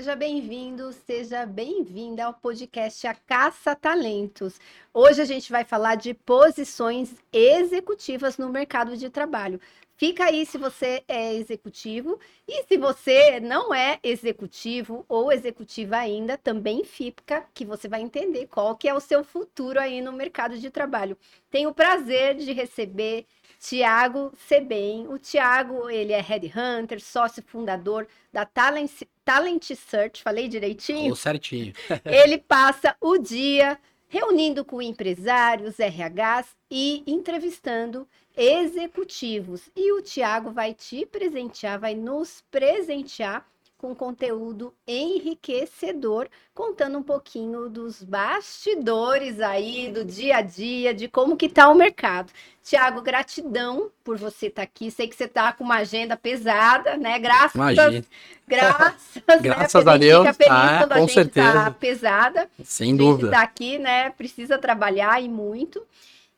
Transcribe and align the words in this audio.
Seja 0.00 0.16
bem-vindo, 0.16 0.94
seja 1.06 1.44
bem-vinda 1.44 2.24
ao 2.24 2.32
podcast 2.32 3.06
A 3.06 3.14
Caça 3.14 3.76
Talentos. 3.76 4.58
Hoje 4.94 5.20
a 5.20 5.26
gente 5.26 5.52
vai 5.52 5.62
falar 5.62 5.96
de 5.96 6.14
posições 6.14 7.14
executivas 7.30 8.38
no 8.38 8.48
mercado 8.48 8.96
de 8.96 9.10
trabalho. 9.10 9.60
Fica 9.98 10.24
aí 10.24 10.46
se 10.46 10.56
você 10.56 11.04
é 11.06 11.34
executivo 11.34 12.18
e 12.48 12.62
se 12.62 12.78
você 12.78 13.40
não 13.40 13.74
é 13.74 13.98
executivo 14.02 15.04
ou 15.06 15.30
executiva 15.30 15.98
ainda, 15.98 16.38
também 16.38 16.82
fica 16.82 17.44
que 17.52 17.66
você 17.66 17.86
vai 17.86 18.00
entender 18.00 18.46
qual 18.46 18.74
que 18.76 18.88
é 18.88 18.94
o 18.94 19.00
seu 19.00 19.22
futuro 19.22 19.78
aí 19.78 20.00
no 20.00 20.14
mercado 20.14 20.56
de 20.56 20.70
trabalho. 20.70 21.14
Tenho 21.50 21.68
o 21.68 21.74
prazer 21.74 22.36
de 22.36 22.54
receber 22.54 23.26
Tiago 23.60 24.32
Sebem. 24.48 25.06
O 25.06 25.18
Tiago, 25.18 25.90
ele 25.90 26.14
é 26.14 26.20
headhunter, 26.20 26.98
sócio 27.00 27.42
fundador 27.42 28.08
da 28.32 28.46
Talent, 28.46 29.02
Talent 29.22 29.74
Search, 29.74 30.22
falei 30.22 30.48
direitinho? 30.48 31.12
Oh, 31.12 31.16
certinho. 31.16 31.74
ele 32.04 32.38
passa 32.38 32.96
o 33.00 33.18
dia 33.18 33.78
reunindo 34.08 34.64
com 34.64 34.82
empresários, 34.82 35.76
RHs 35.78 36.56
e 36.70 37.04
entrevistando 37.06 38.08
executivos. 38.34 39.68
E 39.76 39.92
o 39.92 40.00
Tiago 40.00 40.50
vai 40.50 40.72
te 40.72 41.04
presentear, 41.04 41.78
vai 41.78 41.94
nos 41.94 42.42
presentear 42.50 43.46
com 43.80 43.94
conteúdo 43.94 44.74
enriquecedor, 44.86 46.28
contando 46.54 46.98
um 46.98 47.02
pouquinho 47.02 47.70
dos 47.70 48.02
bastidores 48.02 49.40
aí 49.40 49.90
do 49.90 50.04
dia 50.04 50.36
a 50.36 50.42
dia, 50.42 50.92
de 50.92 51.08
como 51.08 51.34
que 51.34 51.48
tá 51.48 51.66
o 51.70 51.74
mercado. 51.74 52.30
Tiago, 52.62 53.00
gratidão 53.00 53.90
por 54.04 54.18
você 54.18 54.48
estar 54.48 54.60
tá 54.60 54.64
aqui. 54.64 54.90
Sei 54.90 55.08
que 55.08 55.16
você 55.16 55.26
tá 55.26 55.50
com 55.54 55.64
uma 55.64 55.76
agenda 55.76 56.14
pesada, 56.14 56.98
né? 56.98 57.18
Graças, 57.18 57.54
Imagina. 57.54 58.04
graças, 58.46 59.14
né? 59.26 59.38
graças 59.40 59.84
né? 59.86 59.92
a 59.92 59.96
Deus. 59.96 60.26
Fica 60.26 60.34
feliz 60.34 60.52
ah, 60.52 60.78
quando 60.80 60.92
a 60.92 61.00
gente 61.00 61.14
certeza. 61.14 61.52
tá 61.52 61.70
pesada. 61.70 62.50
Sem 62.62 62.94
dúvida. 62.94 63.30
Tá 63.30 63.40
aqui, 63.40 63.78
né? 63.78 64.10
Precisa 64.10 64.58
trabalhar 64.58 65.22
e 65.22 65.28
muito. 65.28 65.82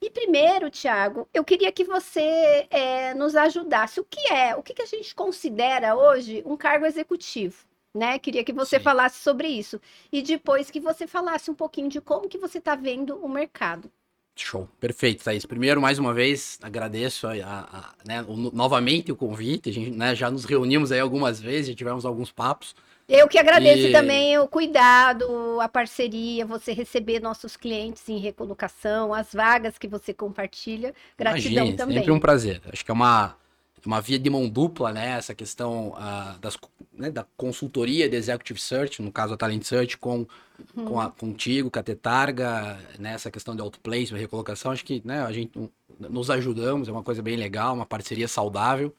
E 0.03 0.11
primeiro, 0.11 0.69
Tiago, 0.69 1.29
eu 1.33 1.45
queria 1.45 1.71
que 1.71 1.85
você 1.85 2.67
é, 2.71 3.15
nos 3.15 3.37
ajudasse. 3.37 4.01
O 4.01 4.05
que 4.05 4.33
é, 4.33 4.57
o 4.57 4.61
que, 4.61 4.75
que 4.75 4.83
a 4.83 4.87
gente 4.87 5.15
considera 5.15 5.95
hoje 5.95 6.43
um 6.45 6.57
cargo 6.57 6.85
executivo? 6.85 7.55
Né? 7.95 8.19
Queria 8.19 8.43
que 8.43 8.53
você 8.53 8.79
Sim. 8.79 8.83
falasse 8.83 9.23
sobre 9.23 9.47
isso. 9.47 9.81
E 10.11 10.21
depois 10.21 10.73
que 10.73 10.81
você 10.81 11.07
falasse 11.07 11.53
um 11.53 11.55
pouquinho 11.55 11.89
de 11.89 12.01
como 12.01 12.29
que 12.29 12.37
você 12.37 12.59
está 12.59 12.75
vendo 12.75 13.17
o 13.17 13.29
mercado. 13.29 13.89
Show, 14.35 14.69
perfeito, 14.81 15.23
Thaís. 15.23 15.47
Primeiro, 15.47 15.81
mais 15.81 16.01
uma 16.01 16.13
vez, 16.13 16.59
agradeço 16.63 17.29
a, 17.29 17.35
a, 17.35 17.79
a, 17.79 17.95
né, 18.05 18.23
o, 18.23 18.37
novamente 18.51 19.13
o 19.13 19.17
convite. 19.17 19.71
A 19.71 19.73
gente 19.73 19.93
né, 19.93 20.17
já 20.17 20.29
nos 20.33 20.45
reunimos 20.45 20.91
aí 20.91 20.99
algumas 20.99 21.41
vezes, 21.41 21.69
já 21.69 21.75
tivemos 21.77 22.05
alguns 22.05 22.33
papos. 22.33 22.75
Eu 23.13 23.29
que 23.29 23.39
agradeço 23.39 23.89
e... 23.89 23.93
também 23.93 24.39
o 24.39 24.49
cuidado, 24.49 25.61
a 25.61 25.69
parceria, 25.69 26.47
você 26.47 26.73
receber 26.73 27.21
nossos 27.21 27.59
clientes 27.59 28.09
em 28.09 28.17
recolocação, 28.17 29.13
as 29.13 29.35
vagas 29.35 29.77
que 29.77 29.87
você 29.87 30.15
compartilha. 30.15 30.95
Gratidão 31.19 31.53
Imagine, 31.53 31.77
também. 31.77 31.99
Sempre 31.99 32.13
um 32.13 32.19
prazer. 32.19 32.63
Acho 32.73 32.83
que 32.83 32.91
é 32.91 32.95
uma, 32.95 33.37
uma 33.85 34.01
via 34.01 34.19
de 34.19 34.31
mão 34.31 34.49
dupla, 34.49 34.93
né? 34.93 35.11
Essa 35.19 35.35
questão 35.35 35.91
uh, 35.91 36.39
das, 36.41 36.57
né, 36.91 37.11
da 37.11 37.27
consultoria 37.37 38.09
de 38.09 38.17
Executive 38.17 38.59
Search, 38.59 39.03
no 39.03 39.13
caso 39.13 39.35
a 39.35 39.37
Talent 39.37 39.63
Search, 39.63 39.99
com, 39.99 40.27
uhum. 40.75 40.85
com 40.87 40.99
a, 40.99 41.11
contigo, 41.11 41.71
com 41.71 41.79
a 41.79 41.83
Tetarga, 41.83 42.81
né, 42.99 43.13
essa 43.13 43.31
questão 43.31 43.55
de 43.55 43.61
outplacement, 43.61 44.19
recolocação. 44.19 44.73
Acho 44.73 44.87
que 44.87 45.03
né, 45.05 45.23
a 45.23 45.33
gente 45.33 45.53
nos 46.01 46.31
ajudamos, 46.31 46.89
é 46.89 46.93
uma 46.93 47.03
coisa 47.03 47.21
bem 47.21 47.37
legal, 47.37 47.75
uma 47.75 47.87
parceria 47.87 48.27
saudável. 48.27 48.95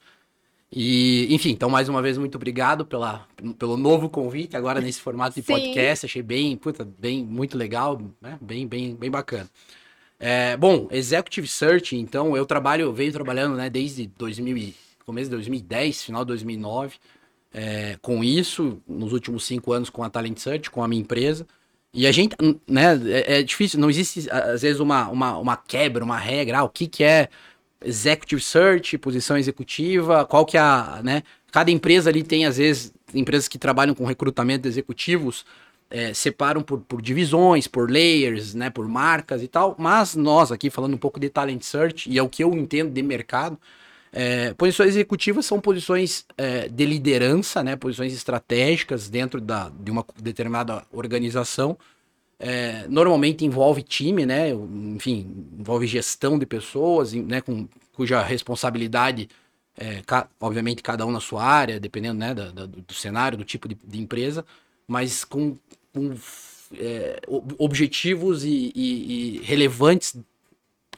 E, 0.75 1.27
enfim, 1.29 1.51
então 1.51 1.69
mais 1.69 1.87
uma 1.87 2.01
vez 2.01 2.17
muito 2.17 2.33
obrigado 2.33 2.83
pela, 2.83 3.27
pelo 3.59 3.77
novo 3.77 4.09
convite 4.09 4.57
agora 4.57 4.81
nesse 4.81 4.99
formato 4.99 5.39
de 5.39 5.45
Sim. 5.45 5.53
podcast. 5.53 6.07
Achei 6.07 6.23
bem, 6.23 6.57
puta, 6.57 6.83
bem, 6.97 7.23
muito 7.23 7.55
legal, 7.55 8.01
né? 8.19 8.39
Bem, 8.41 8.65
bem, 8.65 8.95
bem 8.95 9.11
bacana. 9.11 9.47
É, 10.19 10.57
bom, 10.57 10.87
Executive 10.89 11.47
Search, 11.47 11.95
então 11.95 12.35
eu 12.35 12.43
trabalho, 12.43 12.83
eu 12.83 12.93
venho 12.93 13.11
trabalhando, 13.11 13.55
né, 13.55 13.69
desde 13.69 14.07
2000, 14.17 14.73
começo 15.05 15.25
de 15.25 15.35
2010, 15.35 16.03
final 16.03 16.23
de 16.23 16.29
2009, 16.29 16.95
é, 17.53 17.97
com 18.01 18.23
isso, 18.23 18.81
nos 18.87 19.13
últimos 19.13 19.45
cinco 19.45 19.73
anos 19.73 19.91
com 19.91 20.01
a 20.01 20.09
Talent 20.09 20.37
Search, 20.39 20.71
com 20.71 20.83
a 20.83 20.87
minha 20.87 21.01
empresa. 21.01 21.45
E 21.93 22.07
a 22.07 22.11
gente, 22.11 22.35
né, 22.67 22.99
é, 23.05 23.39
é 23.39 23.43
difícil, 23.43 23.79
não 23.79 23.91
existe 23.91 24.27
às 24.31 24.63
vezes 24.63 24.79
uma, 24.79 25.07
uma, 25.09 25.37
uma 25.37 25.55
quebra, 25.55 26.03
uma 26.03 26.17
regra, 26.17 26.59
ah, 26.59 26.63
o 26.63 26.69
que 26.69 26.87
que 26.87 27.03
é 27.03 27.29
executive 27.83 28.41
search, 28.41 28.97
posição 28.97 29.37
executiva, 29.37 30.25
qual 30.25 30.45
que 30.45 30.57
é 30.57 30.61
a, 30.61 31.01
né? 31.03 31.23
Cada 31.51 31.69
empresa 31.69 32.09
ali 32.09 32.23
tem, 32.23 32.45
às 32.45 32.57
vezes, 32.57 32.93
empresas 33.13 33.47
que 33.47 33.57
trabalham 33.57 33.93
com 33.93 34.05
recrutamento 34.05 34.63
de 34.63 34.69
executivos, 34.69 35.45
é, 35.93 36.11
separam 36.11 36.63
por, 36.63 36.79
por 36.81 37.01
divisões, 37.01 37.67
por 37.67 37.89
layers, 37.89 38.55
né, 38.55 38.71
por 38.71 38.87
marcas 38.87 39.43
e 39.43 39.47
tal, 39.47 39.75
mas 39.77 40.15
nós 40.15 40.51
aqui, 40.51 40.71
falando 40.71 40.95
um 40.95 40.97
pouco 40.97 41.19
de 41.19 41.29
talent 41.29 41.61
search, 41.61 42.09
e 42.09 42.17
é 42.17 42.23
o 42.23 42.27
que 42.27 42.43
eu 42.43 42.51
entendo 42.53 42.91
de 42.91 43.03
mercado, 43.03 43.59
é, 44.11 44.53
posições 44.55 44.89
executivas 44.89 45.45
são 45.45 45.59
posições 45.59 46.25
é, 46.35 46.67
de 46.67 46.85
liderança, 46.85 47.63
né, 47.63 47.75
posições 47.75 48.13
estratégicas 48.13 49.07
dentro 49.07 49.39
da, 49.39 49.69
de 49.69 49.91
uma 49.91 50.03
determinada 50.19 50.83
organização, 50.91 51.77
é, 52.45 52.85
normalmente 52.89 53.45
envolve 53.45 53.81
time, 53.81 54.25
né? 54.25 54.49
Enfim, 54.49 55.47
envolve 55.57 55.87
gestão 55.87 56.37
de 56.37 56.45
pessoas, 56.45 57.13
né? 57.13 57.39
Com, 57.39 57.69
cuja 57.93 58.21
responsabilidade, 58.21 59.29
é, 59.77 60.01
ca, 60.05 60.27
obviamente, 60.41 60.83
cada 60.83 61.05
um 61.05 61.11
na 61.11 61.21
sua 61.21 61.41
área, 61.41 61.79
dependendo 61.79 62.19
né, 62.19 62.33
da, 62.33 62.51
da, 62.51 62.65
do 62.65 62.93
cenário, 62.93 63.37
do 63.37 63.45
tipo 63.45 63.69
de, 63.69 63.77
de 63.81 63.97
empresa, 63.97 64.43
mas 64.85 65.23
com, 65.23 65.55
com 65.93 66.13
é, 66.77 67.21
objetivos 67.57 68.43
e, 68.43 68.73
e, 68.75 69.37
e, 69.37 69.41
relevantes 69.43 70.17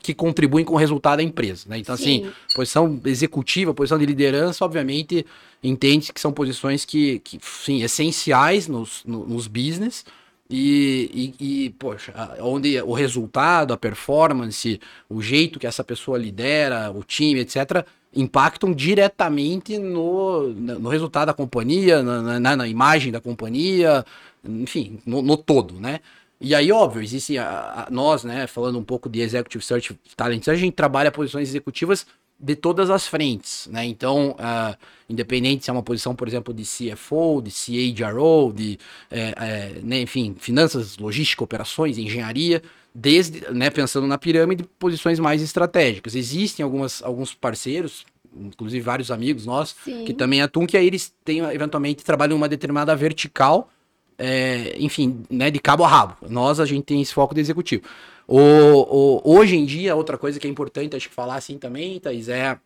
que 0.01 0.15
contribuem 0.15 0.65
com 0.65 0.73
o 0.73 0.77
resultado 0.77 1.17
da 1.17 1.23
empresa. 1.23 1.65
Né? 1.67 1.77
Então, 1.77 1.93
assim, 1.93 2.23
Sim. 2.23 2.27
assim, 2.27 2.55
posição 2.55 3.01
executiva, 3.05 3.73
posição 3.73 3.99
de 3.99 4.05
liderança, 4.05 4.65
obviamente, 4.65 5.23
entende 5.61 6.11
que 6.11 6.19
são 6.19 6.31
posições 6.31 6.85
que, 6.85 7.19
que 7.19 7.37
sim, 7.41 7.83
essenciais 7.83 8.67
nos, 8.67 9.03
no, 9.05 9.27
nos 9.27 9.47
business 9.47 10.05
e, 10.49 11.33
e, 11.39 11.65
e, 11.65 11.69
poxa, 11.71 12.13
onde 12.39 12.79
o 12.81 12.93
resultado, 12.93 13.73
a 13.73 13.77
performance, 13.77 14.79
o 15.09 15.21
jeito 15.21 15.59
que 15.59 15.65
essa 15.65 15.83
pessoa 15.83 16.17
lidera, 16.17 16.91
o 16.91 17.03
time, 17.03 17.39
etc., 17.39 17.85
impactam 18.15 18.71
diretamente 18.71 19.77
no, 19.77 20.47
no 20.49 20.89
resultado 20.89 21.27
da 21.27 21.33
companhia, 21.33 22.01
na, 22.01 22.39
na, 22.39 22.55
na 22.55 22.67
imagem 22.67 23.11
da 23.11 23.19
companhia, 23.19 24.05
enfim, 24.43 24.99
no, 25.05 25.21
no, 25.21 25.35
todo, 25.35 25.79
né? 25.79 25.99
E 26.39 26.53
aí, 26.53 26.71
óbvio, 26.71 27.01
existe 27.01 27.37
a, 27.37 27.87
a, 27.87 27.91
nós, 27.91 28.23
né, 28.23 28.45
falando 28.45 28.77
um 28.77 28.83
pouco 28.83 29.09
de 29.09 29.21
Executive 29.21 29.63
Search 29.63 29.99
Talent, 30.15 30.47
a 30.47 30.55
gente 30.55 30.73
trabalha 30.73 31.11
posições 31.11 31.49
executivas 31.49 32.05
de 32.39 32.55
todas 32.55 32.89
as 32.89 33.07
frentes, 33.07 33.67
né? 33.71 33.85
Então, 33.85 34.31
uh, 34.31 34.75
independente 35.09 35.63
se 35.63 35.69
é 35.69 35.73
uma 35.73 35.83
posição, 35.83 36.15
por 36.15 36.27
exemplo, 36.27 36.53
de 36.53 36.63
CFO, 36.63 37.41
de 37.41 37.51
CHRO, 37.51 38.53
de, 38.53 38.77
é, 39.09 39.33
é, 39.37 39.79
né, 39.81 40.01
enfim, 40.01 40.35
finanças, 40.37 40.97
logística, 40.97 41.43
operações, 41.43 41.97
engenharia, 41.97 42.61
desde, 42.93 43.41
né, 43.51 43.69
pensando 43.69 44.05
na 44.07 44.17
pirâmide, 44.17 44.63
posições 44.77 45.19
mais 45.19 45.41
estratégicas. 45.41 46.15
Existem 46.15 46.63
algumas, 46.63 47.01
alguns 47.01 47.33
parceiros, 47.33 48.05
inclusive 48.37 48.81
vários 48.83 49.11
amigos 49.11 49.45
nossos, 49.45 49.75
Sim. 49.83 50.03
que 50.03 50.13
também 50.13 50.41
atuam, 50.41 50.67
que 50.67 50.75
aí 50.75 50.87
eles 50.87 51.13
têm, 51.23 51.39
eventualmente, 51.39 52.03
trabalham 52.03 52.35
uma 52.35 52.49
determinada 52.49 52.95
vertical, 52.95 53.69
é, 54.17 54.75
enfim, 54.79 55.23
né, 55.29 55.51
de 55.51 55.59
cabo 55.59 55.83
a 55.83 55.87
rabo. 55.87 56.15
Nós, 56.29 56.59
a 56.59 56.65
gente 56.65 56.83
tem 56.83 57.01
esse 57.01 57.13
foco 57.13 57.33
de 57.33 57.41
executivo. 57.41 57.83
O, 58.27 58.39
o, 58.39 59.37
hoje 59.37 59.55
em 59.55 59.65
dia, 59.65 59.95
outra 59.95 60.17
coisa 60.17 60.39
que 60.39 60.47
é 60.47 60.49
importante 60.49 60.95
acho 60.95 61.09
que 61.09 61.15
falar 61.15 61.35
assim 61.35 61.57
também, 61.57 61.99
Thaís, 61.99 62.27
é, 62.27 62.57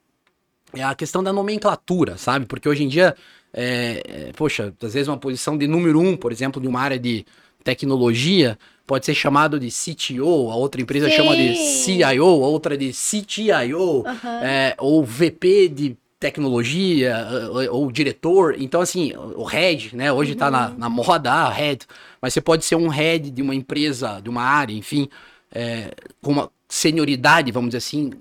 é 0.74 0.84
a 0.84 0.96
questão 0.96 1.22
da 1.22 1.34
nomenclatura, 1.34 2.18
sabe? 2.18 2.46
Porque 2.46 2.70
hoje 2.70 2.84
em 2.84 2.88
dia, 2.88 3.16
é, 3.54 4.04
é, 4.06 4.32
poxa, 4.34 4.74
às 4.82 4.94
vezes 4.94 5.08
uma 5.08 5.18
posição 5.18 5.58
de 5.58 5.68
número 5.68 6.00
um, 6.00 6.16
por 6.16 6.32
exemplo, 6.32 6.62
de 6.62 6.68
uma 6.68 6.80
área 6.80 6.98
de 6.98 7.26
tecnologia, 7.64 8.58
pode 8.88 9.06
ser 9.06 9.14
chamado 9.14 9.60
de 9.60 9.70
CTO, 9.70 10.50
a 10.50 10.56
outra 10.56 10.82
empresa 10.82 11.10
Sim. 11.10 11.16
chama 11.18 11.36
de 11.36 11.56
CIO, 11.56 12.44
a 12.44 12.48
outra 12.48 12.78
de 12.78 12.92
CTIO, 12.92 14.04
uhum. 14.04 14.30
é, 14.42 14.76
ou 14.80 15.04
VP 15.04 15.68
de 15.68 15.98
tecnologia, 16.20 17.28
ou, 17.52 17.84
ou, 17.84 17.92
diretor. 17.92 18.56
Então, 18.60 18.82
assim, 18.82 19.14
o 19.16 19.44
head, 19.44 19.96
né? 19.96 20.12
Hoje 20.12 20.34
está 20.34 20.52
na, 20.52 20.70
uhum. 20.70 20.78
na 20.78 20.90
moda, 20.90 21.32
ah, 21.32 21.50
head. 21.50 21.86
Mas 22.22 22.34
você 22.34 22.42
pode 22.42 22.66
ser 22.66 22.76
um 22.76 22.90
head 22.90 23.32
de 23.32 23.42
uma 23.42 23.56
empresa, 23.56 24.20
de 24.22 24.30
uma 24.30 24.44
área, 24.44 24.74
enfim 24.74 25.10
é, 25.52 25.92
com 26.22 26.32
uma 26.32 26.52
senioridade, 26.68 27.52
vamos 27.52 27.70
dizer 27.70 27.78
assim, 27.78 28.12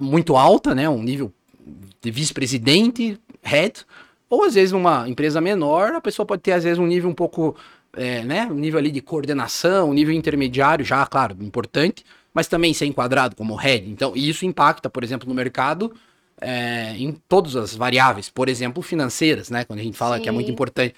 muito 0.00 0.36
alta, 0.36 0.74
né? 0.74 0.88
Um 0.88 1.02
nível 1.02 1.32
de 2.00 2.10
vice-presidente, 2.10 3.18
head, 3.42 3.84
ou 4.28 4.44
às 4.44 4.54
vezes 4.54 4.72
numa 4.72 5.08
empresa 5.08 5.40
menor, 5.40 5.92
a 5.94 6.00
pessoa 6.00 6.26
pode 6.26 6.42
ter 6.42 6.52
às 6.52 6.64
vezes 6.64 6.78
um 6.78 6.86
nível 6.86 7.10
um 7.10 7.14
pouco, 7.14 7.56
é, 7.94 8.22
né? 8.22 8.46
Um 8.46 8.54
nível 8.54 8.78
ali 8.78 8.90
de 8.90 9.00
coordenação, 9.00 9.90
um 9.90 9.94
nível 9.94 10.14
intermediário, 10.14 10.84
já, 10.84 11.04
claro, 11.06 11.36
importante, 11.40 12.04
mas 12.32 12.46
também 12.46 12.72
ser 12.74 12.86
enquadrado 12.86 13.34
como 13.34 13.54
head. 13.54 13.90
Então, 13.90 14.12
isso 14.14 14.44
impacta, 14.44 14.88
por 14.88 15.02
exemplo, 15.02 15.28
no 15.28 15.34
mercado 15.34 15.92
é, 16.40 16.94
em 16.96 17.12
todas 17.28 17.56
as 17.56 17.74
variáveis, 17.74 18.28
por 18.28 18.48
exemplo, 18.48 18.82
financeiras, 18.82 19.50
né? 19.50 19.64
Quando 19.64 19.80
a 19.80 19.82
gente 19.82 19.96
fala 19.96 20.16
Sim. 20.16 20.22
que 20.22 20.28
é 20.28 20.32
muito 20.32 20.50
importante 20.50 20.94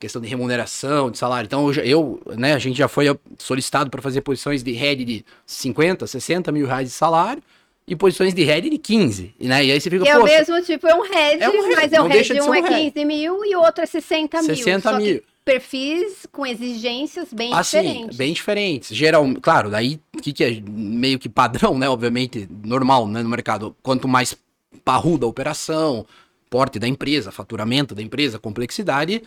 questão 0.00 0.20
de 0.22 0.28
remuneração, 0.28 1.10
de 1.10 1.18
salário. 1.18 1.46
Então, 1.46 1.70
eu, 1.72 1.84
eu 1.84 2.22
né, 2.38 2.54
a 2.54 2.58
gente 2.58 2.76
já 2.76 2.88
foi 2.88 3.06
solicitado 3.38 3.90
para 3.90 4.00
fazer 4.00 4.22
posições 4.22 4.62
de 4.62 4.72
head 4.72 5.04
de 5.04 5.24
50, 5.44 6.06
60 6.06 6.50
mil 6.50 6.66
reais 6.66 6.88
de 6.88 6.94
salário 6.94 7.42
e 7.86 7.94
posições 7.94 8.32
de 8.32 8.42
head 8.42 8.70
de 8.70 8.78
15, 8.78 9.34
né? 9.38 9.64
E 9.64 9.72
aí 9.72 9.80
você 9.80 9.90
fica, 9.90 10.08
é 10.08 10.16
o 10.16 10.24
mesmo 10.24 10.62
tipo, 10.62 10.86
é 10.86 10.94
um 10.94 11.02
head, 11.02 11.42
É 11.42 11.50
um 11.50 11.62
head, 11.62 11.76
mas 11.76 11.92
é 11.92 11.98
não 11.98 12.06
head 12.06 12.32
de 12.32 12.40
um 12.40 12.48
um 12.48 12.54
é 12.54 12.60
head. 12.60 12.92
15 12.92 13.04
mil 13.04 13.44
e 13.44 13.54
o 13.54 13.60
outro 13.60 13.84
é 13.84 13.86
60 13.86 14.38
mil. 14.38 14.56
60 14.56 14.80
só 14.90 14.96
que 14.96 15.04
mil. 15.04 15.22
perfis 15.44 16.26
com 16.32 16.46
exigências 16.46 17.32
bem 17.32 17.52
Assim, 17.52 17.82
diferentes. 17.82 18.16
bem 18.16 18.32
diferentes. 18.32 18.96
Geral, 18.96 19.26
claro, 19.42 19.70
daí 19.70 20.00
o 20.16 20.22
que, 20.22 20.32
que 20.32 20.44
é 20.44 20.62
meio 20.66 21.18
que 21.18 21.28
padrão, 21.28 21.76
né? 21.76 21.88
Obviamente, 21.88 22.48
normal, 22.64 23.06
né, 23.06 23.22
no 23.22 23.28
mercado. 23.28 23.76
Quanto 23.82 24.08
mais 24.08 24.34
parruda 24.84 25.26
a 25.26 25.28
operação, 25.28 26.06
porte 26.48 26.78
da 26.78 26.88
empresa, 26.88 27.30
faturamento 27.30 27.94
da 27.94 28.02
empresa, 28.02 28.38
complexidade, 28.38 29.22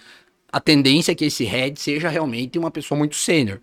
a 0.52 0.60
tendência 0.60 1.12
é 1.12 1.16
que 1.16 1.26
esse 1.26 1.44
head 1.44 1.80
seja 1.80 2.10
realmente 2.10 2.60
uma 2.60 2.70
pessoa 2.70 2.98
muito 2.98 3.16
sênior. 3.16 3.60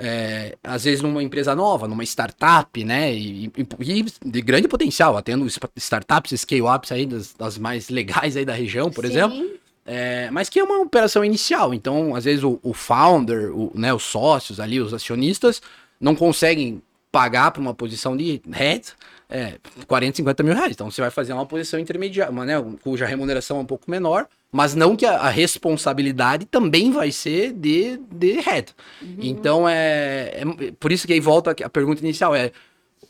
É, 0.00 0.56
às 0.62 0.84
vezes 0.84 1.02
numa 1.02 1.20
empresa 1.20 1.56
nova, 1.56 1.88
numa 1.88 2.04
startup, 2.04 2.84
né? 2.84 3.12
E, 3.12 3.46
e- 3.46 3.52
e 3.80 4.04
de 4.24 4.40
grande 4.42 4.68
potencial, 4.68 5.20
tendo 5.22 5.44
startups, 5.76 6.40
scale-ups 6.40 6.92
aí 6.92 7.04
das, 7.04 7.34
das 7.34 7.58
mais 7.58 7.88
legais 7.88 8.36
aí 8.36 8.44
da 8.44 8.54
região, 8.54 8.90
por 8.90 9.04
Sim. 9.04 9.10
exemplo. 9.10 9.58
É, 9.84 10.30
mas 10.30 10.48
que 10.48 10.60
é 10.60 10.62
uma 10.62 10.78
operação 10.78 11.24
inicial. 11.24 11.74
Então, 11.74 12.14
às 12.14 12.24
vezes, 12.24 12.44
o, 12.44 12.60
o 12.62 12.72
founder, 12.72 13.50
o, 13.50 13.72
né, 13.74 13.92
os 13.92 14.04
sócios 14.04 14.60
ali, 14.60 14.78
os 14.80 14.94
acionistas, 14.94 15.60
não 16.00 16.14
conseguem 16.14 16.80
pagar 17.10 17.50
para 17.50 17.60
uma 17.60 17.74
posição 17.74 18.16
de 18.16 18.40
head 18.52 18.84
é, 19.30 19.54
40, 19.86 20.16
50 20.16 20.42
mil 20.42 20.54
reais. 20.54 20.72
Então, 20.72 20.90
você 20.90 21.00
vai 21.00 21.10
fazer 21.10 21.32
uma 21.32 21.44
posição 21.46 21.78
intermediária, 21.78 22.32
uma, 22.32 22.44
né, 22.44 22.54
cuja 22.82 23.04
remuneração 23.06 23.58
é 23.58 23.60
um 23.60 23.64
pouco 23.66 23.90
menor, 23.90 24.26
mas 24.50 24.74
não 24.74 24.96
que 24.96 25.04
a, 25.04 25.16
a 25.18 25.28
responsabilidade 25.28 26.46
também 26.46 26.90
vai 26.90 27.12
ser 27.12 27.52
de, 27.52 27.98
de 28.10 28.40
head. 28.40 28.74
Então, 29.18 29.68
é, 29.68 30.40
é 30.42 30.72
por 30.80 30.90
isso 30.92 31.06
que 31.06 31.12
aí 31.12 31.20
volta 31.20 31.50
a 31.62 31.68
pergunta 31.68 32.00
inicial, 32.02 32.34
é 32.34 32.50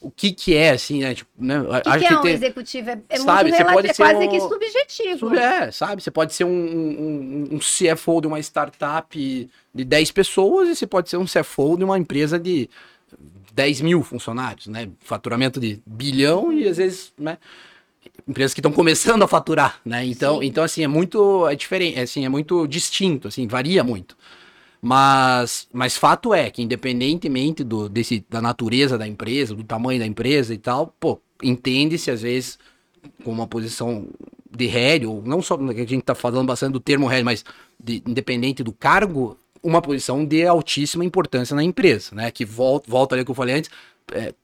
o 0.00 0.10
que 0.12 0.30
que 0.32 0.54
é, 0.54 0.70
assim, 0.70 1.00
né? 1.00 1.12
Tipo, 1.14 1.28
né 1.36 1.60
O 1.60 1.64
que, 1.80 1.98
que 1.98 2.06
é 2.06 2.18
um 2.20 2.26
executivo? 2.28 2.90
É, 2.90 2.98
é 3.08 3.16
Sabe, 3.18 3.50
muito 3.50 3.56
você 3.56 3.62
relativo, 3.64 3.74
pode 3.74 3.88
é 3.88 3.92
ser 3.94 4.02
quase 4.02 4.26
um- 4.26 4.30
que 4.30 4.40
subjetivo. 4.40 5.18
Sub- 5.28 5.36
É, 5.38 5.70
sabe? 5.72 6.02
Você 6.02 6.10
pode 6.10 6.34
ser 6.34 6.44
um, 6.44 6.50
um, 6.50 7.48
um 7.52 7.58
CFO 7.58 8.20
de 8.20 8.26
uma 8.28 8.38
startup 8.38 9.50
de 9.74 9.84
10 9.84 10.12
pessoas 10.12 10.68
e 10.68 10.76
você 10.76 10.86
pode 10.86 11.10
ser 11.10 11.16
um 11.16 11.24
CFO 11.24 11.76
de 11.76 11.82
uma 11.84 11.98
empresa 11.98 12.38
de 12.38 12.70
10 13.58 13.80
mil 13.80 14.04
funcionários, 14.04 14.68
né? 14.68 14.88
Faturamento 15.00 15.58
de 15.58 15.82
bilhão 15.84 16.52
e 16.52 16.68
às 16.68 16.76
vezes, 16.76 17.12
né? 17.18 17.38
Empresas 18.26 18.54
que 18.54 18.60
estão 18.60 18.70
começando 18.70 19.24
a 19.24 19.26
faturar, 19.26 19.80
né? 19.84 20.06
Então, 20.06 20.38
Sim. 20.38 20.46
então 20.46 20.62
assim, 20.62 20.84
é 20.84 20.86
muito 20.86 21.48
é 21.48 21.56
diferente, 21.56 21.98
assim, 21.98 22.24
é 22.24 22.28
muito 22.28 22.68
distinto, 22.68 23.26
assim, 23.26 23.48
varia 23.48 23.82
muito. 23.82 24.16
Mas, 24.80 25.66
mas 25.72 25.96
fato 25.96 26.32
é 26.32 26.48
que, 26.52 26.62
independentemente 26.62 27.64
do, 27.64 27.88
desse, 27.88 28.24
da 28.30 28.40
natureza 28.40 28.96
da 28.96 29.08
empresa, 29.08 29.56
do 29.56 29.64
tamanho 29.64 29.98
da 29.98 30.06
empresa 30.06 30.54
e 30.54 30.58
tal, 30.58 30.94
pô, 31.00 31.20
entende-se 31.42 32.12
às 32.12 32.22
vezes 32.22 32.60
com 33.24 33.32
uma 33.32 33.46
posição 33.48 34.06
de 34.56 34.66
head, 34.66 35.04
ou 35.04 35.20
não 35.22 35.42
só, 35.42 35.56
que 35.58 35.80
a 35.80 35.86
gente 35.86 36.02
tá 36.02 36.14
falando 36.14 36.46
bastante 36.46 36.74
do 36.74 36.80
termo 36.80 37.08
head, 37.08 37.24
mas 37.24 37.44
de- 37.82 38.04
independente 38.06 38.62
do 38.62 38.72
cargo, 38.72 39.36
uma 39.62 39.82
posição 39.82 40.24
de 40.24 40.46
altíssima 40.46 41.04
importância 41.04 41.54
na 41.54 41.62
empresa, 41.62 42.14
né? 42.14 42.30
Que 42.30 42.44
volta, 42.44 42.90
volta 42.90 43.14
ali 43.14 43.24
que 43.24 43.30
eu 43.30 43.34
falei 43.34 43.56
antes, 43.56 43.70
é, 44.12 44.34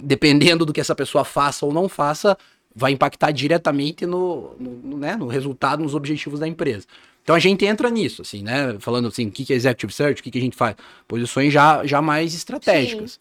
dependendo 0.00 0.64
do 0.64 0.72
que 0.72 0.80
essa 0.80 0.94
pessoa 0.94 1.24
faça 1.24 1.66
ou 1.66 1.72
não 1.72 1.88
faça, 1.88 2.36
vai 2.74 2.92
impactar 2.92 3.30
diretamente 3.30 4.04
no, 4.04 4.54
no, 4.58 4.98
né, 4.98 5.16
no 5.16 5.26
resultado, 5.26 5.82
nos 5.82 5.94
objetivos 5.94 6.40
da 6.40 6.46
empresa. 6.46 6.86
Então 7.22 7.34
a 7.34 7.38
gente 7.38 7.64
entra 7.64 7.90
nisso, 7.90 8.22
assim, 8.22 8.42
né? 8.42 8.76
Falando 8.78 9.08
assim, 9.08 9.26
o 9.26 9.30
que 9.32 9.44
que 9.44 9.52
é 9.52 9.56
executive 9.56 9.92
search, 9.92 10.20
o 10.20 10.24
que, 10.24 10.30
que 10.30 10.38
a 10.38 10.42
gente 10.42 10.56
faz? 10.56 10.76
Posições 11.08 11.52
já, 11.52 11.84
já 11.84 12.00
mais 12.00 12.34
estratégicas. 12.34 13.18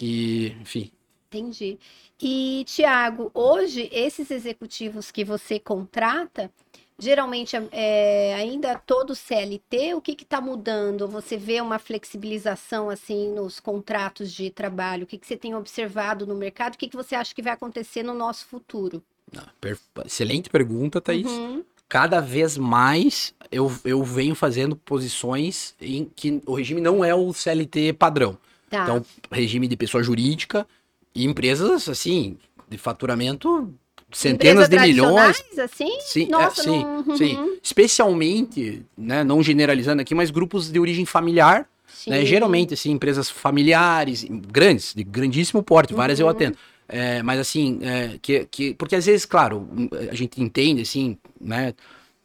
E, 0.00 0.56
enfim. 0.60 0.90
Entendi. 1.28 1.78
E, 2.20 2.64
Tiago, 2.66 3.30
hoje, 3.34 3.88
esses 3.92 4.30
executivos 4.30 5.10
que 5.10 5.24
você 5.24 5.58
contrata, 5.58 6.50
geralmente 6.98 7.56
é 7.72 8.34
ainda 8.34 8.78
todo 8.78 9.14
CLT, 9.14 9.94
o 9.94 10.00
que 10.00 10.12
está 10.12 10.40
mudando? 10.40 11.08
Você 11.08 11.36
vê 11.36 11.60
uma 11.60 11.78
flexibilização 11.78 12.88
assim 12.90 13.32
nos 13.32 13.60
contratos 13.60 14.32
de 14.32 14.50
trabalho? 14.50 15.04
O 15.04 15.06
que, 15.06 15.18
que 15.18 15.26
você 15.26 15.36
tem 15.36 15.54
observado 15.54 16.26
no 16.26 16.34
mercado? 16.34 16.74
O 16.74 16.78
que, 16.78 16.88
que 16.88 16.96
você 16.96 17.14
acha 17.14 17.34
que 17.34 17.42
vai 17.42 17.52
acontecer 17.52 18.02
no 18.02 18.14
nosso 18.14 18.46
futuro? 18.46 19.02
Ah, 19.36 19.48
per- 19.60 19.78
Excelente 20.04 20.48
pergunta, 20.50 21.00
Thaís. 21.00 21.26
Uhum. 21.26 21.64
Cada 21.88 22.20
vez 22.20 22.56
mais 22.56 23.34
eu, 23.50 23.70
eu 23.84 24.02
venho 24.02 24.34
fazendo 24.34 24.74
posições 24.74 25.74
em 25.80 26.04
que 26.04 26.40
o 26.46 26.54
regime 26.54 26.80
não 26.80 27.04
é 27.04 27.14
o 27.14 27.32
CLT 27.32 27.92
padrão. 27.94 28.38
Tá. 28.70 28.82
Então, 28.82 29.04
regime 29.30 29.68
de 29.68 29.76
pessoa 29.76 30.02
jurídica 30.02 30.66
e 31.14 31.24
empresas, 31.24 31.88
assim, 31.88 32.38
de 32.68 32.78
faturamento 32.78 33.72
centenas 34.14 34.68
de 34.68 34.78
milhões. 34.78 35.42
assim? 35.58 35.98
Sim, 36.00 36.24
é, 36.24 36.28
Nossa, 36.28 36.62
sim, 36.62 36.70
não- 36.82 37.04
uhum. 37.08 37.16
sim. 37.16 37.58
Especialmente, 37.62 38.82
né, 38.96 39.22
não 39.24 39.42
generalizando 39.42 40.00
aqui, 40.02 40.14
mas 40.14 40.30
grupos 40.30 40.70
de 40.70 40.78
origem 40.78 41.04
familiar, 41.06 41.68
né, 42.06 42.24
geralmente, 42.24 42.74
assim, 42.74 42.90
empresas 42.90 43.30
familiares, 43.30 44.24
grandes, 44.28 44.92
de 44.94 45.02
grandíssimo 45.04 45.62
porte, 45.62 45.94
várias 45.94 46.18
eu 46.20 46.26
Uhum. 46.26 46.32
atendo. 46.32 46.56
É, 46.88 47.22
mas 47.22 47.40
assim, 47.40 47.78
é, 47.82 48.18
que, 48.20 48.46
que, 48.50 48.74
porque 48.74 48.94
às 48.96 49.06
vezes, 49.06 49.24
claro, 49.24 49.66
a 50.10 50.14
gente 50.14 50.40
entende, 50.42 50.82
assim, 50.82 51.16
né, 51.40 51.72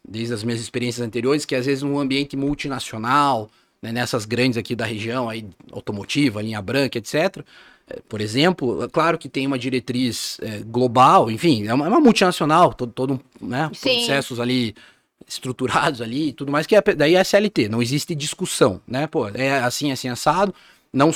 desde 0.06 0.34
as 0.34 0.44
minhas 0.44 0.60
experiências 0.60 1.06
anteriores, 1.06 1.44
que 1.46 1.54
às 1.54 1.64
vezes 1.66 1.82
um 1.82 1.98
ambiente 1.98 2.36
multinacional, 2.36 3.50
né, 3.80 3.90
nessas 3.92 4.26
grandes 4.26 4.58
aqui 4.58 4.76
da 4.76 4.84
região, 4.84 5.28
aí, 5.30 5.46
automotiva, 5.72 6.42
linha 6.42 6.60
branca, 6.60 6.98
etc., 6.98 7.14
é, 7.16 7.44
por 8.08 8.20
exemplo, 8.20 8.84
é 8.84 8.88
claro 8.88 9.18
que 9.18 9.28
tem 9.28 9.46
uma 9.46 9.58
diretriz 9.58 10.38
é, 10.42 10.58
global, 10.58 11.30
enfim, 11.30 11.66
é 11.66 11.74
uma, 11.74 11.86
é 11.86 11.88
uma 11.88 12.00
multinacional, 12.00 12.72
todo, 12.74 12.92
todo 12.92 13.20
né, 13.40 13.70
Sim. 13.74 13.96
processos 13.96 14.40
ali 14.40 14.74
estruturados 15.26 16.00
ali 16.00 16.28
e 16.28 16.32
tudo 16.32 16.50
mais, 16.50 16.66
que 16.66 16.74
é, 16.74 16.82
daí 16.82 17.14
é 17.14 17.22
CLT, 17.22 17.68
não 17.68 17.82
existe 17.82 18.14
discussão, 18.14 18.80
né, 18.86 19.06
pô, 19.06 19.28
é 19.28 19.60
assim, 19.60 19.92
assim, 19.92 20.08
assado, 20.08 20.54
não, 20.92 21.12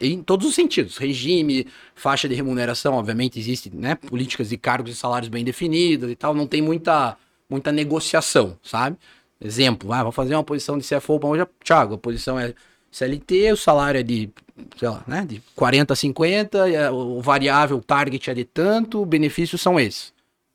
em 0.00 0.22
todos 0.22 0.46
os 0.46 0.54
sentidos, 0.54 0.96
regime, 0.96 1.66
faixa 1.94 2.28
de 2.28 2.34
remuneração, 2.34 2.94
obviamente 2.94 3.38
existe, 3.38 3.70
né, 3.74 3.94
políticas 3.94 4.48
de 4.48 4.56
cargos 4.56 4.92
e 4.92 4.94
salários 4.94 5.28
bem 5.28 5.44
definidas 5.44 6.10
e 6.10 6.16
tal, 6.16 6.34
não 6.34 6.46
tem 6.46 6.62
muita, 6.62 7.16
muita 7.48 7.70
negociação, 7.70 8.56
sabe? 8.62 8.96
Exemplo, 9.40 9.92
ah, 9.92 9.98
vamos 9.98 10.14
fazer 10.14 10.34
uma 10.34 10.42
posição 10.42 10.78
de 10.78 10.88
CFO, 10.88 11.18
bom, 11.18 11.36
já, 11.36 11.46
Thiago, 11.62 11.94
a 11.94 11.98
posição 11.98 12.38
é 12.38 12.54
CLT, 12.90 13.52
o 13.52 13.56
salário 13.56 14.00
é 14.00 14.02
de, 14.02 14.30
sei 14.78 14.88
lá, 14.88 15.02
né, 15.06 15.24
de 15.28 15.42
40 15.54 15.92
a 15.92 15.96
50, 15.96 16.68
e 16.68 16.76
a- 16.76 16.90
o 16.92 17.20
variável, 17.20 17.76
o 17.76 17.82
target 17.82 18.30
é 18.30 18.34
de 18.34 18.44
tanto, 18.44 19.04
benefícios 19.04 19.60
são 19.60 19.78
esses. 19.78 20.12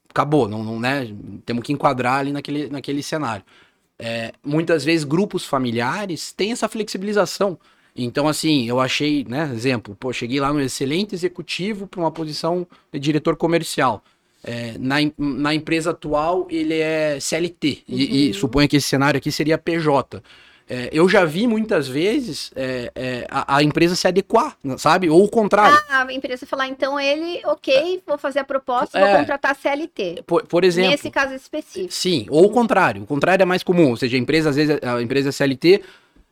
Acabou, 0.09 0.47
não, 0.47 0.63
não, 0.63 0.79
né, 0.79 1.07
temos 1.45 1.63
que 1.63 1.73
enquadrar 1.73 2.19
ali 2.19 2.31
naquele, 2.31 2.69
naquele 2.69 3.01
cenário. 3.01 3.43
É, 3.97 4.33
muitas 4.43 4.83
vezes 4.83 5.03
grupos 5.03 5.45
familiares 5.45 6.31
têm 6.33 6.51
essa 6.51 6.67
flexibilização. 6.67 7.57
Então, 7.95 8.27
assim, 8.27 8.67
eu 8.67 8.79
achei, 8.79 9.23
né, 9.27 9.49
exemplo, 9.53 9.95
pô, 9.99 10.11
cheguei 10.11 10.39
lá 10.39 10.51
no 10.51 10.59
excelente 10.59 11.13
executivo 11.13 11.85
para 11.87 11.99
uma 11.99 12.11
posição 12.11 12.67
de 12.91 12.99
diretor 12.99 13.35
comercial. 13.35 14.03
É, 14.43 14.75
na, 14.77 14.95
na 15.17 15.53
empresa 15.53 15.91
atual, 15.91 16.47
ele 16.49 16.73
é 16.73 17.17
CLT, 17.19 17.83
e, 17.87 18.29
e 18.29 18.33
suponho 18.33 18.67
que 18.67 18.75
esse 18.75 18.89
cenário 18.89 19.17
aqui 19.17 19.31
seria 19.31 19.57
PJ. 19.57 20.21
É, 20.69 20.89
eu 20.93 21.09
já 21.09 21.25
vi 21.25 21.45
muitas 21.45 21.87
vezes 21.89 22.49
é, 22.55 22.91
é, 22.95 23.27
a, 23.29 23.57
a 23.57 23.63
empresa 23.63 23.95
se 23.95 24.07
adequar, 24.07 24.57
sabe? 24.77 25.09
Ou 25.09 25.25
o 25.25 25.29
contrário. 25.29 25.77
A 25.89 26.11
empresa 26.13 26.45
falar, 26.45 26.67
então 26.67 26.97
ele, 26.99 27.41
ok, 27.45 28.01
vou 28.07 28.17
fazer 28.17 28.39
a 28.39 28.43
proposta, 28.45 28.97
É. 28.97 29.05
vou 29.09 29.19
contratar 29.19 29.55
CLT. 29.55 30.23
Por, 30.25 30.45
por 30.45 30.63
exemplo. 30.63 30.91
Nesse 30.91 31.11
caso 31.11 31.33
específico. 31.33 31.91
Sim, 31.93 32.25
ou 32.29 32.45
o 32.45 32.49
contrário. 32.49 33.03
O 33.03 33.05
contrário 33.05 33.43
é 33.43 33.45
mais 33.45 33.61
comum. 33.61 33.89
Ou 33.89 33.97
seja, 33.97 34.15
a 34.15 34.19
empresa, 34.19 34.49
às 34.51 34.55
vezes, 34.55 34.79
a 34.81 35.01
empresa 35.01 35.31
CLT, 35.33 35.81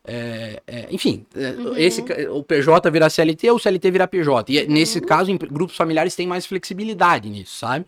é, 0.07 0.61
é, 0.65 0.87
enfim, 0.89 1.25
é, 1.35 1.49
Uhum. 1.51 1.77
esse, 1.77 2.01
o 2.29 2.41
PJ 2.41 2.89
virar 2.89 3.09
CLT 3.09 3.49
ou 3.51 3.57
o 3.57 3.59
CLT 3.59 3.91
virar 3.91 4.07
PJ. 4.07 4.51
E 4.53 4.59
é, 4.59 4.65
nesse 4.65 4.99
caso, 5.01 5.29
em 5.29 5.37
grupos 5.37 5.75
familiares 5.75 6.15
têm 6.15 6.25
mais 6.25 6.45
flexibilidade 6.45 7.29
nisso, 7.29 7.57
sabe? 7.59 7.85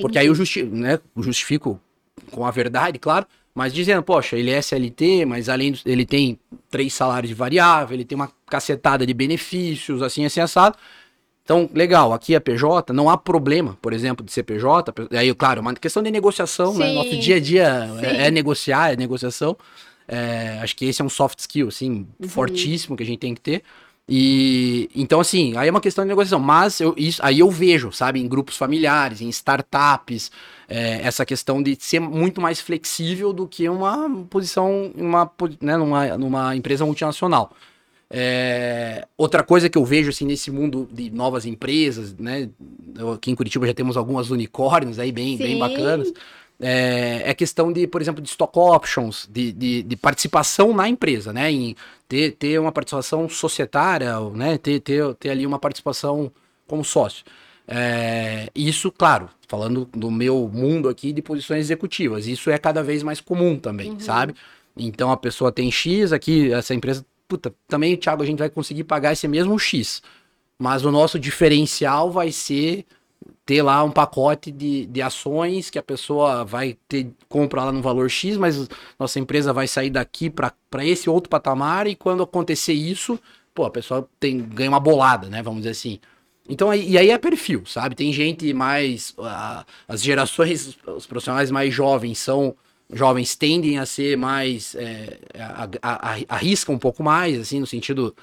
Porque 0.00 0.18
aí 0.18 0.26
eu 0.26 0.34
justi 0.34 0.64
né, 0.64 0.98
eu 1.16 1.22
justifico 1.22 1.80
com 2.32 2.44
a 2.44 2.50
verdade, 2.50 2.98
claro, 2.98 3.24
mas 3.56 3.72
dizendo, 3.72 4.02
poxa, 4.02 4.36
ele 4.36 4.50
é 4.50 4.58
SLT, 4.58 5.24
mas 5.24 5.48
além 5.48 5.72
do, 5.72 5.78
ele 5.86 6.04
tem 6.04 6.38
três 6.70 6.92
salários 6.92 7.30
de 7.30 7.34
variável, 7.34 7.96
ele 7.96 8.04
tem 8.04 8.14
uma 8.14 8.30
cacetada 8.46 9.06
de 9.06 9.14
benefícios, 9.14 10.02
assim, 10.02 10.26
assim, 10.26 10.40
assado. 10.40 10.76
Então, 11.42 11.70
legal, 11.72 12.12
aqui 12.12 12.34
é 12.34 12.38
PJ, 12.38 12.92
não 12.92 13.08
há 13.08 13.16
problema, 13.16 13.78
por 13.80 13.94
exemplo, 13.94 14.22
de 14.22 14.30
ser 14.30 14.42
PJ. 14.42 14.92
Aí, 15.10 15.34
claro, 15.34 15.60
é 15.60 15.62
uma 15.62 15.72
questão 15.72 16.02
de 16.02 16.10
negociação, 16.10 16.74
né? 16.74 16.88
Sim. 16.88 16.94
Nosso 16.96 17.16
dia 17.16 17.36
a 17.36 17.40
dia 17.40 17.90
é, 18.02 18.26
é 18.26 18.30
negociar, 18.30 18.92
é 18.92 18.96
negociação. 18.96 19.56
É, 20.06 20.58
acho 20.62 20.76
que 20.76 20.84
esse 20.84 21.00
é 21.00 21.04
um 21.04 21.08
soft 21.08 21.38
skill, 21.38 21.68
assim, 21.68 22.06
fortíssimo 22.28 22.94
que 22.94 23.02
a 23.04 23.06
gente 23.06 23.20
tem 23.20 23.34
que 23.34 23.40
ter. 23.40 23.62
E 24.08 24.88
então, 24.94 25.18
assim, 25.18 25.56
aí 25.56 25.68
é 25.68 25.70
uma 25.70 25.80
questão 25.80 26.04
de 26.04 26.08
negociação. 26.08 26.38
Mas 26.38 26.80
eu, 26.80 26.94
isso, 26.96 27.20
aí 27.24 27.40
eu 27.40 27.50
vejo, 27.50 27.90
sabe, 27.92 28.20
em 28.20 28.28
grupos 28.28 28.56
familiares, 28.56 29.20
em 29.20 29.28
startups, 29.28 30.30
é, 30.68 31.00
essa 31.02 31.26
questão 31.26 31.62
de 31.62 31.76
ser 31.80 32.00
muito 32.00 32.40
mais 32.40 32.60
flexível 32.60 33.32
do 33.32 33.48
que 33.48 33.68
uma 33.68 34.08
posição, 34.30 34.92
uma, 34.94 35.30
né, 35.60 35.76
numa, 35.76 36.16
numa 36.16 36.56
empresa 36.56 36.84
multinacional. 36.84 37.52
É, 38.08 39.06
outra 39.16 39.42
coisa 39.42 39.68
que 39.68 39.76
eu 39.76 39.84
vejo 39.84 40.10
assim 40.10 40.24
nesse 40.24 40.48
mundo 40.50 40.88
de 40.92 41.10
novas 41.10 41.44
empresas, 41.44 42.14
né? 42.16 42.48
Aqui 43.14 43.32
em 43.32 43.34
Curitiba 43.34 43.66
já 43.66 43.74
temos 43.74 43.96
algumas 43.96 44.30
unicórnios 44.30 44.98
aí 45.00 45.10
bem, 45.10 45.36
bem 45.36 45.58
bacanas. 45.58 46.12
É, 46.58 47.22
é 47.26 47.34
questão 47.34 47.70
de, 47.70 47.86
por 47.86 48.00
exemplo, 48.00 48.22
de 48.22 48.28
stock 48.28 48.58
options, 48.58 49.28
de, 49.30 49.52
de, 49.52 49.82
de, 49.82 49.96
participação 49.96 50.72
na 50.72 50.88
empresa, 50.88 51.32
né? 51.32 51.50
Em 51.50 51.76
ter, 52.08 52.32
ter 52.32 52.58
uma 52.58 52.72
participação 52.72 53.28
societária, 53.28 54.18
né? 54.30 54.58
Ter, 54.58 54.80
ter, 54.80 55.14
ter 55.14 55.30
ali 55.30 55.46
uma 55.46 55.58
participação 55.58 56.30
como 56.66 56.84
sócio. 56.84 57.24
É, 57.68 58.48
isso, 58.54 58.92
claro, 58.92 59.28
falando 59.48 59.88
do 59.92 60.10
meu 60.10 60.48
mundo 60.52 60.88
aqui 60.88 61.12
de 61.12 61.20
posições 61.20 61.60
executivas, 61.60 62.26
isso 62.26 62.48
é 62.50 62.58
cada 62.58 62.82
vez 62.82 63.02
mais 63.02 63.20
comum 63.20 63.58
também, 63.58 63.92
uhum. 63.92 64.00
sabe? 64.00 64.34
Então 64.76 65.10
a 65.10 65.16
pessoa 65.16 65.50
tem 65.50 65.70
X 65.70 66.12
aqui, 66.12 66.52
essa 66.52 66.74
empresa 66.74 67.04
puta, 67.26 67.52
também, 67.66 67.96
Thiago, 67.96 68.22
a 68.22 68.26
gente 68.26 68.38
vai 68.38 68.50
conseguir 68.50 68.84
pagar 68.84 69.12
esse 69.12 69.26
mesmo 69.26 69.58
X. 69.58 70.02
Mas 70.58 70.84
o 70.84 70.90
nosso 70.90 71.18
diferencial 71.18 72.10
vai 72.10 72.32
ser 72.32 72.86
ter 73.46 73.62
lá 73.62 73.84
um 73.84 73.92
pacote 73.92 74.50
de, 74.50 74.86
de 74.86 75.00
ações 75.00 75.70
que 75.70 75.78
a 75.78 75.82
pessoa 75.82 76.44
vai 76.44 76.76
ter, 76.88 77.08
compra 77.28 77.64
lá 77.64 77.72
no 77.72 77.80
valor 77.80 78.10
X, 78.10 78.36
mas 78.36 78.68
nossa 78.98 79.20
empresa 79.20 79.52
vai 79.52 79.68
sair 79.68 79.88
daqui 79.88 80.28
para 80.28 80.52
esse 80.84 81.08
outro 81.08 81.30
patamar 81.30 81.86
e 81.86 81.94
quando 81.94 82.24
acontecer 82.24 82.72
isso, 82.72 83.18
pô, 83.54 83.64
a 83.64 83.70
pessoa 83.70 84.08
tem, 84.18 84.40
ganha 84.40 84.68
uma 84.68 84.80
bolada, 84.80 85.28
né? 85.28 85.42
Vamos 85.42 85.60
dizer 85.60 85.70
assim. 85.70 86.00
Então, 86.48 86.74
e 86.74 86.98
aí 86.98 87.10
é 87.10 87.18
perfil, 87.18 87.64
sabe? 87.66 87.94
Tem 87.94 88.12
gente 88.12 88.52
mais. 88.52 89.14
as 89.86 90.02
gerações, 90.02 90.76
os 90.86 91.06
profissionais 91.06 91.50
mais 91.50 91.72
jovens 91.72 92.18
são 92.18 92.54
jovens 92.92 93.34
tendem 93.34 93.78
a 93.78 93.86
ser 93.86 94.16
mais. 94.16 94.74
É, 94.74 95.18
a, 95.38 95.68
a, 95.82 96.12
a, 96.12 96.16
arriscam 96.28 96.74
um 96.74 96.78
pouco 96.78 97.02
mais, 97.02 97.38
assim, 97.38 97.60
no 97.60 97.66
sentido. 97.66 98.14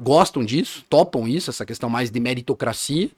gostam 0.00 0.44
disso, 0.44 0.84
topam 0.88 1.26
isso, 1.26 1.50
essa 1.50 1.64
questão 1.64 1.88
mais 1.88 2.10
de 2.10 2.20
meritocracia. 2.20 3.10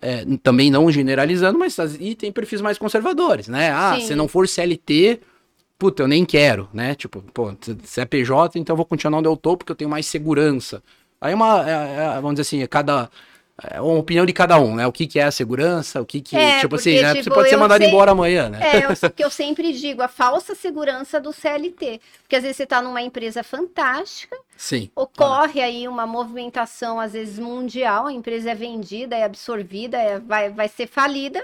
É, 0.00 0.24
também 0.42 0.70
não 0.70 0.90
generalizando, 0.90 1.58
mas 1.58 1.76
e 2.00 2.14
tem 2.14 2.32
perfis 2.32 2.60
mais 2.60 2.78
conservadores, 2.78 3.46
né? 3.46 3.70
Ah, 3.70 3.96
Sim. 4.00 4.06
se 4.06 4.14
não 4.14 4.26
for 4.26 4.48
CLT, 4.48 5.20
puta, 5.78 6.02
eu 6.02 6.08
nem 6.08 6.24
quero, 6.24 6.68
né? 6.72 6.94
Tipo, 6.94 7.22
pô, 7.34 7.54
se 7.84 8.00
é 8.00 8.04
PJ, 8.04 8.58
então 8.58 8.72
eu 8.72 8.76
vou 8.76 8.86
continuar 8.86 9.18
onde 9.18 9.28
eu 9.28 9.36
tô 9.36 9.56
porque 9.56 9.70
eu 9.70 9.76
tenho 9.76 9.90
mais 9.90 10.06
segurança. 10.06 10.82
Aí 11.20 11.34
uma, 11.34 11.68
é, 11.68 11.72
é, 11.72 12.14
vamos 12.16 12.32
dizer 12.32 12.42
assim, 12.42 12.62
é 12.62 12.66
cada 12.66 13.08
uma 13.80 13.98
opinião 13.98 14.26
de 14.26 14.32
cada 14.32 14.58
um, 14.58 14.74
né? 14.74 14.86
O 14.86 14.92
que, 14.92 15.06
que 15.06 15.18
é 15.18 15.24
a 15.24 15.30
segurança, 15.30 16.00
o 16.00 16.06
que 16.06 16.20
que... 16.20 16.36
É, 16.36 16.60
tipo 16.60 16.74
assim, 16.76 16.90
porque, 16.90 17.04
assim, 17.04 17.14
né? 17.14 17.22
Tipo, 17.22 17.24
você 17.24 17.30
pode 17.30 17.48
ser 17.48 17.56
mandado 17.56 17.82
embora 17.84 18.10
amanhã, 18.10 18.48
né? 18.48 18.60
É, 18.60 18.88
o 18.88 19.10
que 19.12 19.24
eu 19.24 19.30
sempre 19.30 19.72
digo, 19.72 20.02
a 20.02 20.08
falsa 20.08 20.54
segurança 20.54 21.20
do 21.20 21.32
CLT. 21.32 22.00
Porque 22.22 22.36
às 22.36 22.42
vezes 22.42 22.56
você 22.56 22.64
está 22.64 22.82
numa 22.82 23.02
empresa 23.02 23.42
fantástica, 23.42 24.36
Sim. 24.56 24.90
ocorre 24.94 25.60
aí 25.60 25.86
uma 25.86 26.06
movimentação, 26.06 26.98
às 26.98 27.12
vezes, 27.12 27.38
mundial, 27.38 28.06
a 28.06 28.12
empresa 28.12 28.50
é 28.50 28.54
vendida, 28.54 29.16
é 29.16 29.24
absorvida, 29.24 29.98
é, 29.98 30.18
vai, 30.18 30.50
vai 30.50 30.68
ser 30.68 30.86
falida, 30.86 31.42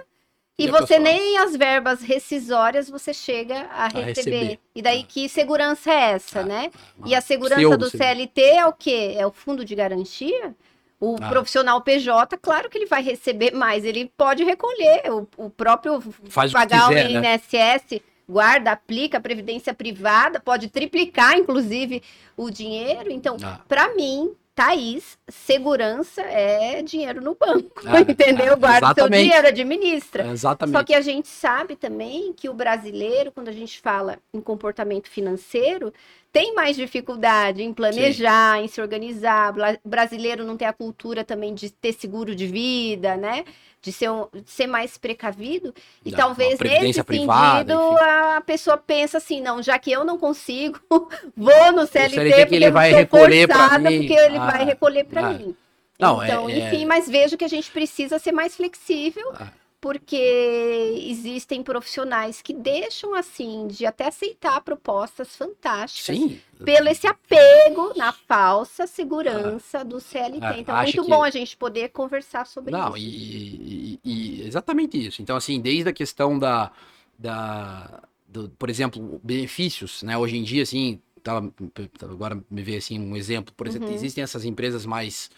e, 0.58 0.64
e 0.64 0.70
você 0.70 0.98
nem 0.98 1.38
as 1.38 1.54
verbas 1.54 2.02
rescisórias 2.02 2.90
você 2.90 3.14
chega 3.14 3.68
a 3.70 3.86
receber. 3.86 4.02
A 4.02 4.06
receber. 4.06 4.60
E 4.74 4.82
daí 4.82 5.02
ah. 5.02 5.06
que 5.08 5.28
segurança 5.28 5.92
é 5.92 6.10
essa, 6.10 6.40
ah, 6.40 6.44
né? 6.44 6.70
Ah, 6.74 7.04
e 7.06 7.14
a 7.14 7.20
segurança 7.20 7.76
do 7.76 7.88
CLT 7.88 8.40
é 8.40 8.66
o 8.66 8.72
quê? 8.72 9.14
É 9.16 9.24
o 9.24 9.30
fundo 9.30 9.64
de 9.64 9.76
garantia? 9.76 10.54
O 11.00 11.16
ah. 11.20 11.28
profissional 11.28 11.80
PJ, 11.80 12.36
claro 12.38 12.68
que 12.68 12.76
ele 12.76 12.86
vai 12.86 13.02
receber 13.02 13.52
mais, 13.52 13.84
ele 13.84 14.12
pode 14.16 14.42
recolher, 14.42 15.02
o, 15.12 15.28
o 15.36 15.50
próprio 15.50 16.00
Faz 16.28 16.52
pagar 16.52 16.86
o, 16.86 16.88
quiser, 16.88 17.06
o 17.06 17.24
INSS, 17.24 17.90
né? 17.92 18.00
guarda, 18.28 18.72
aplica 18.72 19.18
a 19.18 19.20
previdência 19.20 19.72
privada, 19.72 20.40
pode 20.40 20.68
triplicar, 20.68 21.38
inclusive, 21.38 22.02
o 22.36 22.50
dinheiro. 22.50 23.10
Então, 23.12 23.36
ah. 23.42 23.60
para 23.68 23.94
mim, 23.94 24.34
Thaís, 24.58 25.16
segurança 25.28 26.20
é 26.20 26.82
dinheiro 26.82 27.20
no 27.20 27.36
banco, 27.36 27.80
ah, 27.86 28.00
entendeu? 28.00 28.56
Guarda 28.56 28.92
seu 28.92 29.08
dinheiro, 29.08 29.46
administra. 29.46 30.26
exatamente. 30.26 30.76
Só 30.76 30.82
que 30.82 30.94
a 30.94 31.00
gente 31.00 31.28
sabe 31.28 31.76
também 31.76 32.32
que 32.32 32.48
o 32.48 32.52
brasileiro, 32.54 33.30
quando 33.30 33.46
a 33.46 33.52
gente 33.52 33.80
fala 33.80 34.18
em 34.34 34.40
comportamento 34.40 35.08
financeiro, 35.08 35.94
tem 36.32 36.54
mais 36.54 36.76
dificuldade 36.76 37.62
em 37.62 37.72
planejar, 37.72 38.58
Sim. 38.58 38.64
em 38.64 38.68
se 38.68 38.80
organizar. 38.80 39.54
O 39.84 39.88
brasileiro 39.88 40.44
não 40.44 40.56
tem 40.56 40.68
a 40.68 40.72
cultura 40.72 41.24
também 41.24 41.54
de 41.54 41.70
ter 41.70 41.92
seguro 41.92 42.34
de 42.34 42.46
vida, 42.46 43.16
né? 43.16 43.44
De 43.80 43.92
ser, 43.92 44.10
um, 44.10 44.26
de 44.32 44.50
ser 44.50 44.66
mais 44.66 44.98
precavido. 44.98 45.74
E 46.04 46.10
não, 46.10 46.18
talvez 46.18 46.58
nesse 46.58 47.02
privada, 47.02 47.74
sentido 47.74 47.98
a 48.00 48.40
pessoa 48.44 48.76
pensa 48.76 49.18
assim, 49.18 49.40
não, 49.40 49.62
já 49.62 49.78
que 49.78 49.90
eu 49.90 50.04
não 50.04 50.18
consigo, 50.18 50.78
vou 51.36 51.72
no 51.72 51.86
CLT, 51.86 52.14
CLT 52.14 52.40
porque 52.40 52.54
ele 52.54 52.70
vai 52.70 52.92
recolher 52.92 53.48
para 53.48 53.78
mim. 53.78 53.98
Porque 53.98 54.14
ele 54.14 54.36
ah, 54.36 54.50
vai 54.50 54.64
recolher 54.64 55.04
para 55.04 55.26
ah. 55.26 55.32
mim. 55.32 55.56
Não, 55.98 56.22
então, 56.22 56.48
é, 56.48 56.58
enfim, 56.58 56.82
é... 56.82 56.86
mas 56.86 57.08
vejo 57.08 57.36
que 57.36 57.44
a 57.44 57.48
gente 57.48 57.70
precisa 57.70 58.18
ser 58.18 58.32
mais 58.32 58.54
flexível. 58.54 59.32
Ah 59.34 59.48
porque 59.80 61.04
existem 61.06 61.62
profissionais 61.62 62.42
que 62.42 62.52
deixam 62.52 63.14
assim 63.14 63.68
de 63.68 63.86
até 63.86 64.08
aceitar 64.08 64.60
propostas 64.60 65.36
fantásticas 65.36 66.16
Sim. 66.16 66.40
pelo 66.64 66.88
esse 66.88 67.06
apego 67.06 67.92
na 67.96 68.12
falsa 68.12 68.86
segurança 68.86 69.80
ah, 69.80 69.84
do 69.84 70.00
CLT. 70.00 70.40
Ah, 70.42 70.58
então, 70.58 70.76
muito 70.76 71.04
que... 71.04 71.08
bom 71.08 71.22
a 71.22 71.30
gente 71.30 71.56
poder 71.56 71.90
conversar 71.90 72.46
sobre 72.46 72.72
Não, 72.72 72.96
isso. 72.96 73.06
E, 73.06 74.00
e, 74.04 74.40
e, 74.42 74.46
exatamente 74.46 75.06
isso. 75.06 75.22
Então, 75.22 75.36
assim, 75.36 75.60
desde 75.60 75.88
a 75.88 75.92
questão 75.92 76.38
da, 76.38 76.72
da 77.16 78.02
do, 78.26 78.48
por 78.50 78.68
exemplo, 78.68 79.20
benefícios, 79.22 80.02
né? 80.02 80.18
Hoje 80.18 80.36
em 80.36 80.42
dia, 80.42 80.64
assim, 80.64 81.00
tava, 81.22 81.52
agora 82.02 82.42
me 82.50 82.62
veio 82.62 82.78
assim 82.78 82.98
um 82.98 83.16
exemplo, 83.16 83.54
por 83.56 83.66
exemplo, 83.66 83.88
uhum. 83.88 83.94
existem 83.94 84.24
essas 84.24 84.44
empresas 84.44 84.84
mais 84.84 85.30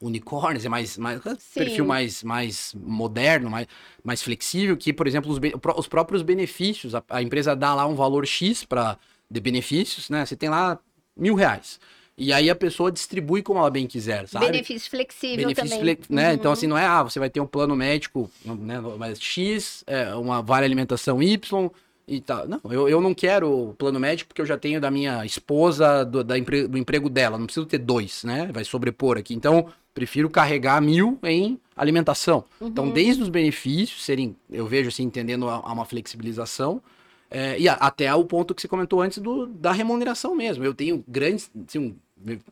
unicórnios, 0.00 0.64
é 0.64 0.68
mais, 0.68 0.98
mais 0.98 1.20
perfil 1.54 1.84
mais, 1.84 2.22
mais 2.22 2.74
moderno, 2.74 3.50
mais, 3.50 3.66
mais 4.04 4.22
flexível, 4.22 4.76
que, 4.76 4.92
por 4.92 5.06
exemplo, 5.06 5.30
os, 5.30 5.40
os 5.76 5.88
próprios 5.88 6.22
benefícios, 6.22 6.94
a, 6.94 7.02
a, 7.08 7.22
empresa 7.22 7.56
dá 7.56 7.74
lá 7.74 7.86
um 7.86 7.94
valor 7.94 8.26
X 8.26 8.64
para 8.64 8.98
de 9.30 9.40
benefícios, 9.40 10.08
né? 10.10 10.24
Você 10.24 10.36
tem 10.36 10.48
lá 10.48 10.78
mil 11.16 11.34
reais. 11.34 11.80
E 12.18 12.32
aí 12.32 12.48
a 12.48 12.54
pessoa 12.54 12.90
distribui 12.90 13.42
como 13.42 13.58
ela 13.58 13.70
bem 13.70 13.86
quiser, 13.86 14.26
sabe? 14.26 14.46
Benefício 14.46 14.90
flexível 14.90 15.48
Benefício 15.48 15.78
também. 15.78 15.96
Fle 15.96 16.14
né? 16.14 16.28
Uhum. 16.28 16.34
Então, 16.34 16.52
assim, 16.52 16.66
não 16.66 16.78
é, 16.78 16.86
ah, 16.86 17.02
você 17.02 17.18
vai 17.18 17.28
ter 17.28 17.40
um 17.40 17.46
plano 17.46 17.76
médico, 17.76 18.30
né, 18.44 18.80
mas 18.98 19.20
X, 19.20 19.84
é, 19.86 20.14
uma 20.14 20.40
vale 20.40 20.64
alimentação 20.64 21.22
Y, 21.22 21.70
e 22.08 22.20
tal. 22.20 22.46
Não, 22.46 22.60
eu, 22.70 22.88
eu 22.88 23.00
não 23.00 23.12
quero 23.12 23.74
plano 23.76 23.98
médico 23.98 24.28
porque 24.28 24.40
eu 24.40 24.46
já 24.46 24.56
tenho 24.56 24.80
da 24.80 24.90
minha 24.90 25.24
esposa, 25.24 26.04
do, 26.04 26.22
da 26.22 26.38
empre, 26.38 26.66
do 26.68 26.78
emprego 26.78 27.10
dela. 27.10 27.38
Não 27.38 27.46
preciso 27.46 27.66
ter 27.66 27.78
dois, 27.78 28.22
né? 28.24 28.48
Vai 28.52 28.64
sobrepor 28.64 29.18
aqui. 29.18 29.34
Então, 29.34 29.66
prefiro 29.96 30.28
carregar 30.28 30.78
mil 30.82 31.18
em 31.22 31.58
alimentação. 31.74 32.44
Então, 32.56 32.66
uhum. 32.66 32.70
Então, 32.70 32.90
desde 32.90 33.22
os 33.22 33.30
benefícios 33.30 34.04
serem, 34.04 34.36
eu 34.50 34.66
vejo 34.66 34.88
assim, 34.88 35.04
entendendo 35.04 35.48
a, 35.48 35.54
a 35.54 35.72
uma 35.72 35.86
flexibilização, 35.86 36.82
é, 37.30 37.58
e 37.58 37.66
a, 37.66 37.72
até 37.72 38.14
o 38.14 38.22
ponto 38.22 38.54
que 38.54 38.60
você 38.60 38.68
comentou 38.68 39.00
antes 39.00 39.16
do, 39.16 39.46
da 39.46 39.72
remuneração 39.72 40.34
mesmo. 40.34 40.62
Eu 40.62 40.74
tenho 40.74 41.02
grandes, 41.08 41.50
assim, 41.66 41.78
um, 41.78 41.96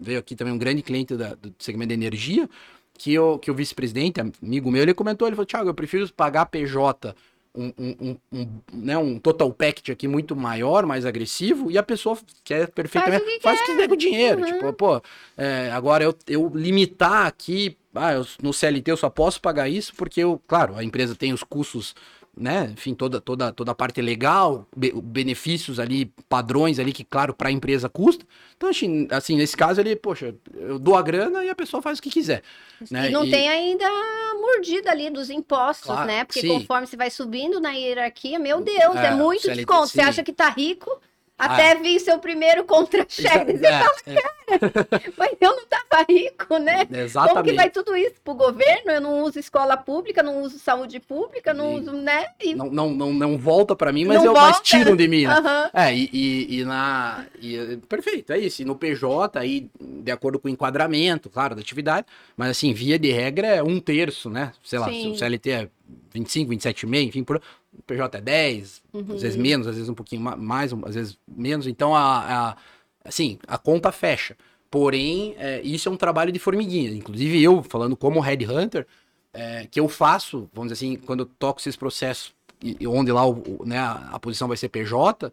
veio 0.01 0.19
aqui 0.19 0.35
também 0.35 0.55
um 0.55 0.59
grande 0.59 0.83
cliente 0.83 1.15
da, 1.17 1.35
do 1.35 1.55
segmento 1.59 1.89
de 1.89 1.95
energia, 1.95 2.49
que, 2.97 3.13
eu, 3.13 3.39
que 3.39 3.51
o 3.51 3.55
vice-presidente, 3.55 4.23
amigo 4.43 4.71
meu, 4.71 4.83
ele 4.83 4.95
comentou, 4.95 5.29
ele 5.29 5.37
falou, 5.37 5.47
Thiago, 5.47 5.69
eu 5.69 5.75
prefiro 5.75 6.11
pagar 6.15 6.47
PJ 6.47 7.15
um, 7.55 7.73
um, 7.79 8.17
um, 8.33 8.61
né, 8.73 8.99
um 8.99 9.19
total 9.19 9.53
package 9.53 9.93
aqui 9.93 10.09
muito 10.09 10.35
maior, 10.35 10.85
mais 10.85 11.07
agressivo, 11.07 11.71
e 11.71 11.79
a 11.79 11.83
pessoa 11.83 12.19
quer 12.43 12.69
perfeitamente. 12.69 13.41
Faz 13.41 13.61
o 13.61 13.65
que, 13.65 13.75
faz 13.77 13.93
o 13.93 13.97
dinheiro. 13.97 14.41
Uhum. 14.41 14.47
Tipo, 14.47 14.73
pô, 14.73 15.03
é, 15.37 15.71
agora 15.73 16.03
eu, 16.03 16.15
eu 16.27 16.51
limitar 16.55 17.27
aqui, 17.27 17.77
ah, 17.95 18.15
eu, 18.15 18.27
no 18.43 18.53
CLT 18.53 18.91
eu 18.91 18.97
só 18.97 19.09
posso 19.09 19.41
pagar 19.41 19.69
isso 19.69 19.95
porque 19.95 20.21
eu, 20.21 20.41
claro, 20.49 20.77
a 20.77 20.83
empresa 20.83 21.15
tem 21.15 21.33
os 21.33 21.45
custos 21.45 21.95
né? 22.37 22.71
Enfim, 22.73 22.95
toda, 22.95 23.21
toda, 23.21 23.53
toda 23.53 23.73
a 23.73 23.75
parte 23.75 24.01
legal, 24.03 24.67
be 24.77 24.93
benefícios 24.93 25.79
ali, 25.79 26.07
padrões 26.29 26.79
ali 26.79 26.93
que, 26.93 27.05
claro, 27.05 27.35
para 27.35 27.49
a 27.49 27.53
empresa 27.53 27.89
custa. 27.89 28.27
Então, 28.57 28.69
assim, 28.69 29.07
assim, 29.11 29.37
nesse 29.37 29.57
caso 29.57 29.81
ele, 29.81 29.95
poxa, 29.95 30.35
eu 30.55 30.79
dou 30.79 30.97
a 30.97 31.03
grana 31.03 31.45
e 31.45 31.49
a 31.49 31.55
pessoa 31.55 31.83
faz 31.83 31.99
o 31.99 32.03
que 32.03 32.11
quiser. 32.11 32.43
Né? 32.91 33.09
E 33.09 33.13
não 33.13 33.25
e... 33.25 33.31
tem 33.31 33.49
ainda 33.49 33.87
a 33.87 34.35
mordida 34.41 34.91
ali 34.91 35.11
dos 35.11 35.31
impostos, 35.31 35.87
claro, 35.87 36.07
né? 36.07 36.25
Porque 36.25 36.41
sim. 36.41 36.49
conforme 36.49 36.87
você 36.87 36.97
vai 36.97 37.11
subindo 37.11 37.61
na 37.61 37.71
hierarquia, 37.71 38.39
meu 38.39 38.61
Deus, 38.61 38.97
é, 38.97 39.07
é 39.07 39.11
muito 39.15 39.43
CLT, 39.43 39.57
desconto. 39.57 39.89
Sim. 39.89 39.93
Você 39.95 40.01
acha 40.01 40.23
que 40.23 40.33
tá 40.33 40.49
rico, 40.49 40.91
Até 41.37 41.73
ah. 41.73 41.75
vir 41.75 41.99
seu 41.99 42.19
primeiro 42.19 42.65
contra-cheque. 42.65 43.59
Você 43.59 43.67
é, 43.67 43.79
fala, 43.79 43.95
é. 44.07 44.15
cara, 44.15 45.13
mas 45.17 45.33
eu 45.41 45.57
não 45.57 45.67
tava 45.67 46.05
rico, 46.09 46.59
né? 46.59 46.87
Exatamente. 46.93 47.35
Como 47.35 47.45
que 47.45 47.53
vai 47.55 47.71
tudo 47.71 47.97
isso 47.97 48.15
pro 48.23 48.35
governo? 48.35 48.93
Eu 48.93 49.01
não 49.01 49.23
uso 49.23 49.41
escola 49.41 49.77
pública, 49.77 50.23
não 50.23 50.43
uso 50.43 50.61
saúde 50.61 51.01
pública, 51.01 51.53
não 51.53 51.73
e 51.73 51.81
uso, 51.81 51.93
né? 51.93 52.27
E... 52.41 52.55
Não, 52.55 52.71
não, 52.71 52.91
não, 52.91 53.13
não 53.13 53.37
volta 53.37 53.75
para 53.75 53.93
mim, 53.93 54.05
mas, 54.05 54.23
eu, 54.23 54.33
mas 54.33 54.61
tiram 54.61 54.95
de 54.95 55.09
mim, 55.09 55.27
né? 55.27 55.35
Uhum. 55.35 55.71
É, 55.81 55.95
e, 55.95 56.09
e, 56.13 56.61
e 56.61 56.65
na... 56.65 57.27
E, 57.41 57.79
perfeito, 57.89 58.33
é 58.33 58.39
isso. 58.39 58.63
E 58.63 58.65
no 58.65 58.77
PJ, 58.77 59.37
aí, 59.37 59.69
de 59.81 60.13
acordo 60.13 60.39
com 60.39 60.47
o 60.47 60.51
enquadramento, 60.51 61.29
claro, 61.29 61.57
da 61.57 61.61
atividade, 61.61 62.07
mas 62.37 62.51
assim, 62.51 62.73
via 62.73 62.97
de 62.97 63.11
regra 63.11 63.49
é 63.49 63.63
um 63.63 63.81
terço, 63.81 64.31
né? 64.31 64.53
Sei 64.63 64.79
lá, 64.79 64.89
Sim. 64.89 65.03
se 65.03 65.09
o 65.09 65.17
CLT 65.17 65.51
é 65.51 65.69
25, 66.13 66.53
27,5, 66.53 67.09
enfim, 67.09 67.25
por 67.25 67.41
PJ 67.87 68.19
é 68.19 68.21
10, 68.21 68.83
uhum. 68.93 69.15
às 69.15 69.23
vezes 69.23 69.37
menos, 69.37 69.67
às 69.67 69.75
vezes 69.75 69.89
um 69.89 69.95
pouquinho 69.95 70.23
mais, 70.23 70.73
às 70.73 70.95
vezes 70.95 71.19
menos. 71.27 71.67
Então, 71.67 71.95
a, 71.95 72.51
a 72.51 72.57
assim, 73.05 73.39
a 73.47 73.59
conta 73.59 73.93
fecha. 73.93 74.37
Porém, 74.71 75.37
é, 75.39 75.61
isso 75.63 75.89
é 75.89 75.93
um 75.93 75.97
trabalho 75.97 76.33
de 76.33 76.39
formiguinha. 76.39 76.91
Inclusive, 76.91 77.41
eu, 77.41 77.63
falando 77.63 77.97
como 77.97 78.19
headhunter, 78.19 78.87
é, 79.33 79.67
que 79.71 79.79
eu 79.79 79.89
faço, 79.89 80.49
vamos 80.53 80.73
dizer 80.73 80.87
assim, 80.87 80.97
quando 80.97 81.21
eu 81.21 81.27
toco 81.27 81.61
esses 81.61 81.77
processos, 81.77 82.35
e, 82.63 82.87
onde 82.87 83.13
lá 83.13 83.29
o, 83.29 83.63
né, 83.65 83.79
a, 83.79 84.11
a, 84.13 84.19
posição 84.19 84.49
vai 84.49 84.57
ser 84.57 84.69
PJ, 84.71 85.33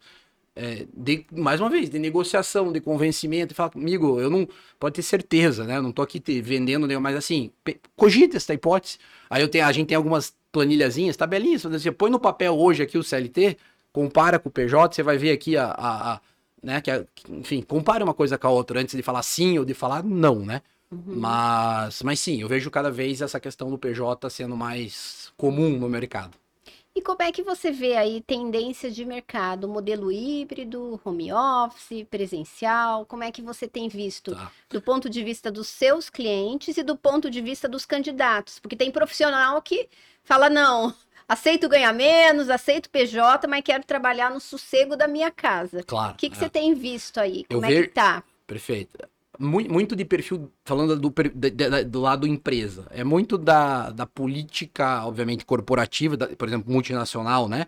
é, 0.56 0.86
de, 0.94 1.26
mais 1.32 1.62
uma 1.62 1.70
vez, 1.70 1.90
de 1.90 1.98
negociação, 1.98 2.72
de 2.72 2.82
convencimento, 2.82 3.54
e 3.54 3.56
falar, 3.56 3.72
amigo, 3.74 4.20
eu 4.20 4.30
não, 4.30 4.48
pode 4.80 4.96
ter 4.96 5.02
certeza, 5.02 5.64
né, 5.64 5.78
eu 5.78 5.82
não 5.82 5.92
tô 5.92 6.02
aqui 6.02 6.20
te, 6.20 6.42
vendendo, 6.42 6.88
mas 7.00 7.16
assim, 7.16 7.52
cogita 7.96 8.38
essa 8.38 8.54
hipótese. 8.54 8.98
Aí 9.30 9.42
eu 9.42 9.48
tenho, 9.48 9.66
a 9.66 9.72
gente 9.72 9.88
tem 9.88 9.96
algumas 9.96 10.36
planilhazinhas, 10.52 11.16
tabelinhas, 11.16 11.64
você 11.64 11.92
põe 11.92 12.10
no 12.10 12.20
papel 12.20 12.58
hoje 12.58 12.84
aqui 12.84 12.98
o 12.98 13.04
CLT, 13.04 13.58
compara 13.92 14.38
com 14.38 14.50
o 14.50 14.52
PJ, 14.52 14.96
você 14.96 15.04
vai 15.04 15.18
ver 15.18 15.32
aqui 15.32 15.58
a, 15.58 15.66
a, 15.66 16.14
a 16.14 16.22
né, 16.62 16.82
que, 16.82 16.92
a, 16.92 17.06
enfim, 17.30 17.62
compara 17.62 18.04
uma 18.04 18.14
coisa 18.14 18.38
com 18.38 18.48
a 18.48 18.52
outra 18.52 18.80
antes 18.80 18.96
de 18.96 19.02
falar 19.02 19.24
sim 19.24 19.58
ou 19.58 19.66
de 19.66 19.74
falar 19.74 20.04
não, 20.04 20.40
né? 20.40 20.62
Uhum. 20.92 21.16
Mas, 21.16 22.02
mas 22.04 22.20
sim, 22.20 22.42
eu 22.42 22.50
vejo 22.50 22.70
cada 22.70 22.92
vez 22.92 23.22
essa 23.22 23.40
questão 23.40 23.70
do 23.70 23.78
PJ 23.78 24.30
sendo 24.30 24.58
mais 24.58 25.32
comum 25.38 25.78
no 25.78 25.88
mercado. 25.88 26.42
E 26.94 27.02
como 27.02 27.24
é 27.24 27.32
que 27.32 27.42
você 27.42 27.72
vê 27.72 27.96
aí 27.96 28.22
tendência 28.22 28.92
de 28.92 29.06
mercado, 29.06 29.66
modelo 29.66 30.12
híbrido, 30.12 31.00
home 31.06 31.32
office, 31.32 32.06
presencial? 32.10 33.06
Como 33.06 33.24
é 33.24 33.32
que 33.32 33.42
você 33.42 33.66
tem 33.66 33.88
visto 33.88 34.36
tá. 34.36 34.52
do 34.70 34.82
ponto 34.82 35.10
de 35.10 35.24
vista 35.24 35.50
dos 35.50 35.70
seus 35.70 36.10
clientes 36.10 36.76
e 36.76 36.84
do 36.84 36.98
ponto 36.98 37.30
de 37.30 37.40
vista 37.40 37.70
dos 37.70 37.86
candidatos? 37.86 38.60
Porque 38.60 38.76
tem 38.76 38.92
profissional 38.92 39.62
que 39.62 39.88
fala 40.24 40.50
não, 40.50 40.94
aceito 41.28 41.70
ganhar 41.70 41.94
menos, 41.94 42.50
aceito 42.50 42.90
PJ, 42.90 43.48
mas 43.48 43.64
quero 43.64 43.84
trabalhar 43.84 44.30
no 44.30 44.40
sossego 44.40 44.96
da 44.96 45.08
minha 45.08 45.32
casa. 45.32 45.84
Claro. 45.84 46.14
O 46.14 46.18
que, 46.18 46.30
que 46.30 46.36
é. 46.36 46.40
você 46.40 46.50
tem 46.50 46.74
visto 46.74 47.20
aí? 47.20 47.46
Como 47.46 47.66
Eu 47.66 47.80
é 47.80 47.84
que 47.84 47.90
tá? 47.90 48.24
Perfeito 48.46 48.98
muito 49.42 49.96
de 49.96 50.06
perfil, 50.06 50.52
falando 50.64 50.96
do, 50.96 51.10
do, 51.10 51.86
do 51.90 52.00
lado 52.00 52.28
empresa, 52.28 52.86
é 52.92 53.04
muito 53.04 53.38
da, 53.38 53.90
da 53.90 54.06
política, 54.06 55.06
obviamente, 55.06 55.46
corporativa, 55.46 56.16
da, 56.16 56.28
por 56.28 56.48
exemplo, 56.48 56.72
multinacional, 56.72 57.50
né? 57.50 57.66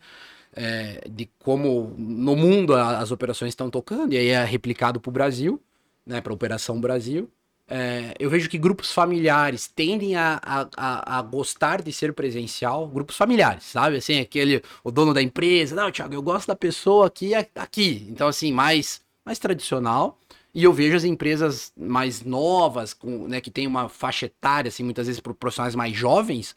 É, 0.55 1.03
de 1.09 1.27
como 1.39 1.95
no 1.97 2.35
mundo 2.35 2.75
as 2.75 3.09
operações 3.11 3.49
estão 3.49 3.71
tocando, 3.71 4.13
e 4.13 4.17
aí 4.17 4.27
é 4.27 4.43
replicado 4.43 4.99
para 4.99 5.09
o 5.09 5.11
Brasil, 5.11 5.59
né, 6.05 6.21
para 6.21 6.31
a 6.31 6.35
Operação 6.35 6.79
Brasil. 6.79 7.27
É, 7.75 8.13
eu 8.19 8.29
vejo 8.29 8.47
que 8.47 8.57
grupos 8.59 8.91
familiares 8.91 9.65
tendem 9.65 10.15
a, 10.15 10.39
a, 10.45 11.17
a, 11.17 11.21
gostar 11.23 11.81
de 11.81 11.91
ser 11.91 12.13
presencial, 12.13 12.87
grupos 12.87 13.17
familiares, 13.17 13.63
sabe? 13.63 13.97
Assim, 13.97 14.19
aquele, 14.19 14.61
o 14.83 14.91
dono 14.91 15.11
da 15.11 15.23
empresa, 15.23 15.75
não, 15.75 15.91
Thiago, 15.91 16.13
eu 16.13 16.21
gosto 16.21 16.45
da 16.45 16.55
pessoa 16.55 17.07
aqui, 17.07 17.33
aqui. 17.33 18.05
Então, 18.11 18.27
assim, 18.27 18.53
mais, 18.53 19.01
mais 19.25 19.39
tradicional. 19.39 20.19
E 20.53 20.63
eu 20.63 20.71
vejo 20.71 20.95
as 20.95 21.03
empresas 21.03 21.73
mais 21.75 22.21
novas, 22.21 22.93
com, 22.93 23.27
né, 23.27 23.41
que 23.41 23.49
tem 23.49 23.65
uma 23.65 23.89
faixa 23.89 24.27
etária, 24.27 24.69
assim, 24.69 24.83
muitas 24.83 25.07
vezes 25.07 25.19
para 25.19 25.33
profissionais 25.33 25.73
mais 25.73 25.95
jovens, 25.95 26.55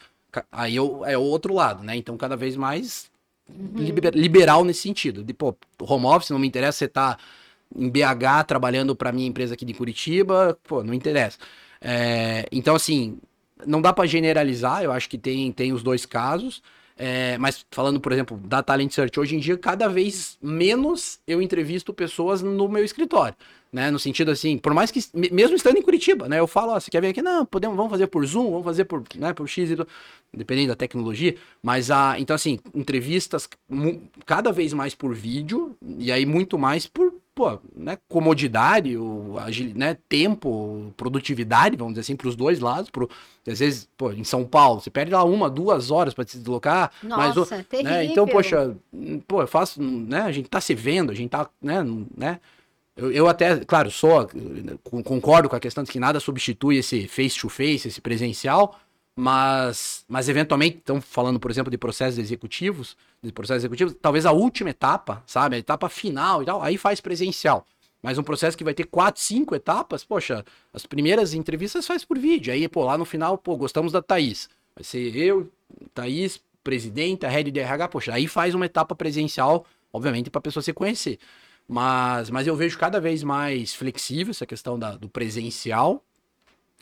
aí 0.53 0.77
eu, 0.77 1.03
é 1.07 1.17
o 1.17 1.23
outro 1.23 1.55
lado, 1.55 1.83
né? 1.83 1.97
Então, 1.97 2.15
cada 2.19 2.37
vez 2.37 2.57
mais 2.57 3.11
uhum. 3.49 3.87
liberal 4.13 4.63
nesse 4.67 4.83
sentido. 4.83 5.25
De, 5.25 5.33
pô, 5.33 5.57
home 5.81 6.05
office, 6.05 6.29
não 6.29 6.39
me 6.39 6.47
interessa 6.47 6.77
você 6.77 6.89
tá 6.89 7.17
em 7.75 7.89
BH 7.89 8.45
trabalhando 8.47 8.95
para 8.95 9.13
minha 9.13 9.27
empresa 9.27 9.55
aqui 9.55 9.65
de 9.65 9.75
Curitiba, 9.75 10.59
pô, 10.65 10.83
não 10.83 10.95
interessa. 10.95 11.39
É, 11.81 12.47
então, 12.51 12.75
assim, 12.75 13.19
não 13.67 13.81
dá 13.81 13.93
para 13.93 14.07
generalizar, 14.07 14.83
eu 14.83 14.93
acho 14.93 15.09
que 15.09 15.19
tem, 15.19 15.51
tem 15.53 15.73
os 15.73 15.83
dois 15.83 16.07
casos. 16.07 16.63
É, 16.99 17.37
mas 17.37 17.67
falando, 17.71 18.01
por 18.01 18.11
exemplo, 18.11 18.39
da 18.39 18.63
Talent 18.63 18.91
Search, 18.91 19.21
hoje 19.21 19.37
em 19.37 19.39
dia, 19.39 19.59
cada 19.59 19.87
vez 19.87 20.39
menos 20.41 21.21
eu 21.27 21.43
entrevisto 21.43 21.93
pessoas 21.93 22.41
no 22.41 22.69
meu 22.69 22.85
escritório 22.85 23.37
né? 23.77 23.91
No 23.91 23.99
sentido 23.99 24.31
assim, 24.31 24.57
por 24.57 24.73
mais 24.73 24.91
que, 24.91 25.01
mesmo 25.15 25.55
estando 25.55 25.77
em 25.77 25.83
Curitiba, 25.83 26.29
né? 26.29 26.39
Eu 26.41 26.47
falo, 26.47 26.73
ó, 26.73 26.81
você 26.81 26.91
quer 26.91 27.01
vir 27.03 27.09
aqui? 27.09 27.21
Não, 27.21 27.45
podemos, 27.45 27.77
vamos 27.77 27.91
fazer 27.91 28.07
por 28.07 28.25
Zoom, 28.25 28.51
vamos 28.51 28.65
fazer 28.65 28.87
por, 28.87 29.03
né, 29.17 29.35
por 29.35 29.47
X, 29.47 29.69
dependendo 30.33 30.69
da 30.69 30.75
tecnologia. 30.77 31.37
Mas, 31.63 31.91
a, 31.91 32.19
então 32.19 32.35
assim, 32.35 32.59
entrevistas 32.75 33.49
cada 34.25 34.51
vez 34.51 34.73
mais 34.73 34.95
por 34.95 35.15
vídeo, 35.15 35.77
e 35.99 36.11
aí 36.11 36.25
muito 36.25 36.59
mais 36.59 36.87
por, 36.87 37.13
pô, 37.37 37.59
né, 37.77 37.99
comodidade, 38.09 38.97
o, 38.97 39.39
agil, 39.39 39.71
né, 39.75 39.95
tempo, 40.09 40.91
produtividade, 40.97 41.77
vamos 41.77 41.93
dizer 41.93 42.01
assim, 42.01 42.17
para 42.17 42.29
os 42.29 42.35
dois 42.35 42.61
lados. 42.61 42.89
Pro, 42.89 43.11
às 43.47 43.59
vezes, 43.59 43.87
pô, 43.95 44.11
em 44.11 44.25
São 44.25 44.43
Paulo, 44.43 44.81
você 44.81 44.89
perde 44.89 45.13
lá 45.13 45.23
uma, 45.23 45.51
duas 45.51 45.91
horas 45.91 46.15
para 46.15 46.27
se 46.27 46.39
deslocar. 46.39 46.91
Nossa, 47.03 47.57
mas, 47.57 47.67
terrível. 47.67 47.93
Né, 47.93 48.05
então, 48.07 48.27
poxa, 48.27 48.75
pô, 49.29 49.43
eu 49.43 49.47
faço, 49.47 49.83
né, 49.83 50.23
a 50.23 50.33
gente 50.33 50.49
tá 50.49 50.63
se 50.63 50.75
vendo, 50.75 51.13
a 51.13 51.15
gente 51.15 51.29
tá, 51.29 51.47
né, 51.61 51.85
né 52.17 52.41
eu, 52.97 53.13
eu 53.13 53.29
até, 53.29 53.63
claro, 53.67 53.91
sou, 53.91 54.27
concordo 55.05 55.51
com 55.51 55.57
a 55.57 55.61
questão 55.61 55.85
de 55.85 55.93
que 55.93 56.01
nada 56.01 56.19
substitui 56.19 56.79
esse 56.79 57.07
face-to-face, 57.07 57.81
-face, 57.81 57.89
esse 57.89 58.01
presencial, 58.01 58.81
mas, 59.19 60.05
mas 60.07 60.29
eventualmente, 60.29 60.77
estão 60.77 61.01
falando, 61.01 61.41
por 61.41 61.51
exemplo, 61.51 61.71
de 61.71 61.79
processos 61.79 62.19
executivos, 62.19 62.97
de 63.23 63.33
processos 63.33 63.63
executivos, 63.63 63.97
talvez 64.01 64.27
a 64.27 64.33
última 64.33 64.69
etapa, 64.69 65.23
sabe, 65.27 65.57
a 65.57 65.59
etapa 65.59 65.89
final 65.89 66.43
e 66.43 66.47
tal, 66.47 66.63
aí 66.63 66.77
faz 66.77 67.01
presencial. 67.01 67.67
Mas 68.03 68.19
um 68.19 68.23
processo 68.23 68.57
que 68.57 68.63
vai 68.63 68.75
ter 68.75 68.85
quatro, 68.85 69.23
cinco 69.23 69.55
etapas, 69.55 70.05
poxa, 70.05 70.45
as 70.73 70.85
primeiras 70.85 71.33
entrevistas 71.33 71.87
faz 71.87 72.05
por 72.05 72.19
vídeo. 72.19 72.53
Aí, 72.53 72.69
pô, 72.69 72.85
lá 72.85 72.99
no 72.99 73.07
final, 73.07 73.39
pô, 73.39 73.57
gostamos 73.57 73.91
da 73.91 74.03
Thaís. 74.03 74.51
Vai 74.75 74.85
ser 74.85 75.17
eu, 75.17 75.51
Thaís, 75.95 76.41
presidente, 76.63 77.25
a 77.25 77.31
head 77.31 77.51
de 77.51 77.59
RH, 77.59 77.89
poxa, 77.89 78.13
aí 78.13 78.29
faz 78.29 78.55
uma 78.55 78.67
etapa 78.67 78.95
presencial, 78.95 79.65
obviamente, 79.93 80.31
para 80.31 80.41
a 80.41 80.43
pessoa 80.43 80.63
se 80.63 80.75
conhecer. 80.75 81.19
Mas, 81.67 82.29
mas 82.29 82.47
eu 82.47 82.55
vejo 82.55 82.79
cada 82.79 83.01
vez 83.01 83.23
mais 83.23 83.75
flexível 83.75 84.31
essa 84.31 84.47
questão 84.47 84.79
da, 84.79 84.95
do 84.95 85.09
presencial. 85.09 86.05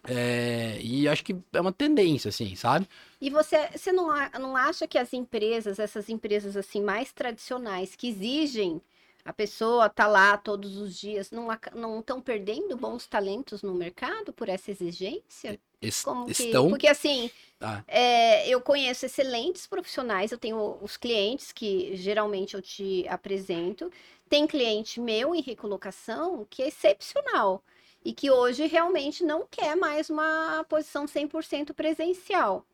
É, 0.06 0.78
e 0.82 1.08
acho 1.08 1.24
que 1.24 1.36
é 1.52 1.60
uma 1.60 1.72
tendência, 1.72 2.28
assim, 2.28 2.54
sabe? 2.54 2.88
E 3.20 3.30
você, 3.30 3.68
você 3.74 3.90
não, 3.90 4.08
não 4.38 4.56
acha 4.56 4.86
que 4.86 4.98
as 4.98 5.12
empresas, 5.12 5.78
essas 5.78 6.08
empresas 6.08 6.56
assim 6.56 6.82
mais 6.82 7.12
tradicionais, 7.12 7.96
que 7.96 8.08
exigem 8.08 8.82
a 9.24 9.32
pessoa 9.32 9.88
tá 9.88 10.06
lá 10.06 10.36
todos 10.36 10.76
os 10.76 10.98
dias, 10.98 11.30
não 11.30 11.48
não 11.74 12.00
estão 12.00 12.20
perdendo 12.20 12.76
bons 12.76 13.06
talentos 13.06 13.62
no 13.62 13.74
mercado 13.74 14.32
por 14.32 14.50
essa 14.50 14.70
exigência? 14.70 15.58
Es, 15.80 16.02
Como 16.02 16.30
estão? 16.30 16.68
porque 16.68 16.86
assim, 16.86 17.30
ah. 17.60 17.82
é, 17.88 18.46
eu 18.46 18.60
conheço 18.60 19.06
excelentes 19.06 19.66
profissionais, 19.66 20.30
eu 20.30 20.38
tenho 20.38 20.78
os 20.82 20.98
clientes 20.98 21.52
que 21.52 21.96
geralmente 21.96 22.54
eu 22.54 22.60
te 22.60 23.06
apresento, 23.08 23.90
tem 24.28 24.46
cliente 24.46 25.00
meu 25.00 25.34
em 25.34 25.40
recolocação 25.40 26.46
que 26.50 26.62
é 26.62 26.68
excepcional 26.68 27.62
e 28.04 28.12
que 28.12 28.30
hoje 28.30 28.66
realmente 28.66 29.24
não 29.24 29.46
quer 29.50 29.76
mais 29.76 30.10
uma 30.10 30.64
posição 30.68 31.06
100% 31.06 31.72
presencial. 31.72 32.66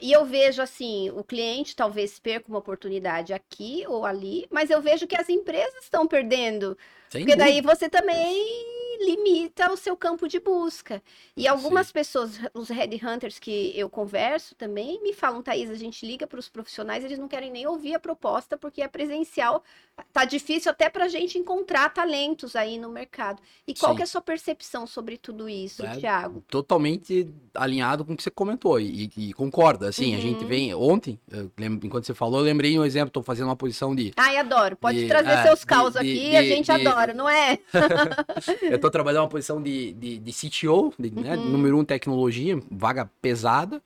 E 0.00 0.10
eu 0.12 0.24
vejo 0.24 0.62
assim, 0.62 1.10
o 1.10 1.22
cliente 1.22 1.76
talvez 1.76 2.18
perca 2.18 2.48
uma 2.48 2.58
oportunidade 2.58 3.34
aqui 3.34 3.84
ou 3.86 4.06
ali, 4.06 4.46
mas 4.50 4.70
eu 4.70 4.80
vejo 4.80 5.06
que 5.06 5.16
as 5.16 5.28
empresas 5.28 5.84
estão 5.84 6.06
perdendo. 6.08 6.76
Sem 7.10 7.22
porque 7.22 7.36
dúvida. 7.36 7.44
daí 7.44 7.60
você 7.60 7.88
também 7.88 8.70
limita 9.00 9.72
o 9.72 9.76
seu 9.76 9.96
campo 9.96 10.28
de 10.28 10.38
busca. 10.38 11.02
E 11.36 11.48
algumas 11.48 11.86
Sim. 11.86 11.92
pessoas, 11.94 12.38
os 12.52 12.68
headhunters 12.68 13.38
que 13.38 13.72
eu 13.74 13.88
converso 13.88 14.54
também, 14.54 15.02
me 15.02 15.14
falam, 15.14 15.42
Thaís, 15.42 15.70
a 15.70 15.74
gente 15.74 16.04
liga 16.04 16.26
para 16.26 16.38
os 16.38 16.48
profissionais, 16.48 17.02
eles 17.02 17.18
não 17.18 17.26
querem 17.26 17.50
nem 17.50 17.66
ouvir 17.66 17.94
a 17.94 17.98
proposta, 17.98 18.58
porque 18.58 18.82
é 18.82 18.88
presencial, 18.88 19.64
tá 20.12 20.24
difícil 20.24 20.70
até 20.70 20.90
para 20.90 21.06
a 21.06 21.08
gente 21.08 21.38
encontrar 21.38 21.88
talentos 21.90 22.54
aí 22.54 22.78
no 22.78 22.90
mercado. 22.90 23.40
E 23.66 23.74
qual 23.74 23.94
que 23.96 24.02
é 24.02 24.04
a 24.04 24.08
sua 24.08 24.20
percepção 24.20 24.86
sobre 24.86 25.16
tudo 25.16 25.48
isso, 25.48 25.84
é, 25.84 25.96
Thiago? 25.96 26.44
Totalmente 26.48 27.28
alinhado 27.54 28.04
com 28.04 28.12
o 28.12 28.16
que 28.16 28.22
você 28.22 28.30
comentou, 28.30 28.78
e, 28.78 29.10
e 29.16 29.32
concorda. 29.32 29.88
Assim, 29.88 30.12
uhum. 30.12 30.18
a 30.18 30.20
gente 30.20 30.42
uhum. 30.42 30.48
vem, 30.48 30.74
ontem, 30.74 31.18
lembro, 31.58 31.86
enquanto 31.86 32.04
você 32.04 32.14
falou, 32.14 32.40
eu 32.40 32.44
lembrei 32.44 32.78
um 32.78 32.84
exemplo, 32.84 33.08
estou 33.08 33.22
fazendo 33.22 33.46
uma 33.46 33.56
posição 33.56 33.94
de... 33.94 34.12
Ai, 34.16 34.36
adoro, 34.36 34.76
pode 34.76 35.00
de, 35.00 35.08
trazer 35.08 35.30
é, 35.30 35.42
seus 35.42 35.64
caos 35.64 35.96
aqui, 35.96 36.30
de, 36.30 36.36
a 36.36 36.42
gente 36.42 36.70
adora, 36.70 36.99
não 37.08 37.28
é? 37.28 37.58
eu 38.62 38.78
tô 38.78 38.90
trabalhando 38.90 39.22
uma 39.22 39.28
posição 39.28 39.62
de, 39.62 39.92
de, 39.92 40.18
de 40.18 40.32
CTO, 40.32 40.92
de, 40.98 41.10
né, 41.10 41.36
uhum. 41.36 41.50
número 41.50 41.78
um 41.78 41.84
tecnologia, 41.84 42.60
vaga 42.70 43.10
pesada. 43.20 43.82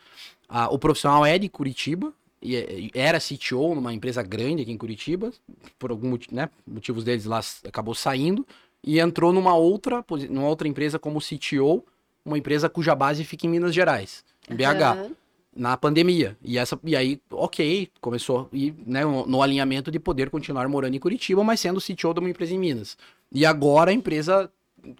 Ah, 0.48 0.68
o 0.68 0.78
profissional 0.78 1.24
é 1.24 1.38
de 1.38 1.48
Curitiba 1.48 2.12
e 2.42 2.90
era 2.94 3.18
CTO 3.18 3.74
numa 3.74 3.94
empresa 3.94 4.22
grande 4.22 4.62
aqui 4.62 4.72
em 4.72 4.76
Curitiba, 4.76 5.32
por 5.78 5.90
algum 5.90 6.18
né, 6.30 6.50
motivos 6.66 7.02
deles 7.02 7.24
lá 7.24 7.40
acabou 7.66 7.94
saindo 7.94 8.46
e 8.82 9.00
entrou 9.00 9.32
numa 9.32 9.54
outra, 9.54 10.04
numa 10.28 10.46
outra 10.46 10.68
empresa 10.68 10.98
como 10.98 11.20
CTO, 11.20 11.82
uma 12.24 12.36
empresa 12.36 12.68
cuja 12.68 12.94
base 12.94 13.24
fica 13.24 13.46
em 13.46 13.50
Minas 13.50 13.74
Gerais, 13.74 14.22
em 14.50 14.54
BH. 14.54 14.98
Uhum 14.98 15.23
na 15.54 15.76
pandemia. 15.76 16.36
E, 16.42 16.58
essa, 16.58 16.78
e 16.82 16.96
aí, 16.96 17.20
ok, 17.30 17.88
começou 18.00 18.48
e, 18.52 18.74
né, 18.86 19.04
no, 19.04 19.42
alinhamento 19.42 19.90
de 19.90 19.98
poder 19.98 20.30
continuar 20.30 20.68
morando 20.68 20.94
em 20.94 20.98
Curitiba, 21.00 21.44
mas 21.44 21.60
sendo 21.60 21.80
CTO 21.80 22.12
de 22.12 22.20
uma 22.20 22.30
empresa 22.30 22.54
em 22.54 22.58
Minas. 22.58 22.96
E 23.32 23.46
agora 23.46 23.90
a 23.90 23.94
empresa 23.94 24.50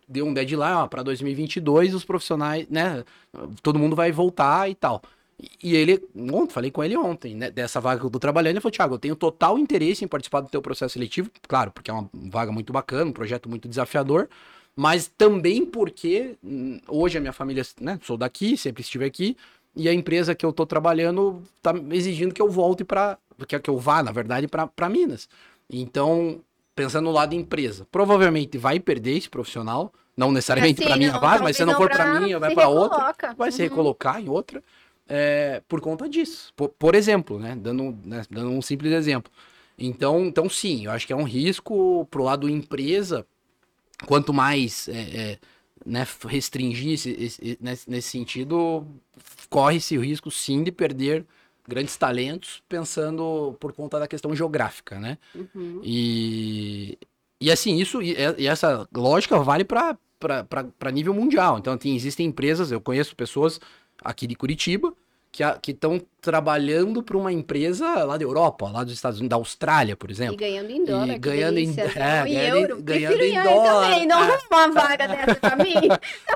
deu 0.09 0.27
um 0.27 0.33
deadline 0.33 0.89
para 0.89 1.03
2022, 1.03 1.95
os 1.95 2.05
profissionais, 2.05 2.67
né, 2.71 3.05
todo 3.63 3.79
mundo 3.79 3.95
vai 3.95 4.13
voltar 4.13 4.71
e 4.71 4.75
tal. 4.75 5.03
E 5.63 5.75
ele, 5.75 6.03
ontem, 6.17 6.53
falei 6.53 6.71
com 6.71 6.83
ele 6.83 6.97
ontem, 6.97 7.35
né, 7.35 7.51
dessa 7.51 7.81
vaga 7.81 8.01
que 8.01 8.07
eu 8.07 8.11
tô 8.11 8.19
trabalhando, 8.21 8.53
ele 8.53 8.61
falou, 8.61 8.73
Thiago, 8.73 8.95
eu 8.95 8.99
tenho 8.99 9.17
total 9.17 9.59
interesse 9.59 10.05
em 10.05 10.09
participar 10.09 10.41
do 10.41 10.49
teu 10.49 10.63
processo 10.63 10.93
seletivo, 10.95 11.31
claro, 11.47 11.73
porque 11.73 11.91
é 11.91 11.95
uma 11.95 12.09
vaga 12.13 12.53
muito 12.53 12.73
bacana, 12.73 13.11
um 13.11 13.13
projeto 13.13 13.49
muito 13.49 13.69
desafiador, 13.69 14.29
mas 14.77 15.09
também 15.19 15.67
porque 15.67 16.37
hum, 16.43 16.81
hoje 16.89 17.19
a 17.19 17.21
minha 17.21 17.33
família, 17.33 17.65
né, 17.81 17.99
sou 18.03 18.17
daqui, 18.17 18.57
sempre 18.57 18.83
estive 18.83 19.05
aqui, 19.05 19.37
e 19.77 19.89
a 19.89 19.95
empresa 19.95 20.35
que 20.35 20.45
eu 20.45 20.53
tô 20.53 20.65
trabalhando 20.65 21.43
tá 21.63 21.75
exigindo 21.91 22.35
que 22.35 22.43
eu 22.43 22.49
volte 22.49 22.85
para 22.85 23.19
que, 23.47 23.59
que 23.59 23.71
eu 23.71 23.79
vá, 23.79 24.03
na 24.03 24.13
verdade, 24.13 24.47
para 24.49 24.89
Minas. 24.89 25.29
Então, 25.69 26.41
pensando 26.75 27.05
no 27.05 27.11
lado 27.11 27.35
empresa, 27.35 27.87
provavelmente 27.91 28.57
vai 28.59 28.79
perder 28.79 29.17
esse 29.17 29.29
profissional, 29.29 29.93
não 30.17 30.31
necessariamente 30.31 30.81
assim, 30.81 30.89
para 30.89 30.97
minha 30.97 31.19
vaga, 31.19 31.43
mas 31.43 31.57
se 31.57 31.65
não 31.65 31.75
for 31.75 31.89
para 31.89 32.21
mim, 32.21 32.37
vai 32.37 32.55
para 32.55 32.69
outra, 32.69 33.15
vai 33.37 33.49
uhum. 33.49 33.57
se 33.57 33.63
recolocar 33.63 34.21
em 34.21 34.29
outra 34.29 34.63
é, 35.09 35.63
por 35.69 35.81
conta 35.81 36.09
disso. 36.09 36.53
Por, 36.57 36.69
por 36.71 36.95
exemplo, 36.95 37.39
né? 37.39 37.57
Dando, 37.57 37.97
né? 38.05 38.23
Dando 38.31 38.51
um 38.51 38.63
simples 38.63 38.93
exemplo. 38.93 39.31
Então, 39.79 40.25
então, 40.25 40.49
sim, 40.49 40.87
eu 40.87 40.93
acho 40.93 41.07
que 41.07 41.13
é 41.13 41.17
um 41.17 41.25
risco 41.25 42.07
pro 42.11 42.25
lado 42.25 42.49
empresa. 42.49 43.27
Quanto 44.07 44.33
mais 44.33 44.89
é, 44.89 44.93
é, 44.93 45.39
né, 45.85 46.07
restringir 46.27 46.93
esse, 46.95 47.11
esse, 47.11 47.59
nesse, 47.61 47.91
nesse 47.91 48.09
sentido, 48.09 48.87
corre-se 49.51 49.99
o 49.99 50.01
risco 50.01 50.31
sim 50.31 50.63
de 50.63 50.73
perder 50.73 51.27
grandes 51.67 51.97
talentos 51.97 52.63
pensando 52.69 53.57
por 53.59 53.73
conta 53.73 53.99
da 53.99 54.07
questão 54.07 54.35
geográfica, 54.35 54.99
né? 54.99 55.19
Uhum. 55.35 55.81
E, 55.83 56.99
e 57.41 57.51
assim, 57.51 57.77
isso 57.77 58.03
e, 58.03 58.15
e 58.39 58.47
essa 58.47 58.87
lógica 58.95 59.39
vale 59.39 59.65
para 59.65 59.99
nível 60.93 61.15
mundial. 61.15 61.59
Então, 61.59 61.77
tem, 61.77 61.95
existem 61.97 62.27
empresas, 62.27 62.71
eu 62.71 62.81
conheço 62.81 63.17
pessoas 63.17 63.61
aqui 64.03 64.27
de 64.27 64.35
Curitiba, 64.35 64.95
que 65.61 65.73
estão 65.73 66.01
trabalhando 66.21 67.03
para 67.03 67.17
uma 67.19 67.33
empresa 67.33 68.05
lá 68.05 68.17
da 68.17 68.25
Europa, 68.25 68.71
lá 68.71 68.85
dos 68.85 68.95
Estados 68.95 69.19
Unidos, 69.19 69.31
da 69.31 69.37
Austrália, 69.37 69.97
por 69.97 70.11
exemplo. 70.11 70.35
E 70.35 70.37
ganhando 70.37 70.71
em 70.71 70.85
dólar. 70.85 71.09
E 71.09 71.19
ganhando 71.19 71.59
em, 71.59 71.77
é, 71.79 72.27
em 72.27 72.37
euro. 72.49 72.83
Ganhando 72.83 73.21
em 73.21 73.43
dólar. 73.43 73.85
também, 73.85 74.07
não 74.07 74.25
é. 74.25 74.39
uma 74.51 74.69
vaga 74.69 75.09
dessa 75.09 75.35
para 75.35 75.57
mim. 75.57 75.75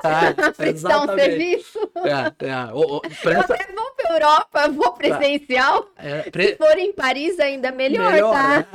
É, 0.01 0.51
prestar 0.53 1.01
um 1.01 1.15
serviço. 1.15 1.77
É, 1.97 2.45
é. 2.45 2.73
O, 2.73 2.97
o, 2.97 3.01
presta... 3.01 3.29
Eu 3.29 3.41
até 3.41 3.73
vou 3.73 3.91
para 3.91 4.13
Europa, 4.13 4.69
vou 4.69 4.91
presencial. 4.93 5.89
É, 5.97 6.29
pre... 6.29 6.47
Se 6.49 6.55
for 6.55 6.77
em 6.77 6.93
Paris, 6.93 7.39
ainda 7.39 7.71
melhor, 7.71 8.11
melhor 8.11 8.33
tá? 8.33 8.57
Né? 8.59 8.65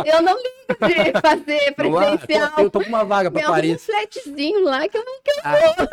eu 0.12 0.22
não 0.22 0.36
ligo 0.36 0.86
de 0.86 1.20
fazer 1.20 1.72
presencial. 1.74 2.50
Eu 2.50 2.54
tô, 2.54 2.62
eu 2.62 2.70
tô 2.70 2.80
com 2.80 2.88
uma 2.88 3.04
vaga 3.04 3.30
para 3.30 3.42
Paris. 3.42 3.84
Tem 3.84 3.94
um 3.94 3.98
flatzinho 3.98 4.64
lá 4.64 4.88
que 4.88 4.96
eu 4.96 5.04
não 5.04 5.20
quero. 5.22 5.88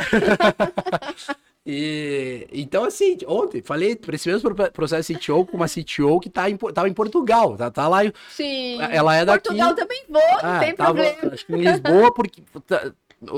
Ah. 1.28 1.36
E, 1.66 2.48
então, 2.52 2.86
assim, 2.86 3.18
ontem 3.28 3.62
falei 3.62 3.96
para 3.96 4.16
esse 4.16 4.28
mesmo 4.30 4.54
processo 4.74 5.14
CTO 5.14 5.46
com 5.46 5.58
uma 5.58 5.68
CTO 5.68 6.20
que 6.20 6.30
tá 6.30 6.50
em, 6.50 6.58
tava 6.58 6.88
em 6.88 6.94
Portugal, 6.94 7.56
tá, 7.56 7.70
tá 7.70 7.88
lá. 7.88 8.00
Sim. 8.30 8.82
Ela 8.82 9.16
é 9.18 9.26
daqui. 9.26 9.50
Portugal 9.50 9.76
também 9.76 10.04
vou, 10.10 10.22
ah, 10.42 10.54
não 10.54 10.60
tem 10.60 10.76
tava, 10.76 10.94
problema. 10.94 11.34
Acho 11.34 11.46
que 11.46 11.54
em 11.54 11.62
Lisboa, 11.62 12.14
porque 12.14 12.42
tá, 12.66 12.92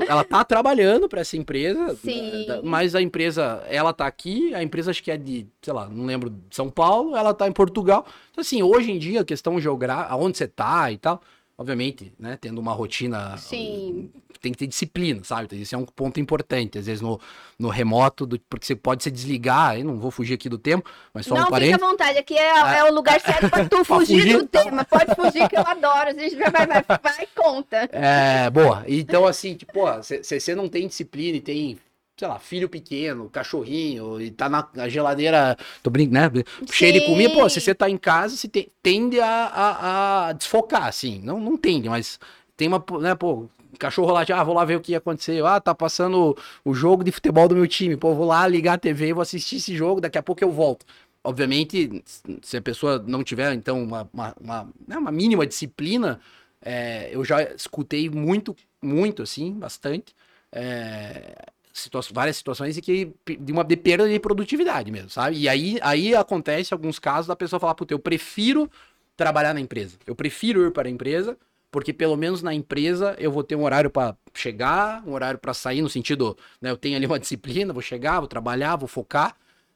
ela 0.08 0.22
tá 0.22 0.44
trabalhando 0.44 1.08
para 1.08 1.20
essa 1.20 1.36
empresa, 1.36 1.96
Sim. 1.96 2.46
mas 2.62 2.94
a 2.94 3.02
empresa, 3.02 3.64
ela 3.68 3.92
tá 3.92 4.06
aqui, 4.06 4.54
a 4.54 4.62
empresa 4.62 4.92
acho 4.92 5.02
que 5.02 5.10
é 5.10 5.16
de, 5.16 5.46
sei 5.60 5.72
lá, 5.72 5.88
não 5.88 6.06
lembro, 6.06 6.32
São 6.50 6.70
Paulo, 6.70 7.16
ela 7.16 7.34
tá 7.34 7.48
em 7.48 7.52
Portugal. 7.52 8.06
Então, 8.30 8.42
assim, 8.42 8.62
hoje 8.62 8.92
em 8.92 8.98
dia, 8.98 9.22
a 9.22 9.24
questão 9.24 9.60
geográfica, 9.60 10.14
aonde 10.14 10.38
você 10.38 10.46
tá 10.46 10.90
e 10.92 10.96
tal, 10.96 11.20
obviamente, 11.56 12.12
né, 12.18 12.36
tendo 12.40 12.60
uma 12.60 12.72
rotina. 12.72 13.36
Sim. 13.36 14.10
Tem 14.40 14.50
que 14.50 14.58
ter 14.58 14.66
disciplina, 14.66 15.22
sabe? 15.22 15.44
Então, 15.44 15.58
esse 15.58 15.74
é 15.74 15.78
um 15.78 15.84
ponto 15.84 16.18
importante. 16.18 16.78
Às 16.78 16.86
vezes 16.86 17.00
no, 17.00 17.20
no 17.56 17.68
remoto, 17.68 18.26
do, 18.26 18.40
porque 18.40 18.66
você 18.66 18.74
pode 18.74 19.04
se 19.04 19.10
desligar, 19.10 19.78
eu 19.78 19.84
não 19.84 20.00
vou 20.00 20.10
fugir 20.10 20.34
aqui 20.34 20.48
do 20.48 20.58
tempo, 20.58 20.90
mas 21.14 21.26
só 21.26 21.34
não, 21.36 21.46
um 21.46 21.50
parênteses. 21.50 21.80
Não, 21.80 21.90
fica 21.90 22.02
à 22.02 22.06
vontade, 22.06 22.18
aqui 22.18 22.36
é, 22.36 22.76
é, 22.76 22.78
é 22.78 22.84
o 22.84 22.92
lugar 22.92 23.20
certo 23.20 23.48
para 23.48 23.68
tu 23.68 23.84
fugir, 23.86 24.20
fugir, 24.20 24.38
do 24.38 24.46
tema. 24.48 24.84
Pode 24.84 25.14
fugir 25.14 25.48
que 25.48 25.56
eu 25.56 25.64
adoro, 25.64 26.10
a 26.10 26.12
gente 26.12 26.34
vai, 26.34 26.50
vai, 26.50 26.66
vai, 26.66 26.84
vai 27.00 27.28
conta. 27.34 27.88
É, 27.92 28.50
boa. 28.50 28.84
Então, 28.88 29.26
assim, 29.26 29.54
tipo, 29.54 29.80
se 30.02 30.40
você 30.40 30.54
não 30.54 30.68
tem 30.68 30.88
disciplina 30.88 31.36
e 31.36 31.40
tem 31.40 31.78
sei 32.16 32.28
lá, 32.28 32.38
filho 32.38 32.68
pequeno, 32.68 33.28
cachorrinho, 33.28 34.20
e 34.20 34.30
tá 34.30 34.48
na, 34.48 34.88
geladeira, 34.88 35.56
tô 35.82 35.90
brincando, 35.90 36.38
né? 36.38 36.44
Cheio 36.70 36.92
de 36.92 37.00
comida, 37.06 37.34
pô, 37.34 37.48
se 37.48 37.60
você 37.60 37.74
tá 37.74 37.88
em 37.88 37.96
casa, 37.96 38.36
você 38.36 38.48
te, 38.48 38.70
tende 38.82 39.18
a, 39.20 39.26
a, 39.26 40.28
a, 40.28 40.32
desfocar, 40.32 40.86
assim. 40.86 41.20
Não, 41.22 41.40
não 41.40 41.56
tende, 41.56 41.88
mas 41.88 42.20
tem 42.56 42.68
uma, 42.68 42.84
né, 43.00 43.14
pô, 43.14 43.48
cachorro 43.78 44.12
lá, 44.12 44.24
ah, 44.34 44.44
vou 44.44 44.54
lá 44.54 44.64
ver 44.64 44.76
o 44.76 44.80
que 44.80 44.94
aconteceu. 44.94 45.46
Ah, 45.46 45.60
tá 45.60 45.74
passando 45.74 46.36
o 46.64 46.74
jogo 46.74 47.02
de 47.02 47.10
futebol 47.10 47.48
do 47.48 47.56
meu 47.56 47.66
time. 47.66 47.96
Pô, 47.96 48.14
vou 48.14 48.26
lá 48.26 48.46
ligar 48.46 48.74
a 48.74 48.78
TV, 48.78 49.12
vou 49.12 49.22
assistir 49.22 49.56
esse 49.56 49.74
jogo, 49.76 50.00
daqui 50.00 50.18
a 50.18 50.22
pouco 50.22 50.44
eu 50.44 50.50
volto. 50.50 50.86
Obviamente, 51.24 52.02
se 52.42 52.56
a 52.56 52.62
pessoa 52.62 53.02
não 53.06 53.22
tiver, 53.22 53.52
então, 53.54 53.82
uma, 53.82 54.08
uma, 54.12 54.34
uma, 54.40 54.68
né, 54.86 54.96
uma 54.96 55.12
mínima 55.12 55.46
disciplina, 55.46 56.20
é, 56.60 57.10
eu 57.12 57.24
já 57.24 57.42
escutei 57.42 58.08
muito, 58.10 58.56
muito, 58.80 59.22
assim, 59.22 59.52
bastante. 59.52 60.14
É, 60.52 61.34
situa 61.72 62.02
várias 62.12 62.36
situações 62.36 62.76
e 62.76 62.82
que 62.82 63.12
de 63.38 63.52
uma 63.52 63.64
de 63.64 63.76
perda 63.76 64.08
de 64.08 64.18
produtividade 64.18 64.90
mesmo, 64.90 65.10
sabe? 65.10 65.38
E 65.38 65.48
aí, 65.48 65.78
aí 65.82 66.14
acontece 66.14 66.74
alguns 66.74 66.98
casos 66.98 67.26
da 67.26 67.36
pessoa 67.36 67.58
falar, 67.58 67.74
puta, 67.74 67.94
eu 67.94 67.98
prefiro 67.98 68.70
trabalhar 69.16 69.54
na 69.54 69.60
empresa. 69.60 69.96
Eu 70.06 70.14
prefiro 70.14 70.66
ir 70.66 70.70
para 70.70 70.88
a 70.88 70.90
empresa, 70.90 71.36
porque 71.70 71.92
pelo 71.92 72.16
menos 72.16 72.42
na 72.42 72.52
empresa 72.52 73.16
eu 73.18 73.30
vou 73.30 73.42
ter 73.42 73.56
um 73.56 73.64
horário 73.64 73.90
para 73.90 74.16
chegar, 74.34 75.02
um 75.06 75.12
horário 75.12 75.38
para 75.38 75.54
sair, 75.54 75.82
no 75.82 75.88
sentido, 75.88 76.36
né, 76.60 76.70
eu 76.70 76.76
tenho 76.76 76.96
ali 76.96 77.06
uma 77.06 77.18
disciplina, 77.20 77.72
vou 77.72 77.82
chegar, 77.82 78.20
vou 78.20 78.28
trabalhar, 78.28 78.76
vou 78.76 78.88
focar. 78.88 79.34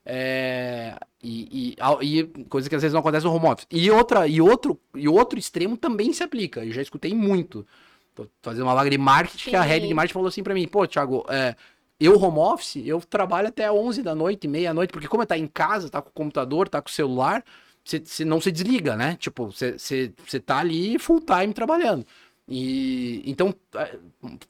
É, 0.09 0.97
e, 1.21 1.75
e, 1.75 2.07
e 2.07 2.25
coisa 2.49 2.69
que 2.69 2.77
às 2.77 2.83
vezes 2.83 2.93
não 2.93 3.01
acontece 3.01 3.27
no 3.27 3.35
home 3.35 3.47
office. 3.47 3.67
E, 3.71 3.91
outra, 3.91 4.29
e, 4.29 4.41
outro, 4.41 4.79
e 4.95 5.09
outro 5.09 5.37
extremo 5.37 5.77
também 5.77 6.13
se 6.13 6.23
aplica. 6.23 6.65
Eu 6.65 6.71
já 6.71 6.81
escutei 6.81 7.13
muito. 7.13 7.67
Tô 8.15 8.27
fazendo 8.41 8.63
uma 8.63 8.75
vaga 8.75 8.89
de 8.89 8.97
marketing, 8.97 9.45
Sim. 9.45 9.51
que 9.51 9.57
a 9.57 9.63
head 9.63 9.87
de 9.87 9.93
marketing 9.93 10.15
falou 10.15 10.29
assim 10.29 10.43
para 10.43 10.55
mim, 10.55 10.67
pô, 10.69 10.87
Thiago, 10.87 11.27
é, 11.29 11.57
eu, 11.99 12.21
home 12.21 12.39
office, 12.39 12.77
eu 12.85 13.01
trabalho 13.01 13.49
até 13.49 13.71
11 13.71 14.03
da 14.03 14.15
noite, 14.15 14.47
meia-noite, 14.47 14.93
porque 14.93 15.09
como 15.09 15.25
tá 15.25 15.37
em 15.37 15.47
casa, 15.47 15.89
tá 15.89 16.03
com 16.03 16.11
o 16.11 16.13
computador, 16.13 16.69
tá 16.69 16.81
com 16.83 16.89
o 16.89 16.93
celular, 16.93 17.45
você 17.85 18.25
não 18.25 18.41
se 18.41 18.51
desliga, 18.51 18.97
né? 18.97 19.17
Tipo, 19.17 19.47
você 19.47 20.41
tá 20.45 20.59
ali 20.59 20.99
full 20.99 21.21
time 21.21 21.55
trabalhando. 21.55 22.05
E 22.49 23.23
então, 23.29 23.53
é, 23.75 23.99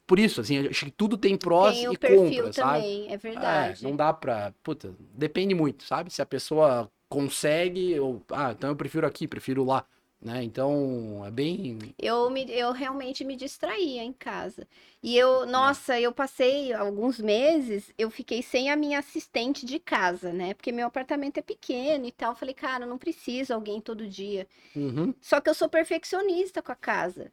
por 0.07 0.19
isso, 0.19 0.41
assim, 0.41 0.67
acho 0.67 0.85
que 0.85 0.91
tudo 0.91 1.17
tem 1.17 1.37
prós 1.37 1.77
tem 1.77 1.93
e 1.93 1.97
contras, 1.97 2.55
sabe? 2.55 2.81
Também, 2.83 3.13
é 3.13 3.17
verdade. 3.17 3.85
É, 3.85 3.89
não 3.89 3.97
dá 3.97 4.13
pra. 4.13 4.53
Puta, 4.63 4.95
depende 5.15 5.55
muito, 5.55 5.83
sabe? 5.85 6.13
Se 6.13 6.21
a 6.21 6.27
pessoa 6.27 6.91
consegue, 7.09 7.99
ou. 7.99 8.23
Ah, 8.31 8.53
então 8.53 8.69
eu 8.71 8.77
prefiro 8.77 9.07
aqui, 9.07 9.27
prefiro 9.27 9.65
lá. 9.65 9.85
Né? 10.27 10.43
Então, 10.43 11.23
é 11.25 11.31
bem. 11.31 11.79
Eu, 11.97 12.29
me, 12.31 12.51
eu 12.51 12.73
realmente 12.73 13.25
me 13.25 13.37
distraía 13.37 14.03
em 14.03 14.13
casa. 14.13 14.67
E 15.01 15.17
eu, 15.17 15.45
é. 15.45 15.47
nossa, 15.47 16.01
eu 16.01 16.11
passei 16.11 16.73
alguns 16.73 17.21
meses, 17.21 17.93
eu 17.97 18.11
fiquei 18.11 18.43
sem 18.43 18.69
a 18.69 18.75
minha 18.75 18.99
assistente 18.99 19.65
de 19.65 19.79
casa, 19.79 20.33
né? 20.33 20.53
Porque 20.55 20.73
meu 20.73 20.89
apartamento 20.89 21.39
é 21.39 21.43
pequeno 21.43 22.07
e 22.07 22.11
tal. 22.11 22.33
Eu 22.33 22.37
falei, 22.37 22.55
cara, 22.55 22.85
não 22.85 22.99
preciso 22.99 23.55
alguém 23.55 23.81
todo 23.81 24.05
dia. 24.05 24.49
Uhum. 24.75 25.15
Só 25.21 25.41
que 25.41 25.49
eu 25.49 25.55
sou 25.55 25.69
perfeccionista 25.69 26.61
com 26.61 26.73
a 26.73 26.77
casa. 26.77 27.31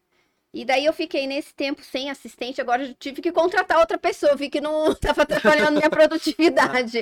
E 0.54 0.64
daí 0.64 0.86
eu 0.86 0.94
fiquei 0.94 1.26
nesse 1.26 1.52
tempo 1.52 1.84
sem 1.84 2.12
assistente, 2.12 2.62
agora 2.62 2.86
eu 2.86 2.94
tive 2.94 3.24
que 3.24 3.32
contratar 3.32 3.80
outra 3.80 3.98
pessoa, 3.98 4.36
vi 4.36 4.52
que 4.52 4.62
não 4.62 4.92
estava 4.94 5.24
atrapalhando 5.24 5.78
minha 5.80 5.90
produtividade. 5.90 7.02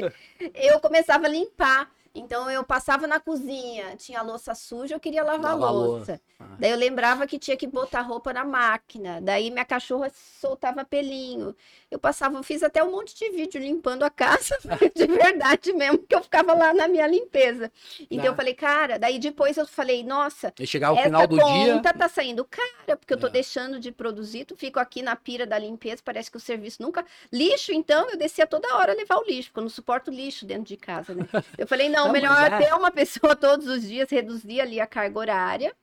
Eu 0.56 0.80
começava 0.80 1.25
a 1.25 1.30
limpar. 1.30 1.91
Então 2.13 2.50
eu 2.50 2.63
passava 2.63 3.08
na 3.08 3.19
cozinha, 3.19 3.95
tinha 3.95 4.21
louça 4.21 4.54
suja, 4.54 4.95
eu 4.95 5.00
queria 5.00 5.24
lavar 5.24 5.58
Lava 5.58 5.67
a 5.67 5.71
louça. 5.71 6.21
Ah. 6.39 6.58
Daí 6.60 6.71
eu 6.71 6.78
lembrava 6.78 7.26
que 7.26 7.39
tinha 7.39 7.56
que 7.56 7.65
botar 7.65 8.02
roupa 8.02 8.34
na 8.34 8.43
máquina. 8.43 9.21
Daí 9.21 9.50
minha 9.50 9.63
cachorra 9.63 10.12
soltava 10.13 10.84
pelinho. 10.84 11.56
Eu 11.89 11.97
passava, 12.00 12.38
eu 12.38 12.43
fiz 12.43 12.63
até 12.63 12.84
um 12.84 12.91
monte 12.91 13.15
de 13.15 13.30
vídeo 13.30 13.62
limpando 13.62 14.04
a 14.04 14.10
casa, 14.10 14.58
de 14.95 15.08
verdade 15.08 15.71
mesmo, 15.74 16.00
que 16.00 16.13
eu 16.13 16.21
ficava 16.21 16.54
lá 16.54 16.74
na 16.74 16.88
minha 16.88 17.08
limpeza. 17.08 17.71
Então 18.10 18.26
ah. 18.26 18.30
eu 18.30 18.36
falei, 18.36 18.54
cara, 18.54 19.00
daí 19.00 19.17
depois 19.17 19.56
eu 19.56 19.65
falei, 19.65 20.04
nossa, 20.04 20.54
e 20.60 20.67
chegar 20.67 20.89
ao 20.89 20.97
final 20.97 21.26
do 21.28 21.38
dia, 21.38 21.74
conta 21.74 21.93
tá 21.93 22.10
saindo 22.10 22.43
cara, 22.43 22.97
porque 22.97 23.13
eu 23.13 23.17
tô 23.17 23.28
é. 23.28 23.30
deixando 23.30 23.80
de 23.80 23.91
produzir, 23.91 24.45
tu 24.45 24.56
fico 24.56 24.80
aqui 24.80 25.02
na 25.02 25.15
pira 25.15 25.45
da 25.45 25.58
limpeza, 25.58 26.02
parece 26.04 26.30
que 26.30 26.38
o 26.38 26.39
serviço 26.39 26.82
nunca 26.82 27.06
lixo, 27.32 27.71
então 27.71 28.10
eu 28.10 28.17
descia 28.17 28.45
toda 28.45 28.76
hora 28.76 28.93
levar 28.93 29.17
o 29.17 29.24
lixo, 29.24 29.50
porque 29.50 29.60
eu 29.60 29.63
não 29.63 29.69
suporto 29.69 30.12
lixo 30.12 30.45
dentro 30.45 30.63
de 30.63 30.78
casa, 30.78 31.13
né? 31.13 31.26
Eu 31.58 31.67
falei, 31.67 31.89
não, 31.89 32.00
Não, 32.01 32.05
Não, 32.07 32.13
melhor 32.13 32.51
é. 32.51 32.57
ter 32.59 32.73
uma 32.73 32.91
pessoa 32.91 33.35
todos 33.35 33.67
os 33.67 33.81
dias, 33.83 34.09
reduzir 34.09 34.61
ali 34.61 34.79
a 34.79 34.87
carga 34.87 35.17
horária. 35.19 35.73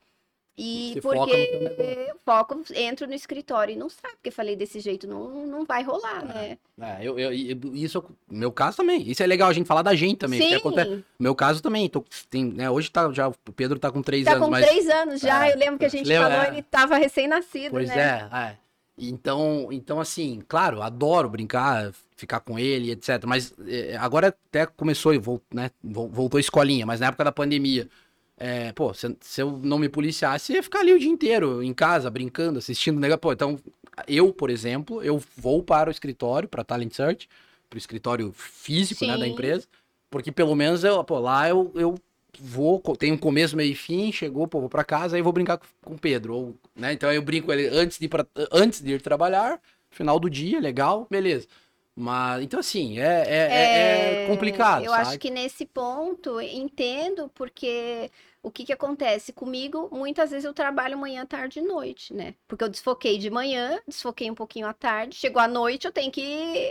E 0.61 0.91
Você 0.95 1.01
foca 1.01 1.19
no 1.19 1.25
porque 1.69 2.07
eu 2.09 2.15
foco, 2.25 2.63
entro 2.75 3.07
no 3.07 3.13
escritório 3.13 3.71
e 3.71 3.77
não 3.77 3.87
sabe, 3.89 4.15
porque 4.15 4.29
falei 4.29 4.57
desse 4.57 4.81
jeito, 4.81 5.07
não, 5.07 5.47
não 5.47 5.63
vai 5.63 5.83
rolar, 5.83 6.25
né? 6.25 6.57
É, 6.81 6.97
eu, 7.01 7.17
eu- 7.17 7.31
eu- 7.31 7.73
isso, 7.75 8.03
meu 8.29 8.51
caso 8.51 8.75
também. 8.75 9.09
Isso 9.09 9.23
é 9.23 9.25
legal 9.25 9.47
a 9.49 9.53
gente 9.53 9.65
falar 9.67 9.83
da 9.83 9.95
gente 9.95 10.17
também. 10.17 10.37
porque 10.41 10.55
acontece- 10.55 10.89
Sim, 10.97 11.03
meu 11.17 11.33
caso 11.33 11.61
também. 11.63 11.87
Tô, 11.87 12.03
tem, 12.29 12.43
né, 12.43 12.69
hoje 12.69 12.91
tá, 12.91 13.09
já, 13.13 13.29
o 13.29 13.33
Pedro 13.55 13.79
tá 13.79 13.89
com 13.89 14.01
três 14.01 14.25
tá 14.25 14.31
anos, 14.33 14.43
com 14.43 14.51
mas. 14.51 14.65
três 14.67 14.89
anos 14.89 15.21
já, 15.21 15.47
É, 15.47 15.53
eu 15.53 15.57
lembro 15.57 15.79
que 15.79 15.85
a 15.85 15.89
gente 15.89 16.05
lembra, 16.05 16.29
falou, 16.29 16.43
é. 16.43 16.47
ele 16.49 16.61
tava 16.63 16.97
recém-nascido, 16.97 17.71
Pois 17.71 17.87
né? 17.87 18.29
é, 18.29 18.37
é. 18.37 18.57
Então, 18.97 19.69
então, 19.71 19.97
assim, 20.01 20.41
claro, 20.45 20.81
adoro 20.81 21.29
brincar, 21.29 21.93
ficar 22.19 22.39
com 22.41 22.59
ele, 22.59 22.91
etc. 22.91 23.25
Mas 23.27 23.53
é, 23.67 23.95
agora 23.97 24.27
até 24.29 24.65
começou, 24.65 25.19
vol- 25.21 25.41
né, 25.53 25.71
vol- 25.83 26.09
voltou 26.09 26.37
a 26.37 26.41
escolinha, 26.41 26.85
mas 26.85 26.99
na 26.99 27.07
época 27.07 27.23
da 27.23 27.31
pandemia. 27.31 27.89
é, 28.37 28.71
pô, 28.73 28.93
se, 28.93 29.15
se 29.21 29.41
eu 29.41 29.59
não 29.63 29.77
me 29.79 29.89
policiasse, 29.89 30.53
eu 30.53 30.57
ia 30.57 30.63
ficar 30.63 30.79
ali 30.79 30.93
o 30.93 30.99
dia 30.99 31.09
inteiro, 31.09 31.61
em 31.63 31.73
casa, 31.73 32.09
brincando, 32.09 32.59
assistindo 32.59 32.99
negócio. 32.99 33.19
Pô, 33.19 33.33
então, 33.33 33.59
eu, 34.07 34.31
por 34.33 34.49
exemplo, 34.49 35.03
eu 35.03 35.21
vou 35.37 35.61
para 35.63 35.89
o 35.89 35.91
escritório, 35.91 36.47
para 36.47 36.63
Talent 36.63 36.93
Search, 36.93 37.27
para 37.69 37.77
o 37.77 37.79
escritório 37.79 38.31
físico, 38.33 39.05
né, 39.05 39.17
da 39.17 39.27
empresa, 39.27 39.67
porque 40.09 40.31
pelo 40.31 40.55
menos 40.55 40.83
eu, 40.83 41.03
pô, 41.03 41.19
lá 41.19 41.47
eu, 41.49 41.71
eu 41.75 41.95
vou, 42.39 42.81
um 43.03 43.17
começo, 43.17 43.55
meio 43.57 43.71
e 43.73 43.75
fim, 43.75 44.11
chegou, 44.11 44.47
pô, 44.47 44.59
vou 44.61 44.69
pra 44.69 44.83
casa, 44.83 45.15
aí 45.15 45.21
vou 45.21 45.33
brincar 45.33 45.57
com, 45.57 45.65
com 45.83 45.93
o 45.95 45.99
Pedro, 45.99 46.33
ou, 46.35 46.55
né, 46.75 46.93
então 46.93 47.11
eu 47.11 47.21
brinco 47.21 47.51
ele 47.51 47.67
antes 47.67 47.99
de 47.99 48.05
ir, 48.05 48.09
pra, 48.09 48.25
antes 48.51 48.81
de 48.81 48.93
ir 48.93 49.01
trabalhar, 49.01 49.59
final 49.91 50.19
do 50.19 50.29
dia, 50.29 50.59
legal, 50.59 51.05
beleza. 51.09 51.47
Mas, 51.99 52.43
então 52.43 52.59
assim, 52.61 52.97
é, 52.97 53.03
é, 53.03 53.47
é- 53.51 54.21
é 54.23 54.27
complicado, 54.27 54.85
Eu 54.85 54.91
sabe? 54.91 55.01
acho 55.09 55.19
que 55.19 55.29
nesse 55.29 55.65
ponto, 55.65 56.39
entendo, 56.39 57.29
porque 57.35 58.09
o 58.41 58.49
que 58.49 58.63
que 58.63 58.71
acontece 58.71 59.33
comigo, 59.33 59.89
muitas 59.91 60.31
vezes 60.31 60.45
eu 60.45 60.53
trabalho 60.53 60.97
manhã, 60.97 61.25
tarde 61.25 61.59
e 61.59 61.61
noite, 61.61 62.13
né? 62.13 62.35
Porque 62.47 62.63
eu 62.63 62.69
desfoquei 62.69 63.17
de 63.17 63.29
manhã, 63.29 63.81
desfoquei 63.85 64.31
um 64.31 64.35
pouquinho 64.35 64.65
à 64.65 64.73
tarde, 64.73 65.15
chegou 65.17 65.41
à 65.41 65.47
noite, 65.47 65.85
eu 65.85 65.91
tenho 65.91 66.09
que 66.09 66.21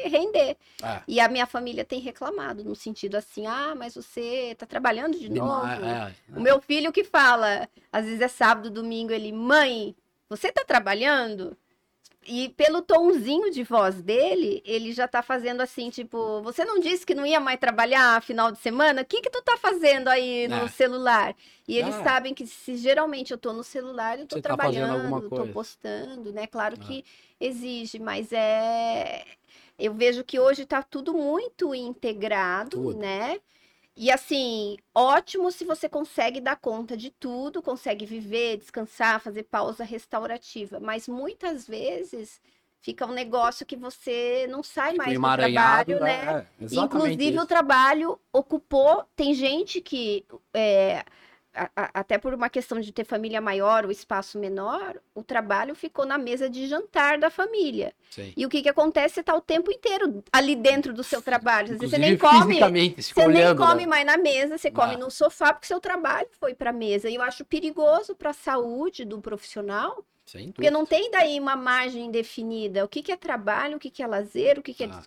render. 0.08 0.56
É, 0.82 1.02
E 1.06 1.20
a 1.20 1.28
minha 1.28 1.46
família 1.46 1.84
tem 1.84 2.00
reclamado, 2.00 2.64
no 2.64 2.74
sentido 2.74 3.16
assim, 3.16 3.46
ah, 3.46 3.74
mas 3.76 3.94
você 3.94 4.54
tá 4.56 4.64
trabalhando 4.66 5.18
de 5.18 5.28
novo? 5.28 5.66
é, 5.66 6.08
é. 6.34 6.38
O 6.38 6.40
meu 6.40 6.58
filho 6.60 6.90
que 6.90 7.04
fala, 7.04 7.68
às 7.92 8.06
vezes 8.06 8.20
é 8.22 8.28
sábado, 8.28 8.70
domingo, 8.70 9.12
ele, 9.12 9.30
mãe, 9.32 9.94
você 10.28 10.50
tá 10.50 10.64
trabalhando? 10.64 11.54
E 12.30 12.50
pelo 12.50 12.82
tonzinho 12.82 13.50
de 13.50 13.62
voz 13.64 14.02
dele, 14.02 14.62
ele 14.66 14.92
já 14.92 15.08
tá 15.08 15.22
fazendo 15.22 15.62
assim, 15.62 15.88
tipo, 15.88 16.42
você 16.42 16.62
não 16.62 16.78
disse 16.78 17.06
que 17.06 17.14
não 17.14 17.24
ia 17.24 17.40
mais 17.40 17.58
trabalhar 17.58 18.20
final 18.22 18.52
de 18.52 18.58
semana? 18.58 19.00
O 19.00 19.04
que 19.06 19.22
que 19.22 19.30
tu 19.30 19.40
tá 19.42 19.56
fazendo 19.56 20.08
aí 20.08 20.46
no 20.46 20.56
É. 20.56 20.68
celular? 20.68 21.34
E 21.66 21.78
eles 21.78 21.94
Ah. 21.94 22.02
sabem 22.04 22.34
que 22.34 22.46
se 22.46 22.76
geralmente 22.76 23.32
eu 23.32 23.38
tô 23.38 23.54
no 23.54 23.64
celular, 23.64 24.18
eu 24.18 24.26
tô 24.26 24.36
Você 24.36 24.42
tá 24.42 24.48
trabalhando, 24.50 24.92
alguma 24.92 25.22
tô 25.30 25.46
postando, 25.48 26.30
né? 26.30 26.46
Claro 26.46 26.76
Ah. 26.78 26.84
que 26.84 27.02
exige, 27.40 27.98
mas 27.98 28.30
é... 28.30 29.24
Eu 29.78 29.94
vejo 29.94 30.22
que 30.22 30.38
hoje 30.38 30.66
tá 30.66 30.82
tudo 30.82 31.14
muito 31.14 31.74
integrado, 31.74 32.78
Tudo. 32.78 32.98
né? 32.98 33.40
E 34.00 34.12
assim, 34.12 34.76
ótimo 34.94 35.50
se 35.50 35.64
você 35.64 35.88
consegue 35.88 36.40
dar 36.40 36.54
conta 36.54 36.96
de 36.96 37.10
tudo, 37.10 37.60
consegue 37.60 38.06
viver, 38.06 38.56
descansar, 38.56 39.20
fazer 39.20 39.42
pausa 39.42 39.82
restaurativa. 39.82 40.78
Mas 40.78 41.08
muitas 41.08 41.66
vezes 41.66 42.40
fica 42.80 43.04
um 43.04 43.12
negócio 43.12 43.66
que 43.66 43.74
você 43.74 44.46
não 44.48 44.62
sai 44.62 44.94
mais 44.94 45.12
do 45.12 45.20
trabalho, 45.20 45.98
né? 45.98 46.46
é, 46.60 46.64
é, 46.64 46.74
Inclusive, 46.76 47.30
o 47.30 47.38
isso. 47.38 47.46
trabalho 47.46 48.20
ocupou. 48.32 49.04
Tem 49.16 49.34
gente 49.34 49.80
que, 49.80 50.24
é, 50.54 51.04
a- 51.58 51.70
a- 51.76 51.90
até 51.94 52.16
por 52.18 52.32
uma 52.34 52.48
questão 52.48 52.80
de 52.80 52.92
ter 52.92 53.04
família 53.04 53.40
maior, 53.40 53.84
o 53.84 53.90
espaço 53.90 54.38
menor, 54.38 54.96
o 55.14 55.22
trabalho 55.22 55.74
ficou 55.74 56.06
na 56.06 56.16
mesa 56.16 56.48
de 56.48 56.66
jantar 56.66 57.18
da 57.18 57.30
família. 57.30 57.92
Sim. 58.10 58.32
E 58.36 58.46
o 58.46 58.48
que, 58.48 58.62
que 58.62 58.68
acontece? 58.68 59.14
Você 59.14 59.20
está 59.20 59.34
o 59.34 59.40
tempo 59.40 59.70
inteiro 59.70 60.22
ali 60.32 60.54
dentro 60.54 60.92
do 60.94 61.02
seu 61.04 61.20
trabalho. 61.20 61.76
Você 61.78 61.98
nem 61.98 62.16
come. 62.16 62.58
Você 62.96 63.26
nem 63.26 63.36
olhando, 63.36 63.58
come 63.58 63.80
né? 63.82 63.86
mais 63.86 64.06
na 64.06 64.16
mesa, 64.16 64.56
você 64.56 64.70
come 64.70 64.94
Ah. 64.94 64.98
no 64.98 65.10
sofá, 65.10 65.52
porque 65.52 65.66
seu 65.66 65.80
trabalho 65.80 66.28
foi 66.40 66.54
para 66.54 66.70
a 66.70 66.72
mesa. 66.72 67.08
E 67.10 67.14
eu 67.16 67.22
acho 67.22 67.44
perigoso 67.44 68.14
para 68.14 68.30
a 68.30 68.34
saúde 68.34 69.04
do 69.04 69.20
profissional, 69.20 70.04
porque 70.54 70.70
não 70.70 70.84
tem 70.84 71.10
daí 71.10 71.38
uma 71.40 71.56
margem 71.56 72.10
definida. 72.10 72.84
O 72.84 72.88
que, 72.88 73.02
que 73.02 73.12
é 73.12 73.16
trabalho, 73.16 73.76
o 73.76 73.80
que, 73.80 73.90
que 73.90 74.02
é 74.02 74.06
lazer, 74.06 74.58
o 74.58 74.62
que, 74.62 74.74
que 74.74 74.84
é 74.84 74.86
Ah. 74.86 75.02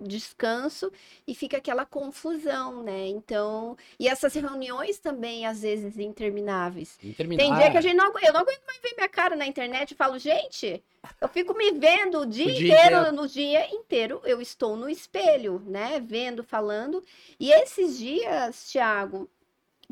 descanso, 0.00 0.90
e 1.26 1.34
fica 1.34 1.56
aquela 1.56 1.84
confusão, 1.86 2.82
né? 2.82 3.06
Então, 3.06 3.76
e 3.98 4.08
essas 4.08 4.34
reuniões 4.34 4.98
também, 4.98 5.46
às 5.46 5.62
vezes, 5.62 5.98
intermináveis. 5.98 6.98
Interminável. 7.02 7.50
Tem 7.52 7.60
dia 7.62 7.70
que 7.70 7.76
a 7.78 7.80
gente 7.80 7.96
não, 7.96 8.06
eu 8.20 8.32
não 8.32 8.40
aguento 8.40 8.62
mais 8.66 8.80
ver 8.80 8.94
minha 8.96 9.08
cara 9.08 9.36
na 9.36 9.46
internet 9.46 9.90
e 9.92 9.94
falo, 9.94 10.18
gente, 10.18 10.82
eu 11.20 11.28
fico 11.28 11.54
me 11.56 11.72
vendo 11.72 12.20
o 12.20 12.26
dia, 12.26 12.46
O 12.46 12.52
dia 12.52 12.66
inteiro, 12.72 12.96
inteiro. 12.98 13.12
no 13.16 13.28
dia 13.28 13.74
inteiro, 13.74 14.20
eu 14.24 14.40
estou 14.40 14.76
no 14.76 14.88
espelho, 14.88 15.62
né? 15.66 16.00
Vendo, 16.00 16.42
falando. 16.42 17.02
E 17.38 17.50
esses 17.52 17.98
dias, 17.98 18.70
Thiago, 18.70 19.28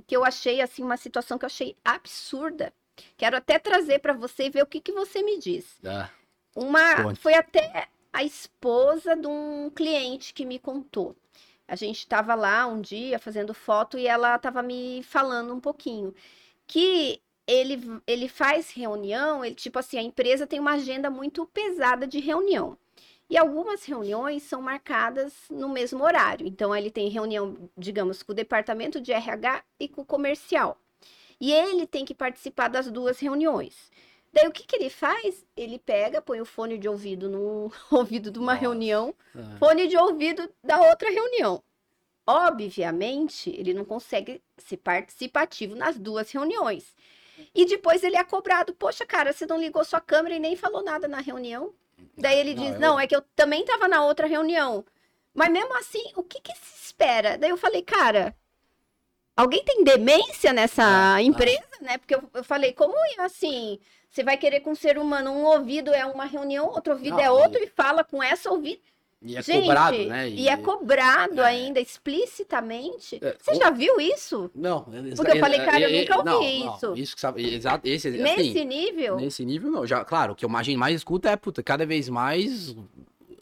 que 0.06 0.16
eu 0.16 0.24
achei 0.24 0.60
assim 0.60 0.82
uma 0.82 0.96
situação 0.96 1.38
que 1.38 1.44
eu 1.44 1.48
achei 1.48 1.76
absurda. 1.84 2.72
Quero 3.16 3.36
até 3.36 3.58
trazer 3.58 3.98
para 4.00 4.12
você 4.12 4.44
e 4.44 4.50
ver 4.50 4.62
o 4.62 4.66
que, 4.66 4.80
que 4.80 4.92
você 4.92 5.22
me 5.22 5.38
diz. 5.38 5.78
Ah, 5.84 6.10
Uma 6.54 7.14
foi 7.16 7.34
até 7.34 7.88
a 8.12 8.22
esposa 8.24 9.16
de 9.16 9.26
um 9.26 9.70
cliente 9.70 10.32
que 10.34 10.44
me 10.44 10.58
contou. 10.58 11.16
A 11.66 11.74
gente 11.76 11.98
estava 12.00 12.34
lá 12.34 12.66
um 12.66 12.80
dia 12.80 13.18
fazendo 13.18 13.54
foto 13.54 13.98
e 13.98 14.06
ela 14.06 14.36
estava 14.36 14.62
me 14.62 15.02
falando 15.02 15.54
um 15.54 15.60
pouquinho 15.60 16.14
que 16.66 17.20
ele, 17.46 17.80
ele 18.06 18.28
faz 18.28 18.70
reunião, 18.70 19.44
ele 19.44 19.54
tipo 19.54 19.78
assim, 19.78 19.98
a 19.98 20.02
empresa 20.02 20.46
tem 20.46 20.60
uma 20.60 20.74
agenda 20.74 21.10
muito 21.10 21.46
pesada 21.46 22.06
de 22.06 22.20
reunião. 22.20 22.78
E 23.28 23.38
algumas 23.38 23.84
reuniões 23.84 24.42
são 24.42 24.60
marcadas 24.62 25.34
no 25.50 25.68
mesmo 25.68 26.04
horário. 26.04 26.46
Então 26.46 26.74
ele 26.76 26.90
tem 26.90 27.08
reunião, 27.08 27.70
digamos, 27.76 28.22
com 28.22 28.32
o 28.32 28.34
departamento 28.34 29.00
de 29.00 29.12
RH 29.12 29.64
e 29.80 29.88
com 29.88 30.02
o 30.02 30.06
comercial. 30.06 30.78
E 31.44 31.52
ele 31.52 31.86
tem 31.86 32.06
que 32.06 32.14
participar 32.14 32.68
das 32.68 32.90
duas 32.90 33.18
reuniões. 33.20 33.90
Daí 34.32 34.48
o 34.48 34.50
que, 34.50 34.64
que 34.66 34.76
ele 34.76 34.88
faz? 34.88 35.44
Ele 35.54 35.78
pega, 35.78 36.22
põe 36.22 36.40
o 36.40 36.46
fone 36.46 36.78
de 36.78 36.88
ouvido 36.88 37.28
no 37.28 37.70
ouvido 37.92 38.30
de 38.30 38.38
uma 38.38 38.52
Nossa. 38.52 38.60
reunião, 38.62 39.14
ah. 39.36 39.56
fone 39.58 39.86
de 39.86 39.94
ouvido 39.96 40.48
da 40.62 40.80
outra 40.80 41.10
reunião. 41.10 41.62
Obviamente, 42.26 43.50
ele 43.50 43.74
não 43.74 43.84
consegue 43.84 44.42
ser 44.56 44.78
participativo 44.78 45.74
nas 45.76 45.98
duas 45.98 46.30
reuniões. 46.30 46.94
E 47.54 47.66
depois 47.66 48.02
ele 48.02 48.16
é 48.16 48.24
cobrado, 48.24 48.74
poxa, 48.74 49.04
cara, 49.04 49.30
você 49.30 49.44
não 49.44 49.60
ligou 49.60 49.84
sua 49.84 50.00
câmera 50.00 50.34
e 50.36 50.40
nem 50.40 50.56
falou 50.56 50.82
nada 50.82 51.06
na 51.06 51.20
reunião. 51.20 51.74
Daí 52.16 52.38
ele 52.38 52.54
Não, 52.54 52.62
diz, 52.64 52.72
eu- 52.74 52.80
não, 52.80 52.98
é 53.00 53.06
que 53.06 53.14
eu 53.14 53.22
também 53.36 53.60
estava 53.60 53.86
na 53.86 54.02
outra 54.04 54.26
reunião. 54.26 54.82
Mas 55.34 55.50
mesmo 55.52 55.76
assim, 55.76 56.02
o 56.16 56.22
que, 56.22 56.40
que 56.40 56.52
se 56.56 56.86
espera? 56.86 57.36
Daí 57.36 57.50
eu 57.50 57.56
falei, 57.58 57.82
cara, 57.82 58.34
alguém 59.36 59.62
tem 59.64 59.82
demência 59.84 60.52
nessa 60.52 61.14
Ah, 61.14 61.22
empresa, 61.22 61.62
né? 61.80 61.98
Porque 61.98 62.14
eu, 62.14 62.22
eu 62.34 62.44
falei, 62.44 62.72
como 62.72 62.94
é 63.18 63.22
assim? 63.24 63.78
Você 64.10 64.22
vai 64.22 64.36
querer 64.36 64.60
com 64.60 64.70
um 64.70 64.74
ser 64.76 64.96
humano, 64.98 65.30
um 65.32 65.44
ouvido 65.44 65.92
é 65.92 66.04
uma 66.06 66.24
reunião, 66.24 66.66
outro 66.68 66.92
ouvido 66.92 67.16
Não, 67.16 67.20
é 67.20 67.26
e- 67.26 67.28
outro 67.28 67.62
e 67.62 67.66
fala 67.66 68.04
com 68.04 68.22
essa 68.22 68.50
ouvido. 68.50 68.80
E 69.26 69.36
é 69.36 69.42
Gente, 69.42 69.62
cobrado, 69.62 70.04
né? 70.04 70.28
E, 70.28 70.48
é 70.50 70.56
cobrado 70.58 71.40
é. 71.40 71.44
ainda 71.46 71.80
explicitamente. 71.80 73.18
É, 73.22 73.34
Você 73.40 73.52
o- 73.52 73.58
já 73.58 73.70
viu 73.70 73.98
isso? 73.98 74.50
Não, 74.54 74.82
Porque 75.16 75.32
eu 75.32 75.40
falei, 75.40 75.60
cara, 75.60 75.80
eu 75.80 76.00
nunca 76.00 76.16
ouvi 76.18 76.58
não, 76.60 76.74
isso. 76.76 76.86
Não, 76.88 76.94
isso 76.96 77.14
que 77.14 77.20
sabe, 77.22 77.54
exato, 77.54 77.88
esse, 77.88 78.08
assim, 78.08 78.18
Nesse 78.22 78.64
nível? 78.64 79.16
nesse 79.16 79.44
nível 79.44 79.70
não. 79.70 79.86
Já, 79.86 80.04
claro, 80.04 80.32
o 80.32 80.36
que 80.36 80.44
eu 80.44 80.48
imagino 80.48 80.78
mais 80.78 80.94
escuta 80.96 81.30
é, 81.30 81.36
puta, 81.36 81.62
cada 81.62 81.86
vez 81.86 82.08
mais 82.08 82.76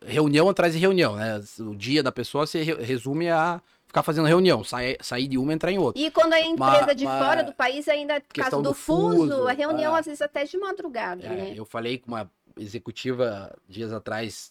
reunião 0.07 0.49
atrás 0.49 0.73
de 0.73 0.79
reunião, 0.79 1.17
né? 1.17 1.43
O 1.61 1.75
dia 1.75 2.03
da 2.03 2.13
pessoa 2.13 2.47
se 2.47 2.63
re- 2.63 2.83
resume 2.83 3.29
a 3.29 3.61
ficar 3.93 4.03
fazendo 4.03 4.27
reunião, 4.27 4.65
sair, 4.65 4.97
sair 5.03 5.29
de 5.29 5.37
uma 5.37 5.53
e 5.53 5.55
entrar 5.55 5.71
em 5.71 5.79
outra. 5.79 6.03
E 6.03 6.11
quando 6.11 6.33
é 6.33 6.41
empresa 6.47 6.87
Ma- 6.87 6.93
de 6.95 7.05
ma- 7.05 7.19
fora 7.19 7.45
do 7.45 7.53
país, 7.53 7.87
ainda 7.89 8.21
causa 8.33 8.57
do, 8.57 8.63
do 8.63 8.75
fuso, 8.75 9.19
fuso, 9.29 9.47
a 9.47 9.53
reunião 9.53 9.95
é. 9.95 10.01
às 10.01 10.07
vezes 10.07 10.23
até 10.23 10.45
de 10.45 10.57
madrugada, 10.57 11.27
É, 11.27 11.29
né? 11.29 11.53
Eu 11.55 11.67
falei 11.67 11.99
com 11.99 12.09
uma 12.09 12.29
executiva 12.59 13.55
dias 13.69 13.93
atrás 13.93 14.51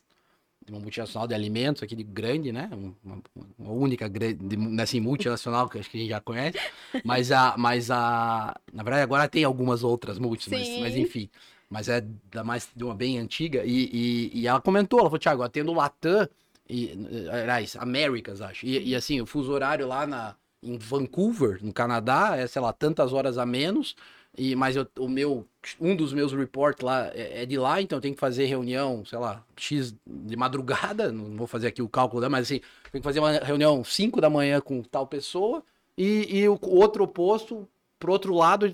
de 0.64 0.72
uma 0.72 0.80
multinacional 0.80 1.28
de 1.28 1.34
alimentos 1.34 1.82
aqui 1.82 1.96
de 1.96 2.04
grande, 2.04 2.52
né? 2.52 2.70
Um- 2.72 2.94
Uma, 3.04 3.22
uma 3.58 3.72
única 3.72 4.08
grande, 4.08 4.38
assim, 4.80 5.00
multinacional 5.00 5.68
que 5.68 5.80
acho 5.80 5.90
que 5.90 5.98
a 5.98 6.00
gente 6.02 6.10
já 6.12 6.22
conhece. 6.22 6.60
Mas 7.04 7.32
a, 7.32 7.56
mas 7.58 7.90
a, 7.90 8.56
na 8.72 8.84
verdade 8.84 9.02
agora 9.02 9.28
tem 9.28 9.44
algumas 9.44 9.84
outras 9.84 10.20
multis, 10.20 10.48
mas, 10.50 10.68
mas 10.80 10.96
enfim. 10.96 11.28
Mas 11.68 11.88
é 11.90 12.02
da 12.32 12.44
mais 12.44 12.70
de 12.76 12.84
uma 12.84 12.94
bem 12.94 13.18
antiga 13.18 13.64
e, 13.66 13.90
e, 14.34 14.42
e 14.42 14.48
ela 14.48 14.62
comentou, 14.62 15.00
ela 15.00 15.10
falou, 15.10 15.18
Thiago, 15.20 15.42
atendo 15.42 15.74
Latam 15.74 16.28
e, 16.72 17.28
aliás, 17.30 17.76
Américas, 17.78 18.42
acho. 18.42 18.66
E, 18.66 18.90
e, 18.90 18.96
assim, 18.96 19.20
o 19.22 19.26
fuso 19.26 19.52
horário 19.52 19.88
lá 19.88 20.06
na, 20.08 20.36
em 20.64 20.78
Vancouver, 20.78 21.60
no 21.64 21.74
Canadá, 21.74 22.36
é, 22.38 22.48
sei 22.48 22.62
lá, 22.62 22.72
tantas 22.74 23.14
horas 23.14 23.38
a 23.38 23.46
menos. 23.46 23.96
E, 24.38 24.56
mas 24.56 24.76
eu- 24.78 24.88
o 24.98 25.10
meu, 25.10 25.46
um 25.80 25.94
dos 25.96 26.14
meus 26.14 26.32
reports 26.32 26.82
lá 26.84 27.08
é, 27.14 27.44
é 27.44 27.46
de 27.46 27.58
lá, 27.58 27.82
então 27.82 27.98
eu 27.98 28.02
tenho 28.02 28.14
que 28.14 28.20
fazer 28.20 28.46
reunião, 28.46 29.04
sei 29.06 29.20
lá, 29.20 29.44
X 29.58 29.94
de 30.08 30.38
madrugada, 30.38 31.12
não 31.12 31.36
vou 31.36 31.48
fazer 31.48 31.68
aqui 31.68 31.82
o 31.82 31.90
cálculo, 31.90 32.22
né, 32.22 32.30
mas 32.30 32.44
assim, 32.48 32.62
tenho 32.92 33.02
que 33.02 33.04
fazer 33.04 33.20
uma 33.20 33.32
reunião 33.40 33.84
5 33.84 34.22
da 34.22 34.30
manhã 34.30 34.62
com 34.62 34.82
tal 34.84 35.06
pessoa, 35.06 35.62
e, 35.98 36.40
e 36.44 36.48
o 36.48 36.58
outro 36.62 37.04
oposto, 37.04 37.68
pro 38.00 38.14
outro 38.14 38.34
lado, 38.34 38.74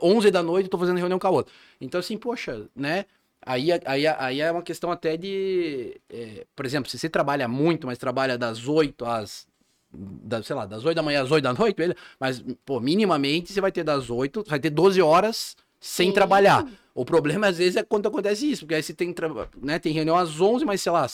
11 0.00 0.30
da 0.30 0.42
noite, 0.42 0.68
tô 0.68 0.78
fazendo 0.78 0.98
reunião 0.98 1.18
com 1.18 1.26
a 1.26 1.30
outra. 1.30 1.52
Então, 1.80 1.98
assim, 1.98 2.16
poxa, 2.16 2.66
né? 2.74 3.04
Aí, 3.44 3.70
aí, 3.84 4.06
aí 4.06 4.40
é 4.40 4.50
uma 4.50 4.62
questão 4.62 4.90
até 4.90 5.16
de. 5.16 6.00
É, 6.08 6.46
por 6.54 6.64
exemplo, 6.64 6.90
se 6.90 6.98
você 6.98 7.08
trabalha 7.08 7.48
muito, 7.48 7.86
mas 7.86 7.98
trabalha 7.98 8.38
das 8.38 8.68
8 8.68 9.04
às. 9.04 9.46
Da, 9.92 10.42
sei 10.42 10.56
lá, 10.56 10.64
das 10.64 10.84
8 10.84 10.96
da 10.96 11.02
manhã 11.02 11.22
às 11.22 11.30
8 11.30 11.44
da 11.44 11.52
noite, 11.52 11.76
mas, 12.18 12.42
pô, 12.64 12.80
minimamente 12.80 13.52
você 13.52 13.60
vai 13.60 13.70
ter 13.70 13.84
das 13.84 14.08
8, 14.08 14.44
vai 14.48 14.58
ter 14.58 14.70
12 14.70 15.02
horas 15.02 15.56
sem 15.78 16.08
Sim. 16.08 16.14
trabalhar. 16.14 16.66
O 16.94 17.04
problema, 17.04 17.48
às 17.48 17.58
vezes, 17.58 17.76
é 17.76 17.82
quando 17.82 18.06
acontece 18.06 18.50
isso, 18.50 18.62
porque 18.62 18.76
aí 18.76 18.82
você 18.82 18.94
tem, 18.94 19.14
né, 19.60 19.78
tem 19.78 19.92
reunião 19.92 20.16
às 20.16 20.40
11, 20.40 20.64
mas 20.64 20.80
sei 20.80 20.92
lá, 20.92 21.06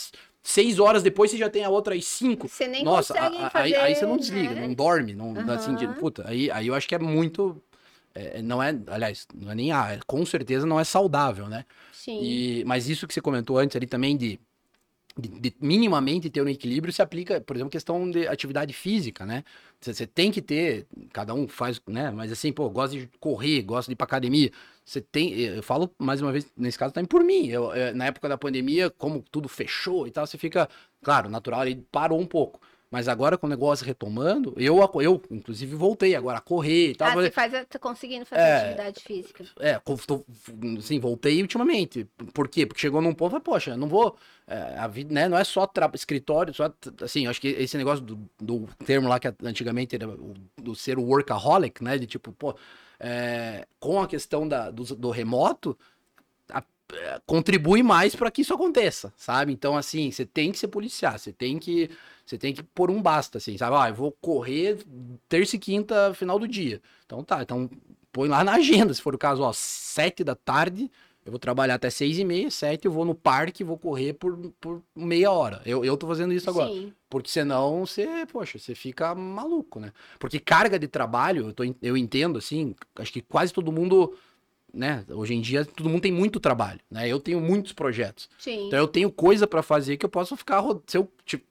seis 0.42 0.78
horas 0.78 1.02
depois 1.02 1.30
você 1.30 1.36
já 1.36 1.48
tem 1.48 1.64
a 1.64 1.70
outra 1.70 1.94
às 1.94 2.04
cinco. 2.04 2.48
Você 2.48 2.68
nem 2.68 2.84
Nossa, 2.84 3.14
a, 3.14 3.50
fazer, 3.50 3.74
aí, 3.74 3.74
aí, 3.74 3.94
você 3.94 4.06
não 4.06 4.16
desliga, 4.16 4.54
né? 4.54 4.66
não 4.66 4.74
dorme, 4.74 5.14
não 5.14 5.32
uhum. 5.32 5.50
assim, 5.50 5.74
de, 5.74 5.88
puta, 5.94 6.24
aí, 6.28 6.50
aí 6.50 6.66
eu 6.66 6.74
acho 6.74 6.86
que 6.86 6.94
é 6.94 6.98
muito 6.98 7.60
é, 8.18 8.42
não 8.42 8.60
é, 8.60 8.76
aliás, 8.88 9.26
não 9.32 9.52
é 9.52 9.54
nem 9.54 9.70
ah, 9.70 9.98
com 10.04 10.26
certeza 10.26 10.66
não 10.66 10.80
é 10.80 10.84
saudável, 10.84 11.48
né? 11.48 11.64
Sim. 12.08 12.22
E, 12.22 12.64
mas 12.64 12.88
isso 12.88 13.06
que 13.06 13.12
você 13.12 13.20
comentou 13.20 13.58
antes 13.58 13.76
ali 13.76 13.86
também 13.86 14.16
de, 14.16 14.40
de, 15.18 15.28
de, 15.28 15.54
minimamente 15.60 16.30
ter 16.30 16.40
um 16.40 16.48
equilíbrio 16.48 16.90
se 16.90 17.02
aplica, 17.02 17.38
por 17.38 17.54
exemplo, 17.54 17.70
questão 17.70 18.10
de 18.10 18.26
atividade 18.26 18.72
física, 18.72 19.26
né? 19.26 19.44
Você, 19.78 19.92
você, 19.92 20.06
tem 20.06 20.32
que 20.32 20.40
ter, 20.40 20.86
cada 21.12 21.34
um 21.34 21.46
faz, 21.46 21.78
né? 21.86 22.10
Mas 22.10 22.32
assim, 22.32 22.50
pô, 22.50 22.70
gosta 22.70 22.96
de 22.96 23.10
correr, 23.20 23.60
gosta 23.60 23.90
de 23.90 23.92
ir 23.92 23.96
pra 23.96 24.06
academia. 24.06 24.50
Você 24.86 25.02
tem, 25.02 25.38
eu 25.38 25.62
falo 25.62 25.94
mais 25.98 26.22
uma 26.22 26.32
vez, 26.32 26.50
nesse 26.56 26.78
caso 26.78 26.94
também 26.94 27.06
por 27.06 27.22
mim. 27.22 27.48
Eu, 27.48 27.74
eu, 27.74 27.94
na 27.94 28.06
época 28.06 28.26
da 28.26 28.38
pandemia, 28.38 28.88
como 28.88 29.22
tudo 29.30 29.50
fechou 29.50 30.06
e 30.06 30.10
tal, 30.10 30.26
você 30.26 30.38
fica, 30.38 30.66
claro, 31.02 31.28
natural, 31.28 31.66
ele 31.66 31.84
parou 31.92 32.18
um 32.18 32.26
pouco. 32.26 32.58
Mas 32.90 33.06
agora 33.06 33.36
com 33.36 33.46
o 33.46 33.50
negócio 33.50 33.84
retomando, 33.84 34.54
eu, 34.56 34.78
eu 35.00 35.22
inclusive 35.30 35.76
voltei 35.76 36.14
agora 36.14 36.38
a 36.38 36.40
correr 36.40 36.90
e 36.90 36.94
tal. 36.94 37.08
Ah, 37.08 37.14
você 37.14 37.30
faz, 37.30 37.52
tá 37.68 37.78
conseguindo 37.78 38.24
fazer 38.24 38.40
é, 38.40 38.56
atividade 38.56 39.00
física. 39.02 39.44
É, 39.60 39.78
tô, 39.78 40.24
sim, 40.80 40.98
voltei 40.98 41.42
ultimamente. 41.42 42.08
Por 42.32 42.48
quê? 42.48 42.64
Porque 42.64 42.80
chegou 42.80 43.02
num 43.02 43.12
ponto, 43.12 43.32
falei, 43.32 43.44
poxa, 43.44 43.76
não 43.76 43.88
vou, 43.88 44.16
é, 44.46 44.78
a 44.78 44.86
vida, 44.86 45.12
né, 45.12 45.28
não 45.28 45.36
é 45.36 45.44
só 45.44 45.68
escritório, 45.92 46.54
só, 46.54 46.72
assim, 47.02 47.26
acho 47.26 47.40
que 47.40 47.48
esse 47.48 47.76
negócio 47.76 48.02
do, 48.02 48.18
do 48.40 48.66
termo 48.86 49.06
lá 49.06 49.18
que 49.20 49.28
antigamente 49.42 49.94
era 49.94 50.06
do 50.56 50.74
ser 50.74 50.98
workaholic, 50.98 51.84
né, 51.84 51.98
de 51.98 52.06
tipo, 52.06 52.32
pô, 52.32 52.56
é, 52.98 53.66
com 53.78 54.00
a 54.00 54.08
questão 54.08 54.48
da, 54.48 54.70
do, 54.70 54.84
do 54.96 55.10
remoto, 55.10 55.76
contribui 57.26 57.82
mais 57.82 58.14
para 58.14 58.30
que 58.30 58.42
isso 58.42 58.54
aconteça, 58.54 59.12
sabe? 59.16 59.52
Então, 59.52 59.76
assim, 59.76 60.10
você 60.10 60.24
tem 60.24 60.50
que 60.50 60.58
ser 60.58 60.68
policiar, 60.68 61.18
você 61.18 61.32
tem 61.32 61.58
que 61.58 61.90
você 62.24 62.36
tem 62.36 62.52
que 62.52 62.62
pôr 62.62 62.90
um 62.90 63.00
basta, 63.00 63.38
assim, 63.38 63.56
sabe? 63.56 63.76
Ah, 63.76 63.88
eu 63.88 63.94
vou 63.94 64.12
correr 64.12 64.78
terça 65.28 65.56
e 65.56 65.58
quinta, 65.58 66.12
final 66.14 66.38
do 66.38 66.46
dia. 66.46 66.80
Então 67.06 67.24
tá, 67.24 67.42
então 67.42 67.70
põe 68.12 68.28
lá 68.28 68.44
na 68.44 68.54
agenda, 68.54 68.92
se 68.92 69.00
for 69.00 69.14
o 69.14 69.18
caso, 69.18 69.42
ó, 69.42 69.52
sete 69.54 70.22
da 70.22 70.34
tarde, 70.34 70.90
eu 71.24 71.30
vou 71.30 71.38
trabalhar 71.38 71.74
até 71.74 71.90
seis 71.90 72.18
e 72.18 72.24
meia, 72.24 72.50
sete, 72.50 72.86
eu 72.86 72.92
vou 72.92 73.04
no 73.04 73.14
parque, 73.14 73.62
vou 73.62 73.78
correr 73.78 74.14
por, 74.14 74.34
por 74.58 74.82
meia 74.96 75.30
hora. 75.30 75.60
Eu, 75.66 75.84
eu 75.84 75.94
tô 75.94 76.06
fazendo 76.06 76.32
isso 76.32 76.48
agora. 76.48 76.70
Sim. 76.70 76.92
Porque 77.08 77.28
senão 77.28 77.84
você, 77.84 78.26
poxa, 78.32 78.58
você 78.58 78.74
fica 78.74 79.14
maluco, 79.14 79.78
né? 79.78 79.92
Porque 80.18 80.38
carga 80.38 80.78
de 80.78 80.88
trabalho, 80.88 81.48
eu, 81.48 81.52
tô, 81.52 81.64
eu 81.82 81.98
entendo, 81.98 82.38
assim, 82.38 82.74
acho 82.96 83.12
que 83.12 83.20
quase 83.20 83.52
todo 83.52 83.70
mundo 83.70 84.16
né? 84.72 85.04
Hoje 85.10 85.34
em 85.34 85.40
dia 85.40 85.64
todo 85.64 85.88
mundo 85.88 86.02
tem 86.02 86.12
muito 86.12 86.38
trabalho, 86.38 86.80
né? 86.90 87.08
Eu 87.08 87.20
tenho 87.20 87.40
muitos 87.40 87.72
projetos. 87.72 88.28
Sim. 88.38 88.66
Então 88.66 88.78
eu 88.78 88.88
tenho 88.88 89.10
coisa 89.10 89.46
para 89.46 89.62
fazer 89.62 89.96
que 89.96 90.04
eu 90.04 90.10
posso 90.10 90.36
ficar 90.36 90.62
se 90.86 90.96
eu 90.96 91.10
tipo 91.24 91.46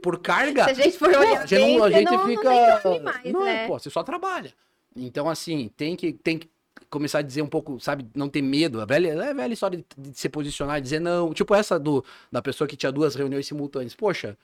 por, 0.00 0.18
carga. 0.18 0.64
Se 0.64 0.70
a 0.70 0.74
gente 0.74 0.98
for 0.98 1.08
olhar, 1.08 1.46
não, 1.48 1.84
a 1.84 1.90
gente 1.90 2.10
não, 2.10 2.26
fica 2.26 2.80
não, 2.84 3.02
mais, 3.02 3.32
não 3.32 3.44
né? 3.44 3.66
pô, 3.66 3.78
você 3.78 3.88
só 3.88 4.02
trabalha. 4.02 4.52
Então 4.96 5.28
assim, 5.28 5.70
tem 5.76 5.94
que 5.94 6.12
tem 6.12 6.38
que 6.38 6.48
começar 6.88 7.20
a 7.20 7.22
dizer 7.22 7.42
um 7.42 7.46
pouco, 7.46 7.78
sabe, 7.78 8.06
não 8.14 8.28
ter 8.28 8.42
medo. 8.42 8.80
A 8.80 8.84
velha, 8.84 9.08
é 9.08 9.30
a 9.30 9.32
velha 9.32 9.52
história 9.52 9.78
de, 9.78 10.10
de 10.10 10.18
se 10.18 10.28
posicionar 10.28 10.78
e 10.78 10.80
dizer 10.80 11.00
não. 11.00 11.32
Tipo 11.32 11.54
essa 11.54 11.78
do 11.78 12.04
da 12.30 12.42
pessoa 12.42 12.66
que 12.66 12.76
tinha 12.76 12.90
duas 12.90 13.14
reuniões 13.14 13.46
simultâneas. 13.46 13.94
Poxa, 13.94 14.36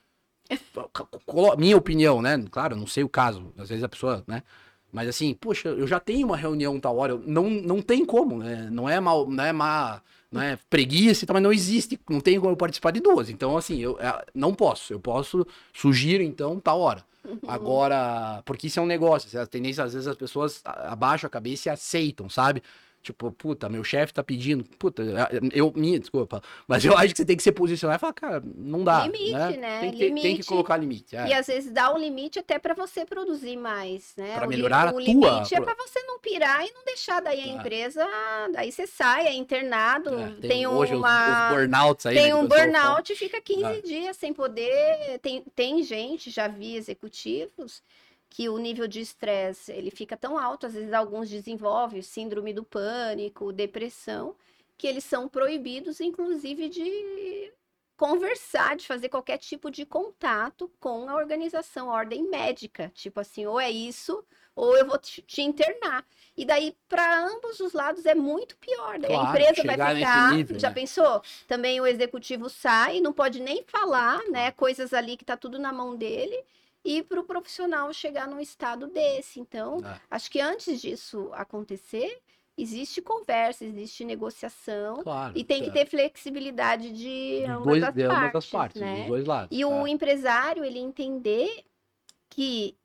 minha 1.57 1.75
opinião, 1.75 2.21
né? 2.21 2.43
Claro, 2.49 2.75
não 2.75 2.87
sei 2.87 3.03
o 3.03 3.09
caso. 3.09 3.53
Às 3.57 3.69
vezes 3.69 3.83
a 3.83 3.89
pessoa, 3.89 4.23
né? 4.25 4.43
Mas 4.97 5.09
assim, 5.09 5.35
poxa, 5.35 5.69
eu 5.69 5.85
já 5.85 5.99
tenho 5.99 6.25
uma 6.25 6.35
reunião 6.35 6.79
tal 6.79 6.97
hora, 6.97 7.21
não, 7.23 7.47
não 7.51 7.83
tem 7.83 8.03
como, 8.03 8.39
né? 8.39 8.67
Não 8.71 8.89
é 8.89 8.99
mal, 8.99 9.29
não 9.29 9.43
é 9.43 9.53
má, 9.53 10.01
não 10.31 10.41
é 10.41 10.57
preguiça, 10.71 11.23
mas 11.31 11.43
não 11.43 11.53
existe, 11.53 11.99
não 12.09 12.19
tem 12.19 12.39
como 12.39 12.53
eu 12.53 12.57
participar 12.57 12.89
de 12.89 12.99
duas. 12.99 13.29
Então, 13.29 13.55
assim, 13.55 13.77
eu 13.77 13.95
é, 13.99 14.25
não 14.33 14.55
posso. 14.55 14.91
Eu 14.91 14.99
posso, 14.99 15.45
sugiro, 15.71 16.23
então, 16.23 16.59
tal 16.59 16.79
hora. 16.79 17.05
Uhum. 17.23 17.37
Agora, 17.47 18.41
porque 18.43 18.65
isso 18.65 18.79
é 18.79 18.81
um 18.81 18.87
negócio, 18.87 19.39
a 19.39 19.45
tendência, 19.45 19.83
às 19.83 19.93
vezes, 19.93 20.07
as 20.07 20.17
pessoas 20.17 20.63
abaixam 20.65 21.27
a 21.27 21.29
cabeça 21.29 21.69
e 21.69 21.71
aceitam, 21.71 22.27
sabe? 22.27 22.63
Tipo, 23.07 23.31
puta, 23.31 23.69
meu 23.69 23.85
chefe 23.85 24.13
tá 24.13 24.21
pedindo. 24.21 24.65
Puta, 24.77 25.01
eu. 25.53 25.71
Minha, 25.73 25.97
desculpa. 25.97 26.41
Mas 26.67 26.83
eu 26.83 26.97
acho 26.97 27.13
que 27.13 27.17
você 27.17 27.25
tem 27.25 27.37
que 27.37 27.43
se 27.43 27.53
posicionar 27.53 27.95
e 27.95 27.99
falar, 27.99 28.11
cara, 28.11 28.43
não 28.53 28.83
dá. 28.83 29.07
Limite, 29.07 29.31
né? 29.31 29.57
né? 29.57 29.79
Tem, 29.79 29.91
que, 29.91 30.03
limite. 30.07 30.27
tem 30.27 30.35
que 30.35 30.45
colocar 30.45 30.75
limite. 30.75 31.15
É. 31.15 31.29
E 31.29 31.33
às 31.33 31.47
vezes 31.47 31.71
dá 31.71 31.93
um 31.93 31.97
limite 31.97 32.37
até 32.37 32.59
para 32.59 32.73
você 32.73 33.05
produzir 33.05 33.55
mais, 33.55 34.13
né? 34.17 34.35
Pra 34.35 34.45
melhorar 34.45 34.93
o, 34.93 34.97
a 34.97 35.01
limite 35.01 35.49
tua... 35.49 35.57
é 35.57 35.61
para 35.61 35.73
você 35.75 36.01
não 36.03 36.19
pirar 36.19 36.65
e 36.67 36.73
não 36.73 36.83
deixar 36.83 37.21
daí 37.21 37.39
a 37.39 37.47
é. 37.47 37.49
empresa. 37.49 38.05
Daí 38.51 38.73
você 38.73 38.85
sai, 38.85 39.27
é 39.27 39.33
internado. 39.33 40.19
É, 40.19 40.27
tem, 40.41 40.49
tem 40.49 40.67
hoje 40.67 40.93
uma. 40.93 41.47
Os, 41.47 41.51
os 41.53 41.57
burnouts 41.57 42.05
aí. 42.07 42.15
Tem 42.15 42.27
né, 42.27 42.35
um 42.35 42.45
burnout 42.45 43.13
e 43.13 43.15
fica 43.15 43.39
15 43.39 43.63
é. 43.63 43.81
dias 43.81 44.17
sem 44.17 44.33
poder. 44.33 45.17
Tem, 45.21 45.45
tem 45.55 45.81
gente, 45.81 46.29
já 46.29 46.49
vi 46.49 46.75
executivos 46.75 47.81
que 48.37 48.49
o 48.49 48.59
nível 48.59 48.87
de 48.87 48.99
estresse 49.01 49.71
ele 49.71 49.89
fica 49.89 50.15
tão 50.15 50.37
alto, 50.37 50.67
às 50.67 50.75
vezes 50.75 50.93
alguns 50.93 51.27
desenvolvem 51.27 52.03
síndrome 52.03 52.53
do 52.53 52.63
pânico, 52.63 53.51
depressão, 53.51 54.35
que 54.77 54.85
eles 54.85 55.03
são 55.05 55.27
proibidos, 55.27 55.99
inclusive, 55.99 56.69
de 56.69 57.51
conversar, 57.97 58.75
de 58.75 58.85
fazer 58.85 59.09
qualquer 59.09 59.39
tipo 59.39 59.71
de 59.71 59.87
contato 59.87 60.71
com 60.79 61.09
a 61.09 61.15
organização, 61.15 61.89
a 61.89 61.95
ordem 61.95 62.29
médica. 62.29 62.91
Tipo 62.93 63.21
assim, 63.21 63.47
ou 63.47 63.59
é 63.59 63.71
isso, 63.71 64.23
ou 64.55 64.77
eu 64.77 64.85
vou 64.85 64.99
te, 64.99 65.19
te 65.23 65.41
internar. 65.41 66.05
E 66.37 66.45
daí, 66.45 66.77
para 66.87 67.25
ambos 67.25 67.59
os 67.59 67.73
lados, 67.73 68.05
é 68.05 68.13
muito 68.13 68.55
pior. 68.57 68.99
Daí 68.99 69.13
claro, 69.13 69.29
a 69.29 69.31
empresa 69.31 69.63
vai 69.63 69.95
ficar. 69.95 70.33
Nível, 70.33 70.59
já 70.59 70.69
né? 70.69 70.75
pensou? 70.75 71.23
Também 71.47 71.81
o 71.81 71.87
executivo 71.87 72.51
sai, 72.51 73.01
não 73.01 73.13
pode 73.13 73.39
nem 73.39 73.63
falar, 73.63 74.21
né? 74.29 74.51
Coisas 74.51 74.93
ali 74.93 75.17
que 75.17 75.25
tá 75.25 75.35
tudo 75.35 75.57
na 75.57 75.73
mão 75.73 75.95
dele 75.95 76.45
e 76.87 77.03
para 77.03 77.19
o 77.19 77.23
profissional 77.25 77.91
chegar 77.91 78.29
num 78.29 78.39
estado 78.39 78.87
desse. 78.87 79.41
Então, 79.41 79.79
é. 79.85 79.99
acho 80.09 80.31
que 80.31 80.39
antes 80.39 80.79
disso 80.79 81.29
acontecer, 81.33 82.21
existe 82.57 83.01
conversa, 83.01 83.65
existe 83.65 84.05
negociação 84.05 85.03
claro, 85.03 85.37
e 85.37 85.43
tem 85.43 85.63
é. 85.63 85.65
que 85.65 85.71
ter 85.71 85.85
flexibilidade 85.85 86.93
de 86.93 87.43
ambas, 87.43 87.65
dois, 87.65 87.83
as, 87.83 87.93
de 87.93 88.07
partes, 88.07 88.23
ambas 88.23 88.35
as 88.35 88.49
partes, 88.49 88.81
né? 88.81 88.99
dos 88.99 89.07
dois 89.07 89.25
lados. 89.25 89.57
E 89.57 89.61
é. 89.61 89.65
o 89.65 89.85
empresário 89.85 90.63
ele 90.63 90.79
entender 90.79 91.65
que, 92.29 92.77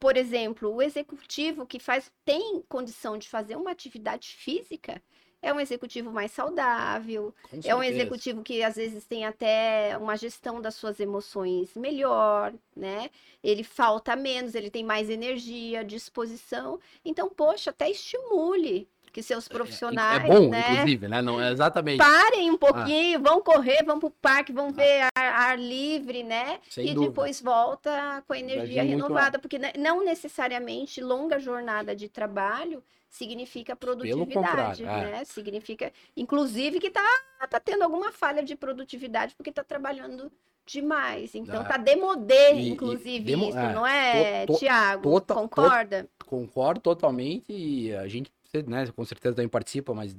por 0.00 0.16
exemplo, 0.16 0.74
o 0.74 0.82
executivo 0.82 1.64
que 1.64 1.78
faz 1.78 2.10
tem 2.24 2.60
condição 2.68 3.16
de 3.16 3.28
fazer 3.28 3.54
uma 3.54 3.70
atividade 3.70 4.30
física, 4.30 5.00
é 5.40 5.52
um 5.52 5.60
executivo 5.60 6.10
mais 6.12 6.32
saudável, 6.32 7.34
é 7.64 7.74
um 7.74 7.82
executivo 7.82 8.42
que 8.42 8.62
às 8.62 8.76
vezes 8.76 9.04
tem 9.06 9.24
até 9.24 9.96
uma 9.98 10.16
gestão 10.16 10.60
das 10.60 10.74
suas 10.74 10.98
emoções 11.00 11.74
melhor, 11.76 12.52
né? 12.76 13.10
Ele 13.42 13.62
falta 13.62 14.16
menos, 14.16 14.54
ele 14.54 14.70
tem 14.70 14.84
mais 14.84 15.08
energia, 15.08 15.84
disposição. 15.84 16.80
Então, 17.04 17.28
poxa, 17.28 17.70
até 17.70 17.90
estimule 17.90 18.88
que 19.12 19.22
seus 19.22 19.46
é, 19.46 19.52
é, 19.52 19.56
profissionais. 19.56 20.24
É, 20.24 20.26
bom, 20.26 20.48
né? 20.48 20.72
inclusive, 20.72 21.08
né? 21.08 21.22
Não, 21.22 21.40
é 21.40 21.52
exatamente. 21.52 21.98
Parem 21.98 22.50
um 22.50 22.54
ah. 22.54 22.58
pouquinho, 22.58 23.18
ah. 23.18 23.22
vão 23.22 23.40
correr, 23.40 23.82
vão 23.84 23.98
para 23.98 24.06
o 24.06 24.10
parque, 24.10 24.52
vão 24.52 24.68
ah. 24.68 24.72
ver 24.72 25.08
ar, 25.14 25.50
ar, 25.50 25.58
livre, 25.58 26.22
né? 26.22 26.58
Sem 26.68 26.88
e 26.88 26.94
dúvida. 26.94 27.10
depois 27.10 27.40
volta 27.40 28.22
com 28.26 28.32
a 28.32 28.38
energia 28.38 28.82
renovada, 28.82 29.38
porque 29.38 29.58
não 29.78 30.04
necessariamente 30.04 31.00
longa 31.00 31.38
jornada 31.38 31.94
de 31.94 32.08
trabalho 32.08 32.82
significa 33.08 33.74
produtividade, 33.74 34.82
é. 34.82 34.86
né? 34.86 35.18
É. 35.22 35.24
Significa, 35.24 35.92
inclusive, 36.16 36.78
que 36.78 36.90
tá, 36.90 37.06
tá 37.48 37.58
tendo 37.58 37.82
alguma 37.82 38.12
falha 38.12 38.42
de 38.42 38.54
produtividade 38.54 39.34
porque 39.34 39.50
tá 39.50 39.64
trabalhando 39.64 40.30
demais. 40.68 41.34
Então, 41.34 41.64
tá 41.64 41.76
demodê, 41.76 42.52
e, 42.52 42.68
inclusive, 42.68 43.16
e 43.16 43.20
demo, 43.20 43.48
isso, 43.48 43.58
é, 43.58 43.72
não 43.72 43.86
é, 43.86 44.46
Tiago? 44.46 45.02
Tota, 45.02 45.34
concorda? 45.34 46.08
To, 46.18 46.26
concordo 46.26 46.80
totalmente 46.80 47.46
e 47.48 47.94
a 47.94 48.06
gente, 48.06 48.30
né, 48.66 48.86
com 48.94 49.04
certeza 49.04 49.34
também 49.34 49.48
participa, 49.48 49.94
mas 49.94 50.16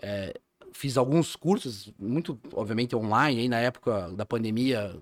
é, 0.00 0.34
fiz 0.72 0.96
alguns 0.96 1.36
cursos, 1.36 1.92
muito, 1.98 2.38
obviamente, 2.52 2.96
online, 2.96 3.42
aí 3.42 3.48
na 3.48 3.60
época 3.60 4.10
da 4.10 4.26
pandemia, 4.26 4.96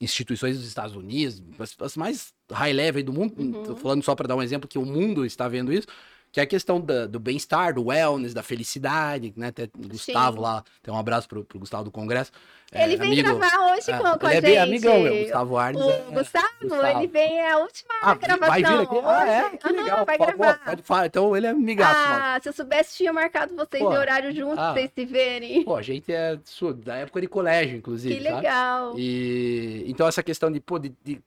instituições 0.00 0.56
dos 0.56 0.66
Estados 0.66 0.94
Unidos, 0.94 1.42
as, 1.58 1.76
as 1.80 1.96
mais 1.96 2.32
high 2.50 2.72
level 2.72 3.02
do 3.02 3.12
mundo, 3.12 3.34
uhum. 3.36 3.76
falando 3.76 4.02
só 4.02 4.14
para 4.14 4.28
dar 4.28 4.36
um 4.36 4.42
exemplo 4.42 4.68
que 4.68 4.78
o 4.78 4.86
mundo 4.86 5.26
está 5.26 5.48
vendo 5.48 5.72
isso, 5.72 5.88
que 6.36 6.40
é 6.40 6.42
a 6.42 6.46
questão 6.46 6.78
da- 6.78 7.06
do 7.06 7.18
bem-estar, 7.18 7.72
do 7.72 7.86
wellness, 7.86 8.34
da 8.34 8.42
felicidade, 8.42 9.32
né? 9.34 9.46
Até 9.46 9.70
o 9.74 9.88
Gustavo 9.88 10.36
Sim. 10.36 10.42
lá, 10.42 10.62
tem 10.82 10.92
um 10.92 10.98
abraço 10.98 11.26
pro, 11.26 11.42
pro 11.42 11.58
Gustavo 11.58 11.84
do 11.84 11.90
Congresso. 11.90 12.30
Ele 12.70 12.92
É, 12.92 12.96
vem 12.98 13.06
amigo- 13.20 13.38
gravar 13.38 13.72
hoje 13.72 13.90
é, 13.90 13.96
com, 13.96 14.18
com 14.18 14.26
a 14.26 14.34
ele 14.34 14.36
é 14.36 14.40
gente. 14.42 14.42
bem 14.42 14.58
amigão, 14.58 15.00
meu, 15.00 15.16
Gustavo 15.22 15.56
Arnes. 15.56 15.82
O 15.82 15.90
é- 15.90 15.98
Gustavo, 16.12 16.46
Gustavo. 16.60 16.86
ele 16.98 17.06
vem 17.06 17.38
é 17.40 17.52
a 17.52 17.56
última 17.56 17.94
Ah, 18.02 18.14
gravação. 18.16 18.48
vai 18.48 18.62
vir 18.62 18.80
aqui? 18.82 18.96
Ah, 19.02 19.26
é? 19.26 19.56
Que 19.56 19.66
Aham, 19.66 19.76
legal. 19.82 20.04
vai 20.04 20.18
favor, 20.18 20.36
gravar. 20.36 20.64
pode 20.66 20.82
falar. 20.82 21.06
Então 21.06 21.34
ele 21.34 21.46
é 21.46 21.50
amigaço. 21.50 21.94
Ah, 21.96 22.38
se 22.42 22.48
eu 22.50 22.52
soubesse, 22.52 22.96
tinha 22.98 23.14
marcado 23.14 23.56
vocês 23.56 23.82
Pô, 23.82 23.88
de 23.90 23.96
horário 23.96 24.30
juntos, 24.36 24.58
ah. 24.58 24.74
vocês 24.74 24.90
se 24.94 25.04
verem. 25.06 25.64
Pô, 25.64 25.74
a 25.74 25.80
gente 25.80 26.12
é 26.12 26.38
da 26.84 26.96
época 26.96 27.18
de 27.22 27.28
colégio, 27.28 27.78
inclusive. 27.78 28.14
Que 28.14 28.22
sabe? 28.22 28.34
legal. 28.36 28.94
E 28.98 29.84
então 29.86 30.06
essa 30.06 30.22
questão 30.22 30.52
de, 30.52 30.60
pô, 30.60 30.78
de, 30.78 30.92
de, 31.02 31.18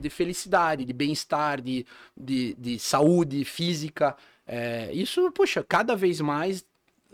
de 0.00 0.08
felicidade, 0.08 0.84
de 0.86 0.92
bem-estar, 0.94 1.60
de, 1.60 1.84
de, 2.16 2.54
de 2.54 2.78
saúde 2.78 3.44
física, 3.44 4.16
é, 4.46 4.92
isso, 4.92 5.30
poxa, 5.32 5.64
cada 5.64 5.96
vez 5.96 6.20
mais 6.20 6.64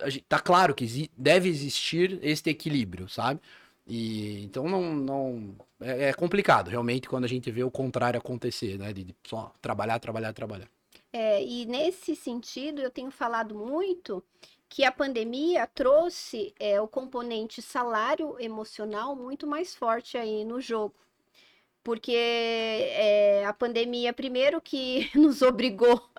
gente, 0.08 0.24
tá 0.28 0.38
claro 0.38 0.74
que 0.74 1.10
deve 1.16 1.48
existir 1.48 2.18
este 2.22 2.50
equilíbrio, 2.50 3.08
sabe? 3.08 3.40
E 3.86 4.44
então 4.44 4.68
não, 4.68 4.94
não 4.94 5.56
é, 5.80 6.08
é 6.08 6.12
complicado 6.12 6.68
realmente 6.68 7.08
quando 7.08 7.24
a 7.24 7.28
gente 7.28 7.50
vê 7.50 7.64
o 7.64 7.70
contrário 7.70 8.18
acontecer, 8.18 8.78
né? 8.78 8.92
De 8.92 9.14
só 9.26 9.52
trabalhar, 9.60 9.98
trabalhar, 9.98 10.32
trabalhar. 10.32 10.68
É, 11.12 11.42
e 11.42 11.66
nesse 11.66 12.14
sentido, 12.14 12.80
eu 12.80 12.90
tenho 12.90 13.10
falado 13.10 13.54
muito 13.54 14.22
que 14.68 14.84
a 14.84 14.92
pandemia 14.92 15.66
trouxe 15.66 16.54
é, 16.58 16.80
o 16.80 16.86
componente 16.86 17.60
salário 17.60 18.36
emocional 18.38 19.16
muito 19.16 19.46
mais 19.46 19.74
forte 19.74 20.16
aí 20.16 20.44
no 20.44 20.60
jogo. 20.60 20.94
Porque 21.82 22.12
é, 22.14 23.44
a 23.44 23.52
pandemia, 23.52 24.12
primeiro 24.12 24.60
que 24.60 25.10
nos 25.18 25.42
obrigou 25.42 26.09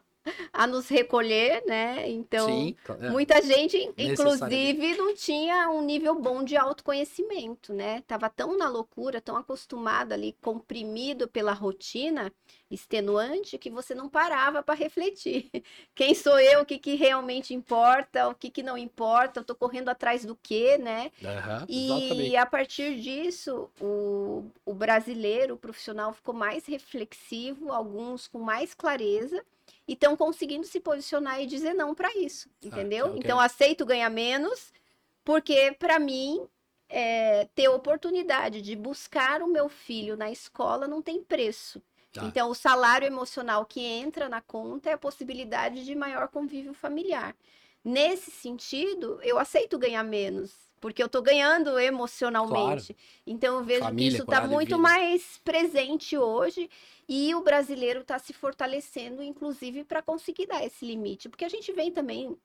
a 0.54 0.68
nos 0.68 0.88
recolher, 0.88 1.64
né? 1.68 2.10
Então, 2.10 2.48
Sim, 2.48 2.76
é. 3.02 3.10
Muita 3.12 3.42
gente, 3.42 3.78
inclusive, 3.98 4.96
não 4.96 5.14
tinha 5.16 5.70
um 5.70 5.82
nível 5.82 6.16
bom 6.20 6.44
de 6.44 6.56
autoconhecimento, 6.56 7.74
né? 7.74 8.02
Tava 8.02 8.30
tão 8.30 8.58
na 8.58 8.70
loucura, 8.70 9.20
tão 9.22 9.36
acostumado 9.36 10.14
ali, 10.14 10.36
comprimido 10.42 11.28
pela 11.28 11.54
rotina 11.54 12.32
extenuante, 12.70 13.58
que 13.58 13.70
você 13.70 13.94
não 13.94 14.10
parava 14.10 14.64
para 14.64 14.76
refletir. 14.76 15.50
Quem 15.94 16.16
sou 16.16 16.40
eu? 16.40 16.62
O 16.62 16.66
que, 16.66 16.78
que 16.80 16.96
realmente 16.96 17.54
importa? 17.54 18.30
O 18.30 18.36
que, 18.36 18.50
que 18.50 18.64
não 18.64 18.78
importa? 18.78 19.40
Eu 19.40 19.44
tô 19.44 19.56
correndo 19.56 19.90
atrás 19.90 20.24
do 20.26 20.36
quê, 20.36 20.78
né? 20.78 21.12
Aham, 21.24 21.68
E 21.68 21.78
exatamente. 21.78 22.38
a 22.38 22.46
partir 22.46 23.00
disso, 23.00 23.70
o, 23.80 24.46
o 24.66 24.74
brasileiro, 24.74 25.56
o 25.56 25.58
profissional, 25.58 26.14
ficou 26.14 26.34
mais 26.34 26.66
reflexivo, 26.66 27.72
alguns 27.72 28.28
com 28.28 28.40
mais 28.40 28.74
clareza, 28.74 29.44
e 29.92 29.94
estão 29.94 30.16
conseguindo 30.16 30.66
se 30.66 30.80
posicionar 30.80 31.42
e 31.42 31.46
dizer 31.46 31.74
não 31.74 31.94
para 31.94 32.10
isso, 32.16 32.50
entendeu? 32.64 33.08
ok. 33.08 33.20
Então, 33.20 33.38
aceito 33.38 33.86
ganhar 33.86 34.10
menos, 34.10 34.72
porque 35.22 35.76
para 35.78 36.00
mim, 36.00 36.48
é, 36.88 37.50
ter 37.54 37.68
oportunidade 37.68 38.62
de 38.62 38.74
buscar 38.74 39.42
o 39.42 39.48
meu 39.48 39.68
filho 39.68 40.16
na 40.16 40.32
escola 40.32 40.88
não 40.88 41.02
tem 41.02 41.22
preço. 41.22 41.82
Tá. 42.14 42.24
Então, 42.24 42.50
o 42.50 42.56
salário 42.56 43.06
emocional 43.06 43.66
que 43.66 43.82
entra 43.82 44.30
na 44.30 44.40
conta 44.40 44.90
é 44.90 44.94
a 44.94 44.98
possibilidade 44.98 45.84
de 45.84 45.94
maior 45.94 46.30
convívio 46.30 46.74
familiar. 46.74 47.36
Nesse 47.84 48.32
sentido, 48.32 49.20
eu 49.24 49.38
aceito 49.38 49.78
ganhar 49.78 50.04
menos, 50.04 50.54
porque 50.82 51.02
eu 51.02 51.06
estou 51.06 51.22
ganhando 51.22 51.80
emocionalmente. 51.80 52.98
Então, 53.26 53.60
eu 53.60 53.64
vejo 53.64 53.82
Família, 53.82 54.10
que 54.10 54.16
isso 54.16 54.24
está 54.24 54.46
muito 54.48 54.78
mais 54.80 55.40
presente 55.44 56.18
hoje 56.18 56.70
e 57.08 57.34
o 57.36 57.44
brasileiro 57.44 58.02
está 58.02 58.18
se 58.18 58.34
fortalecendo, 58.34 59.22
inclusive, 59.22 59.84
para 59.84 60.02
conseguir 60.02 60.48
dar 60.48 60.66
esse 60.66 60.84
limite. 60.84 61.30
Porque 61.30 61.46
a 61.46 61.50
gente 61.50 61.72
vem 61.72 61.92
também 61.92 62.36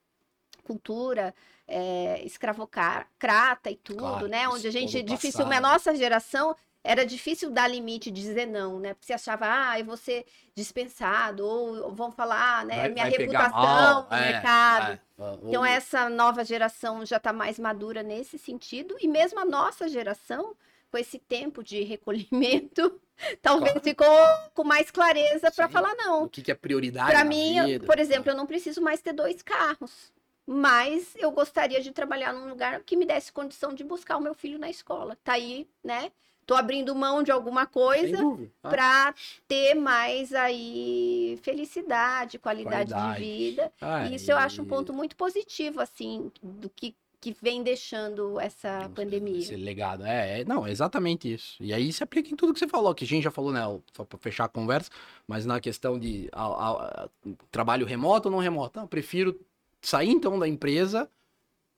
cultura 0.63 1.33
é, 1.67 2.21
escravocrata 2.23 3.71
e 3.71 3.75
tudo, 3.75 3.99
Claro, 3.99 4.27
né? 4.27 4.47
Onde 4.47 4.67
a 4.67 4.71
gente, 4.71 4.97
todo 4.99 5.07
dificilmente, 5.07 5.57
a 5.57 5.61
nossa 5.61 5.95
geração 5.95 6.55
era 6.87 7.05
difícil 7.05 7.49
dar 7.51 7.67
limite, 7.67 8.09
dizer 8.09 8.47
não, 8.47 8.79
né? 8.79 8.93
Porque 8.93 9.05
você 9.07 9.13
achava, 9.13 9.45
ah, 9.47 9.77
eu 9.79 9.85
vou 9.85 9.97
ser 9.97 10.25
dispensado, 10.55 11.45
ou 11.45 11.91
vão 11.93 12.11
falar, 12.11 12.65
né? 12.65 12.77
Vai- 12.77 12.89
minha 12.89 13.09
vai 13.09 13.17
reputação 13.17 14.07
no 14.09 14.15
é, 14.15 14.31
mercado. 14.31 14.91
é. 14.93 14.99
Então, 15.43 15.65
essa 15.65 16.09
nova 16.09 16.45
geração 16.45 17.05
já 17.05 17.17
está 17.17 17.33
mais 17.33 17.59
madura 17.59 18.01
nesse 18.03 18.37
sentido, 18.37 18.95
e 19.01 19.07
mesmo 19.07 19.39
a 19.39 19.45
nossa 19.45 19.87
geração, 19.87 20.55
com 20.89 20.97
esse 20.97 21.19
tempo 21.19 21.61
de 21.63 21.83
recolhimento, 21.83 22.99
talvez 23.41 23.73
Claro. 23.73 23.83
ficou 23.83 24.17
com 24.53 24.63
mais 24.63 24.89
clareza 24.89 25.51
para 25.51 25.67
falar 25.67 25.93
não. 25.95 26.23
o 26.23 26.29
que, 26.29 26.41
que 26.41 26.51
é 26.51 26.55
prioridade 26.55 27.11
Para 27.11 27.25
mim, 27.25 27.61
vida. 27.65 27.85
por 27.85 27.99
exemplo, 27.99 28.31
eu 28.31 28.35
não 28.35 28.45
preciso 28.45 28.81
mais 28.81 29.01
ter 29.01 29.11
dois 29.11 29.41
carros, 29.41 30.13
mas 30.45 31.13
eu 31.17 31.31
gostaria 31.31 31.81
de 31.81 31.91
trabalhar 31.91 32.31
num 32.31 32.47
lugar 32.47 32.81
que 32.83 32.95
me 32.95 33.05
desse 33.05 33.33
condição 33.33 33.73
de 33.73 33.83
buscar 33.83 34.15
o 34.15 34.21
meu 34.21 34.33
filho 34.33 34.57
na 34.57 34.69
escola. 34.69 35.17
Tá 35.23 35.33
aí, 35.33 35.67
né? 35.83 36.11
Tô 36.47 36.55
abrindo 36.55 36.95
mão 36.95 37.21
de 37.21 37.29
alguma 37.29 37.65
coisa. 37.67 38.17
Ah, 38.63 38.69
para 38.69 39.15
ter 39.49 39.75
mais 39.75 40.33
aí 40.33 41.37
felicidade, 41.43 42.39
qualidade, 42.39 42.91
Qualidade. 42.93 43.19
de 43.21 43.27
vida. 43.49 43.71
ah, 43.81 44.07
E 44.07 44.15
isso 44.15 44.31
eu 44.31 44.37
e- 44.37 44.39
acho 44.39 44.61
um 44.61 44.65
ponto 44.65 44.93
muito 44.93 45.15
positivo, 45.17 45.81
assim, 45.81 46.31
do 46.41 46.69
que, 46.69 46.95
que 47.19 47.35
vem 47.41 47.61
deixando 47.61 48.39
essa 48.39 48.89
pandemia. 48.95 49.39
Esse 49.39 49.57
legado. 49.57 50.05
É, 50.05 50.39
é, 50.39 50.45
não, 50.45 50.65
é 50.65 50.71
exatamente 50.71 51.33
isso. 51.33 51.61
E 51.61 51.73
aí 51.73 51.91
se 51.91 52.01
aplica 52.01 52.29
em 52.31 52.35
tudo 52.37 52.53
que 52.53 52.59
você 52.59 52.67
falou, 52.67 52.95
que 52.95 53.03
a 53.03 53.07
gente 53.07 53.23
já 53.25 53.31
falou, 53.31 53.51
né? 53.51 53.59
Só 53.93 54.05
pra 54.05 54.17
fechar 54.17 54.45
a 54.45 54.49
conversa, 54.49 54.89
mas 55.27 55.45
na 55.45 55.59
questão 55.59 55.99
de 55.99 56.29
a- 56.31 56.45
a- 56.45 57.03
a- 57.03 57.09
trabalho 57.51 57.85
remoto 57.85 58.29
ou 58.29 58.31
não 58.31 58.39
remoto. 58.39 58.77
Não, 58.79 58.85
eu 58.85 58.89
prefiro 58.89 59.37
sair 59.81 60.11
então 60.11 60.39
da 60.39 60.47
empresa 60.47 61.09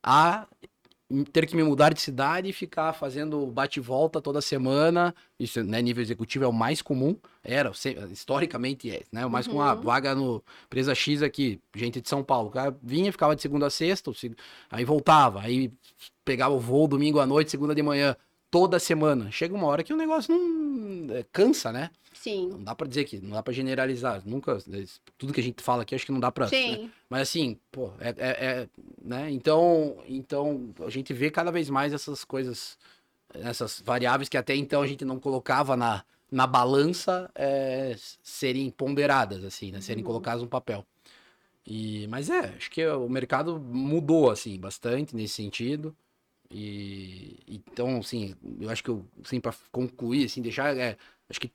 a 0.03 0.47
ter 1.32 1.47
que 1.47 1.55
me 1.55 1.64
mudar 1.64 1.93
de 1.93 1.99
cidade 1.99 2.49
e 2.49 2.53
ficar 2.53 2.93
fazendo 2.93 3.45
bate 3.47 3.80
e 3.80 3.82
volta 3.82 4.22
toda 4.22 4.41
semana. 4.41 5.14
Isso, 5.39 5.64
né, 5.64 5.82
nível 5.82 6.03
executivo 6.03 6.45
é 6.45 6.47
o 6.47 6.53
mais 6.53 6.82
comum. 6.82 7.16
Era, 7.43 7.72
historicamente 8.12 8.89
é, 8.91 9.03
né? 9.12 9.26
O 9.26 9.30
mais 9.30 9.47
comum, 9.47 9.60
Uhum. 9.60 9.66
a 9.66 9.74
vaga 9.74 10.14
no 10.14 10.43
empresa 10.66 10.93
X 10.93 11.24
aqui, 11.24 11.60
gente 11.76 11.99
de 11.99 12.07
São 12.07 12.24
Paulo. 12.24 12.49
O 12.49 12.51
cara 12.51 12.78
vinha, 12.84 13.12
ficava 13.12 13.36
de 13.36 13.41
segunda 13.41 13.68
a 13.68 13.70
sexta, 13.70 14.12
aí 14.70 14.86
voltava, 14.86 15.41
aí 15.41 15.72
pegava 16.24 16.53
o 16.53 16.60
voo 16.60 16.88
domingo 16.88 17.20
à 17.20 17.26
noite, 17.26 17.49
segunda 17.49 17.74
de 17.74 17.82
manhã, 17.82 18.16
toda 18.51 18.78
semana. 18.80 19.32
Chega 19.32 19.55
uma 19.55 19.68
hora 19.68 19.84
que 19.84 19.93
o 19.93 19.97
negócio 19.97 20.36
não 20.36 21.16
é, 21.16 21.26
cansa, 21.32 21.72
né? 21.72 21.89
Sim, 22.14 22.49
Não 22.49 22.64
dá 22.64 22.76
pra 22.76 22.88
dizer 22.88 23.05
que, 23.05 23.20
não 23.20 23.32
dá 23.32 23.43
pra 23.43 23.53
generalizar. 23.53 24.22
Nunca, 24.26 24.57
tudo 25.18 25.32
que 25.34 25.39
a 25.39 25.43
gente 25.43 25.62
fala 25.64 25.84
aqui, 25.84 25.95
acho 25.95 26.05
que 26.05 26.12
não 26.12 26.20
dá 26.20 26.32
pra. 26.32 26.45
né? 26.45 26.51
sim. 26.51 26.89
Mas 27.10 27.22
assim, 27.24 27.57
pô, 27.72 27.91
é, 27.99 28.10
é- 28.10 28.45
é, 28.45 28.70
né? 29.01 29.32
Então, 29.32 29.97
então 30.07 30.74
a 30.86 30.89
gente 30.89 31.14
vê 31.14 31.30
cada 31.32 31.51
vez 31.51 31.70
mais 31.70 31.93
essas 31.93 32.24
coisas, 32.24 32.78
essas 33.34 33.82
variáveis 33.82 34.28
que 34.30 34.38
até 34.38 34.55
então 34.55 34.82
a 34.82 34.88
gente 34.88 35.05
não 35.05 35.20
colocava 35.20 35.76
na, 35.78 36.03
na 36.32 36.45
balança 36.45 37.30
é, 37.36 37.95
serem 38.22 38.70
ponderadas, 38.70 39.43
assim, 39.43 39.72
né? 39.72 39.80
Serem 39.82 40.03
Uhum. 40.03 40.07
colocadas 40.07 40.41
no 40.41 40.47
papel. 40.49 40.86
E, 41.66 42.07
mas 42.07 42.30
é, 42.30 42.55
acho 42.55 42.72
que 42.72 42.86
o 42.88 43.07
mercado 43.07 43.60
mudou, 43.60 44.32
assim, 44.32 44.60
bastante 44.60 45.16
nesse 45.16 45.36
sentido. 45.36 45.95
E 46.51 47.38
então, 47.47 47.99
assim, 47.99 48.36
eu 48.60 48.70
acho 48.70 48.84
que 48.84 48.89
eu, 48.89 49.05
assim, 49.24 49.39
para 49.39 49.53
concluir, 49.72 50.26
assim, 50.26 50.41
deixar, 50.41 50.76
é, 50.76 50.97
acho 51.30 51.40
que 51.40 51.52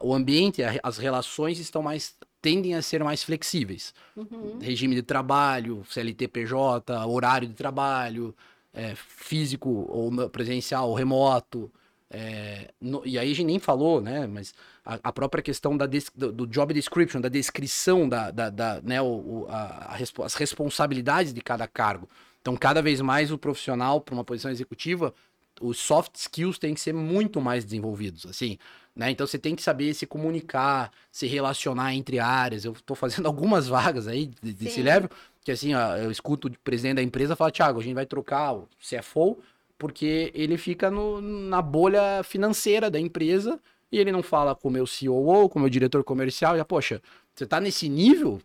o 0.00 0.14
ambiente, 0.14 0.62
as 0.82 0.98
relações 0.98 1.58
estão 1.58 1.82
mais, 1.82 2.14
tendem 2.40 2.74
a 2.74 2.82
ser 2.82 3.02
mais 3.04 3.22
flexíveis 3.22 3.92
Uhum. 4.16 4.58
regime 4.60 4.94
de 4.94 5.02
trabalho, 5.02 5.84
CLT-PJ, 5.88 7.06
horário 7.06 7.46
de 7.48 7.54
trabalho, 7.54 8.34
é, 8.72 8.94
físico 8.94 9.68
ou 9.88 10.28
presencial 10.30 10.88
ou 10.88 10.94
remoto. 10.94 11.70
é, 12.12 12.72
no- 12.80 13.02
e 13.06 13.16
aí 13.16 13.30
a 13.30 13.34
gente 13.34 13.46
nem 13.46 13.60
falou, 13.60 14.00
né? 14.00 14.26
Mas 14.26 14.52
a, 14.84 14.98
a 15.04 15.12
própria 15.12 15.40
questão 15.40 15.76
da 15.76 15.86
des- 15.86 16.10
do, 16.12 16.32
do 16.32 16.44
job 16.44 16.74
description, 16.74 17.20
da 17.20 17.28
descrição 17.28 18.08
da, 18.08 18.32
da, 18.32 18.50
da, 18.50 18.80
né, 18.82 19.00
o, 19.00 19.06
o- 19.06 19.46
a- 19.48 19.86
a 19.90 19.94
respo- 19.94 20.24
as 20.24 20.34
responsabilidades 20.34 21.32
de 21.32 21.40
cada 21.40 21.68
cargo. 21.68 22.08
Então, 22.40 22.56
cada 22.56 22.82
vez 22.82 23.00
mais 23.00 23.30
o 23.30 23.38
profissional 23.38 24.00
para 24.00 24.12
uma 24.12 24.24
posição 24.24 24.50
executiva, 24.50 25.14
os 25.60 25.78
soft 25.78 26.16
skills 26.16 26.58
têm 26.58 26.74
que 26.74 26.80
ser 26.80 26.94
muito 26.94 27.40
mais 27.40 27.64
desenvolvidos, 27.64 28.24
assim, 28.26 28.58
né? 28.96 29.10
Então 29.10 29.26
você 29.26 29.38
tem 29.38 29.54
que 29.54 29.62
saber 29.62 29.92
se 29.94 30.06
comunicar, 30.06 30.90
se 31.12 31.26
relacionar 31.26 31.94
entre 31.94 32.18
áreas. 32.18 32.64
Eu 32.64 32.72
estou 32.72 32.96
fazendo 32.96 33.26
algumas 33.28 33.68
vagas 33.68 34.08
aí 34.08 34.30
de- 34.42 34.52
desse 34.54 34.82
level, 34.82 35.10
que 35.44 35.52
assim, 35.52 35.74
ó, 35.74 35.96
eu 35.96 36.10
escuto 36.10 36.48
o 36.48 36.58
presidente 36.64 36.96
da 36.96 37.02
empresa 37.02 37.36
falar, 37.36 37.50
Thiago, 37.50 37.78
a 37.78 37.82
gente 37.82 37.94
vai 37.94 38.06
trocar 38.06 38.54
o 38.54 38.68
CFO 38.80 39.38
porque 39.78 40.30
ele 40.34 40.56
fica 40.58 40.90
no- 40.90 41.20
na 41.20 41.62
bolha 41.62 42.22
financeira 42.22 42.90
da 42.90 42.98
empresa 43.00 43.58
e 43.92 43.98
ele 43.98 44.12
não 44.12 44.22
fala 44.22 44.54
com 44.54 44.68
o 44.68 44.70
meu 44.70 44.84
COO, 44.86 45.48
com 45.48 45.58
o 45.58 45.62
meu 45.62 45.70
diretor 45.70 46.04
comercial, 46.04 46.56
e, 46.56 46.64
poxa, 46.64 47.00
você 47.34 47.46
tá 47.46 47.60
nesse 47.60 47.88
nível, 47.88 48.40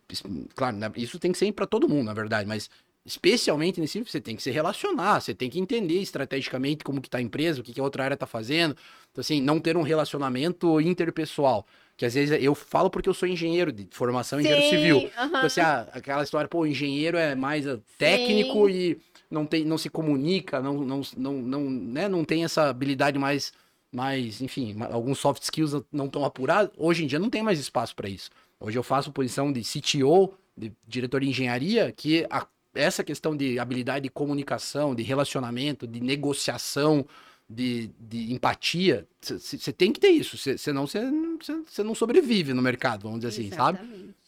claro, 0.54 0.76
né, 0.76 0.90
isso 0.96 1.18
tem 1.18 1.30
que 1.32 1.38
ser 1.38 1.52
para 1.52 1.66
todo 1.66 1.88
mundo, 1.88 2.04
na 2.06 2.14
verdade, 2.14 2.48
mas 2.48 2.68
especialmente 3.06 3.80
nesse 3.80 4.02
você 4.02 4.20
tem 4.20 4.34
que 4.36 4.42
se 4.42 4.50
relacionar, 4.50 5.20
você 5.20 5.32
tem 5.32 5.48
que 5.48 5.60
entender 5.60 6.00
estrategicamente 6.00 6.82
como 6.84 7.00
que 7.00 7.08
tá 7.08 7.18
a 7.18 7.22
empresa, 7.22 7.60
o 7.60 7.64
que, 7.64 7.72
que 7.72 7.80
a 7.80 7.82
outra 7.84 8.02
área 8.04 8.16
tá 8.16 8.26
fazendo. 8.26 8.76
Então, 9.12 9.20
assim, 9.20 9.40
não 9.40 9.60
ter 9.60 9.76
um 9.76 9.82
relacionamento 9.82 10.80
interpessoal. 10.80 11.64
que 11.96 12.04
às 12.04 12.12
vezes 12.14 12.36
eu 12.42 12.54
falo 12.54 12.90
porque 12.90 13.08
eu 13.08 13.14
sou 13.14 13.28
engenheiro 13.28 13.72
de 13.72 13.86
formação, 13.92 14.38
engenheiro 14.40 14.60
Sim, 14.62 14.68
civil. 14.68 15.10
aham. 15.16 15.26
Então, 15.28 15.46
assim, 15.46 15.60
ah, 15.60 15.88
aquela 15.92 16.22
história, 16.22 16.48
pô, 16.48 16.60
o 16.60 16.66
engenheiro 16.66 17.16
é 17.16 17.34
mais 17.34 17.66
ah, 17.66 17.78
técnico 17.96 18.68
e 18.68 18.98
não, 19.30 19.46
tem, 19.46 19.64
não 19.64 19.78
se 19.78 19.88
comunica, 19.88 20.60
não, 20.60 20.74
não, 20.82 21.00
não, 21.16 21.32
não, 21.34 21.70
né, 21.70 22.08
não 22.08 22.24
tem 22.24 22.44
essa 22.44 22.68
habilidade 22.68 23.18
mais, 23.18 23.52
mais 23.90 24.40
enfim, 24.42 24.76
alguns 24.90 25.18
soft 25.18 25.42
skills 25.44 25.80
não 25.92 26.08
tão 26.08 26.24
apurados. 26.24 26.72
Hoje 26.76 27.04
em 27.04 27.06
dia 27.06 27.18
não 27.18 27.30
tem 27.30 27.42
mais 27.42 27.58
espaço 27.58 27.94
para 27.94 28.08
isso. 28.08 28.30
Hoje 28.60 28.76
eu 28.78 28.82
faço 28.82 29.12
posição 29.12 29.52
de 29.52 29.62
CTO, 29.62 30.34
de 30.56 30.72
diretor 30.86 31.20
de 31.20 31.28
engenharia, 31.28 31.92
que 31.92 32.26
a- 32.28 32.46
essa 32.76 33.02
questão 33.02 33.36
de 33.36 33.58
habilidade 33.58 34.04
de 34.04 34.10
comunicação, 34.10 34.94
de 34.94 35.02
relacionamento, 35.02 35.86
de 35.86 36.00
negociação, 36.00 37.04
de, 37.48 37.90
de 38.00 38.32
empatia, 38.32 39.06
você 39.20 39.72
tem 39.72 39.92
que 39.92 40.00
ter 40.00 40.08
isso, 40.08 40.36
cê- 40.36 40.58
senão 40.58 40.84
você 40.86 41.82
não 41.84 41.94
sobrevive 41.94 42.52
no 42.52 42.60
mercado, 42.62 43.02
vamos 43.04 43.20
dizer 43.20 43.28
assim, 43.28 43.50
sabe? 43.56 43.78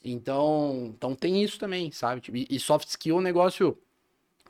Então, 0.04 0.92
então 0.96 1.14
tem 1.14 1.42
isso 1.42 1.58
também, 1.58 1.90
sabe? 1.90 2.20
Tipo, 2.20 2.36
E, 2.36 2.46
e 2.48 2.60
soft 2.60 2.88
skill 2.88 3.16
é 3.16 3.18
um 3.18 3.22
negócio. 3.22 3.76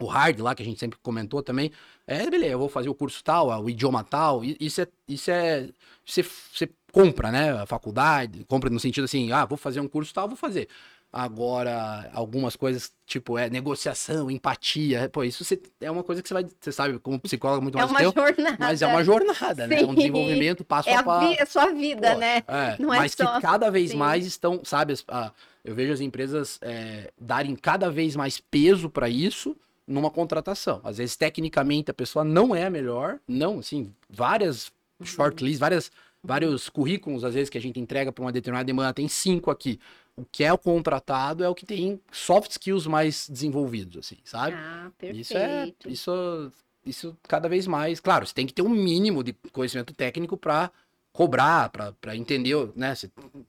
O 0.01 0.05
hard 0.07 0.39
lá, 0.39 0.55
que 0.55 0.63
a 0.63 0.65
gente 0.65 0.79
sempre 0.79 0.97
comentou 1.03 1.43
também, 1.43 1.73
é, 2.07 2.31
beleza, 2.31 2.53
eu 2.53 2.59
vou 2.59 2.69
fazer 2.69 2.89
o 2.89 2.95
curso 2.95 3.25
tal, 3.25 3.49
o 3.65 3.69
idioma 3.69 4.05
tal, 4.05 4.43
isso 4.45 4.81
é. 4.83 4.87
Isso 5.09 5.29
é 5.31 5.69
você, 6.07 6.23
você 6.23 6.69
compra, 6.93 7.33
né? 7.33 7.51
A 7.61 7.67
faculdade, 7.67 8.45
compra 8.45 8.71
no 8.71 8.79
sentido 8.79 9.05
assim, 9.05 9.33
ah, 9.33 9.45
vou 9.45 9.59
fazer 9.59 9.81
um 9.81 9.89
curso 9.89 10.15
tal, 10.15 10.29
vou 10.29 10.37
fazer. 10.37 10.69
Agora, 11.11 12.11
algumas 12.13 12.55
coisas, 12.55 12.93
tipo, 13.07 13.39
é 13.39 13.49
negociação, 13.49 14.31
empatia, 14.31 15.09
pô, 15.09 15.25
isso 15.25 15.43
você, 15.43 15.61
é 15.81 15.91
uma 15.91 16.03
coisa 16.05 16.23
que 16.23 16.29
você 16.29 16.35
vai, 16.35 16.47
você 16.61 16.71
sabe, 16.71 16.99
como 16.99 17.19
psicólogo 17.19 17.63
muito 17.63 17.79
É 17.79 17.81
mais 17.81 17.91
uma 17.91 17.99
que 17.99 18.05
eu, 18.07 18.13
jornada. 18.13 18.57
mas 18.59 18.83
é 18.83 18.87
uma 18.87 19.03
jornada, 19.03 19.67
né? 19.67 19.81
É 19.81 19.85
um 19.87 19.89
Sim. 19.91 19.95
desenvolvimento 19.97 20.65
passo 20.65 20.89
É 20.91 20.97
a 20.97 21.03
passo. 21.03 21.35
é 21.39 21.43
a 21.43 21.47
sua 21.47 21.73
vida, 21.73 22.13
Pô, 22.13 22.19
né? 22.19 22.37
É, 22.47 22.77
Não 22.79 22.93
é 22.93 22.99
mas 22.99 23.13
só- 23.13 23.27
que 23.37 23.41
cada 23.41 23.71
vez 23.71 23.91
sim. 23.93 23.97
mais 23.97 24.27
estão, 24.27 24.61
sabe, 24.65 24.95
a- 25.09 25.33
eu 25.65 25.75
vejo 25.75 25.93
as 25.95 26.01
empresas 26.01 26.59
é, 26.61 27.11
darem 27.19 27.57
cada 27.57 27.91
vez 27.91 28.15
mais 28.15 28.39
peso 28.39 28.91
para 28.91 29.09
isso 29.09 29.57
numa 29.87 30.11
contratação. 30.11 30.81
Às 30.85 30.99
vezes, 30.99 31.17
tecnicamente, 31.17 31.91
a 31.91 31.95
pessoa 31.95 32.23
não 32.23 32.55
é 32.55 32.67
a 32.67 32.71
melhor, 32.71 33.19
não, 33.27 33.61
assim, 33.61 33.93
várias 34.11 34.71
Uhum. 35.01 35.07
shortlists, 35.07 35.59
várias, 35.61 35.93
vários 36.23 36.69
currículos, 36.69 37.25
às 37.25 37.35
vezes, 37.35 37.51
que 37.51 37.59
a 37.59 37.61
gente 37.61 37.79
entrega 37.79 38.13
para 38.13 38.23
uma 38.23 38.33
determinada 38.33 38.67
demanda, 38.67 38.93
tem 38.93 39.09
cinco 39.09 39.51
aqui. 39.51 39.79
O 40.17 40.25
que 40.25 40.43
é 40.43 40.53
o 40.53 40.59
contratado 40.59 41.45
é 41.45 41.49
o 41.49 41.55
que 41.55 41.65
tem 41.65 42.01
soft 42.11 42.51
skills 42.51 42.87
mais 42.87 43.29
desenvolvidos, 43.29 43.99
assim, 43.99 44.17
sabe? 44.25 44.57
Ah, 44.57 44.91
perfeito. 44.99 45.21
Isso 45.21 45.37
é. 45.37 45.73
Isso, 45.87 46.53
isso 46.85 47.17
cada 47.23 47.49
vez 47.49 47.67
mais. 47.67 48.01
Claro, 48.01 48.27
você 48.27 48.35
tem 48.35 48.47
que 48.47 48.53
ter 48.53 48.63
um 48.63 48.69
mínimo 48.69 49.23
de 49.23 49.33
conhecimento 49.53 49.95
técnico 49.95 50.37
para 50.37 50.73
cobrar, 51.13 51.71
para 51.71 52.17
entender, 52.17 52.57
né? 52.75 52.95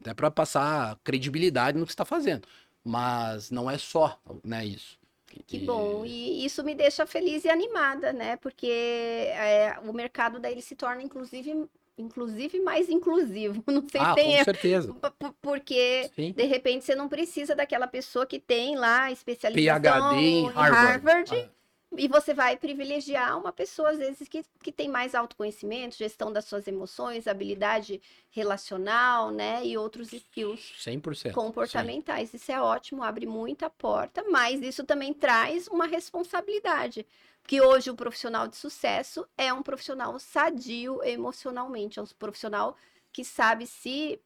Até 0.02 0.14
para 0.14 0.30
passar 0.30 0.98
credibilidade 1.04 1.78
no 1.78 1.86
que 1.86 1.92
você 1.92 1.94
está 1.94 2.06
fazendo. 2.06 2.48
Mas 2.84 3.52
não 3.52 3.70
é 3.70 3.78
só 3.78 4.20
né, 4.44 4.66
isso. 4.66 4.98
Que 5.46 5.60
bom, 5.60 6.04
e 6.06 6.44
isso 6.44 6.64
me 6.64 6.74
deixa 6.74 7.06
feliz 7.06 7.46
e 7.46 7.50
animada, 7.50 8.12
né? 8.12 8.36
Porque 8.38 8.68
é, 8.68 9.78
o 9.84 9.94
mercado 9.94 10.40
daí 10.40 10.60
se 10.62 10.76
torna, 10.76 11.04
inclusive, 11.04 11.68
inclusive 12.00 12.60
mais 12.62 12.90
inclusivo. 12.90 13.64
Não 13.68 13.88
sei 13.88 14.02
Ah, 14.02 14.10
se 14.10 14.16
tem 14.16 14.38
com 14.38 14.44
certeza. 14.44 14.96
porque 15.42 16.10
Sim. 16.16 16.32
de 16.32 16.44
repente 16.44 16.86
você 16.86 16.96
não 16.96 17.10
precisa 17.10 17.56
daquela 17.56 17.88
pessoa 17.88 18.26
que 18.26 18.40
tem 18.40 18.76
lá 18.76 19.12
especialização 19.12 19.82
PhD 19.82 20.16
em 20.16 20.46
em 20.46 20.46
Harvard. 20.48 21.36
Ah, 21.36 21.60
e 21.98 22.08
você 22.08 22.36
vai 22.36 22.56
privilegiar 22.56 23.36
uma 23.38 23.52
pessoa, 23.52 23.90
às 23.90 23.98
vezes, 23.98 24.28
que, 24.28 24.46
que 24.62 24.72
tem 24.72 24.88
mais 24.88 25.16
autoconhecimento, 25.16 25.98
gestão 25.98 26.32
das 26.32 26.46
suas 26.46 26.68
emoções, 26.68 27.28
habilidade 27.28 28.00
relacional, 28.30 29.32
né? 29.32 29.66
E 29.66 29.76
outros 29.76 30.14
skills 30.14 30.76
100%. 30.86 31.32
comportamentais. 31.32 32.32
Isso 32.34 32.52
é 32.52 32.62
ótimo, 32.62 33.02
abre 33.04 33.26
muita 33.26 33.72
porta, 33.72 34.24
mas 34.30 34.62
isso 34.62 34.84
também 34.84 35.14
traz 35.14 35.68
uma 35.68 35.88
responsabilidade. 35.88 37.08
Porque 37.50 37.62
hoje 37.62 37.90
o 37.90 37.96
profissional 37.96 38.48
de 38.48 38.56
sucesso 38.56 39.28
é 39.36 39.52
um 39.52 39.64
profissional 39.64 40.20
sadio 40.20 41.04
emocionalmente, 41.04 41.98
é 41.98 42.02
um 42.04 42.06
profissional 42.06 42.78
que 43.12 43.26
sabe 43.26 43.66
se 43.66 44.22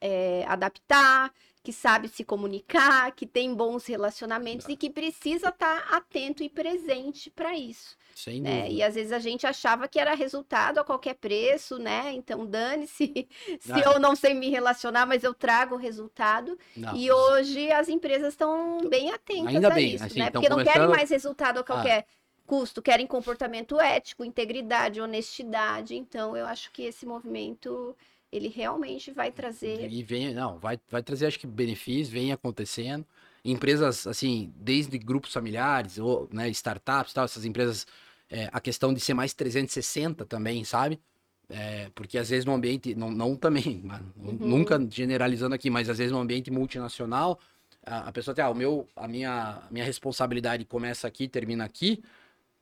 é, 0.00 0.44
adaptar, 0.46 1.34
que 1.64 1.72
sabe 1.72 2.06
se 2.06 2.22
comunicar, 2.22 3.10
que 3.10 3.26
tem 3.26 3.52
bons 3.52 3.86
relacionamentos 3.86 4.68
e 4.68 4.76
que 4.76 4.88
precisa 4.88 5.48
estar 5.48 5.78
atento 5.92 6.44
e 6.44 6.48
presente 6.48 7.28
para 7.28 7.58
isso 7.58 7.96
Sem 8.14 8.40
né? 8.40 8.58
dúvida. 8.60 8.74
E 8.74 8.82
às 8.84 8.94
vezes 8.94 9.10
a 9.10 9.18
gente 9.18 9.44
achava 9.48 9.88
que 9.88 9.98
era 9.98 10.14
resultado 10.14 10.78
a 10.78 10.84
qualquer 10.84 11.14
preço, 11.14 11.76
né? 11.80 12.12
Então 12.12 12.46
dane-se 12.46 13.26
se 13.58 13.72
Ah. 13.72 13.94
eu 13.94 13.98
não 13.98 14.14
sei 14.14 14.32
me 14.32 14.48
relacionar, 14.48 15.06
mas 15.06 15.24
eu 15.24 15.34
trago 15.34 15.74
o 15.74 15.78
resultado. 15.78 16.56
Não, 16.76 16.94
E 16.94 17.10
hoje 17.10 17.72
as 17.72 17.88
empresas 17.88 18.34
estão 18.34 18.78
bem 18.88 19.10
atentas 19.10 19.56
Ainda 19.56 19.66
a 19.66 19.74
bem, 19.74 19.96
isso, 19.96 20.04
assim, 20.04 20.20
né? 20.20 20.30
Porque 20.30 20.48
não 20.48 20.62
querem 20.62 20.86
mais 20.86 21.10
resultado 21.10 21.58
a 21.58 21.64
qualquer 21.64 22.06
custo, 22.46 22.82
querem 22.82 23.06
comportamento 23.06 23.80
ético, 23.80 24.24
integridade, 24.24 25.00
honestidade. 25.00 25.94
Então 25.96 26.36
eu 26.36 26.46
acho 26.46 26.70
que 26.72 26.82
esse 26.82 27.06
movimento 27.06 27.96
ele 28.32 28.48
realmente 28.48 29.10
vai 29.12 29.30
trazer 29.32 29.90
E 29.90 30.02
vem, 30.02 30.32
não, 30.34 30.58
vai, 30.58 30.78
vai 30.90 31.02
trazer, 31.02 31.26
acho 31.26 31.38
que, 31.38 31.46
benefícios, 31.46 32.08
vem 32.08 32.32
acontecendo. 32.32 33.04
Empresas, 33.44 34.06
assim, 34.06 34.52
desde 34.56 34.96
grupos 34.98 35.32
familiares, 35.32 35.98
ou, 35.98 36.28
né, 36.32 36.48
startups 36.50 37.12
tal, 37.12 37.24
essas 37.24 37.44
empresas, 37.44 37.86
é, 38.30 38.48
a 38.52 38.60
questão 38.60 38.94
de 38.94 39.00
ser 39.00 39.14
mais 39.14 39.34
360 39.34 40.24
também, 40.24 40.64
sabe? 40.64 41.00
É, 41.48 41.90
porque 41.94 42.16
às 42.18 42.30
vezes 42.30 42.44
no 42.44 42.54
ambiente, 42.54 42.94
não, 42.94 43.10
não 43.10 43.36
também, 43.36 43.82
mano, 43.84 44.12
Uhum. 44.18 44.38
nunca 44.40 44.78
generalizando 44.90 45.54
aqui, 45.54 45.70
mas 45.70 45.88
às 45.90 45.98
vezes 45.98 46.12
no 46.12 46.18
ambiente 46.18 46.50
multinacional, 46.50 47.38
a, 47.84 48.08
a 48.08 48.12
pessoa 48.12 48.34
tem, 48.34 48.44
ah, 48.44 48.50
o 48.50 48.54
meu, 48.54 48.88
a 48.96 49.06
minha, 49.08 49.62
a 49.68 49.70
minha 49.70 49.84
responsabilidade 49.84 50.64
começa 50.64 51.06
aqui, 51.06 51.28
termina 51.28 51.64
aqui, 51.64 52.02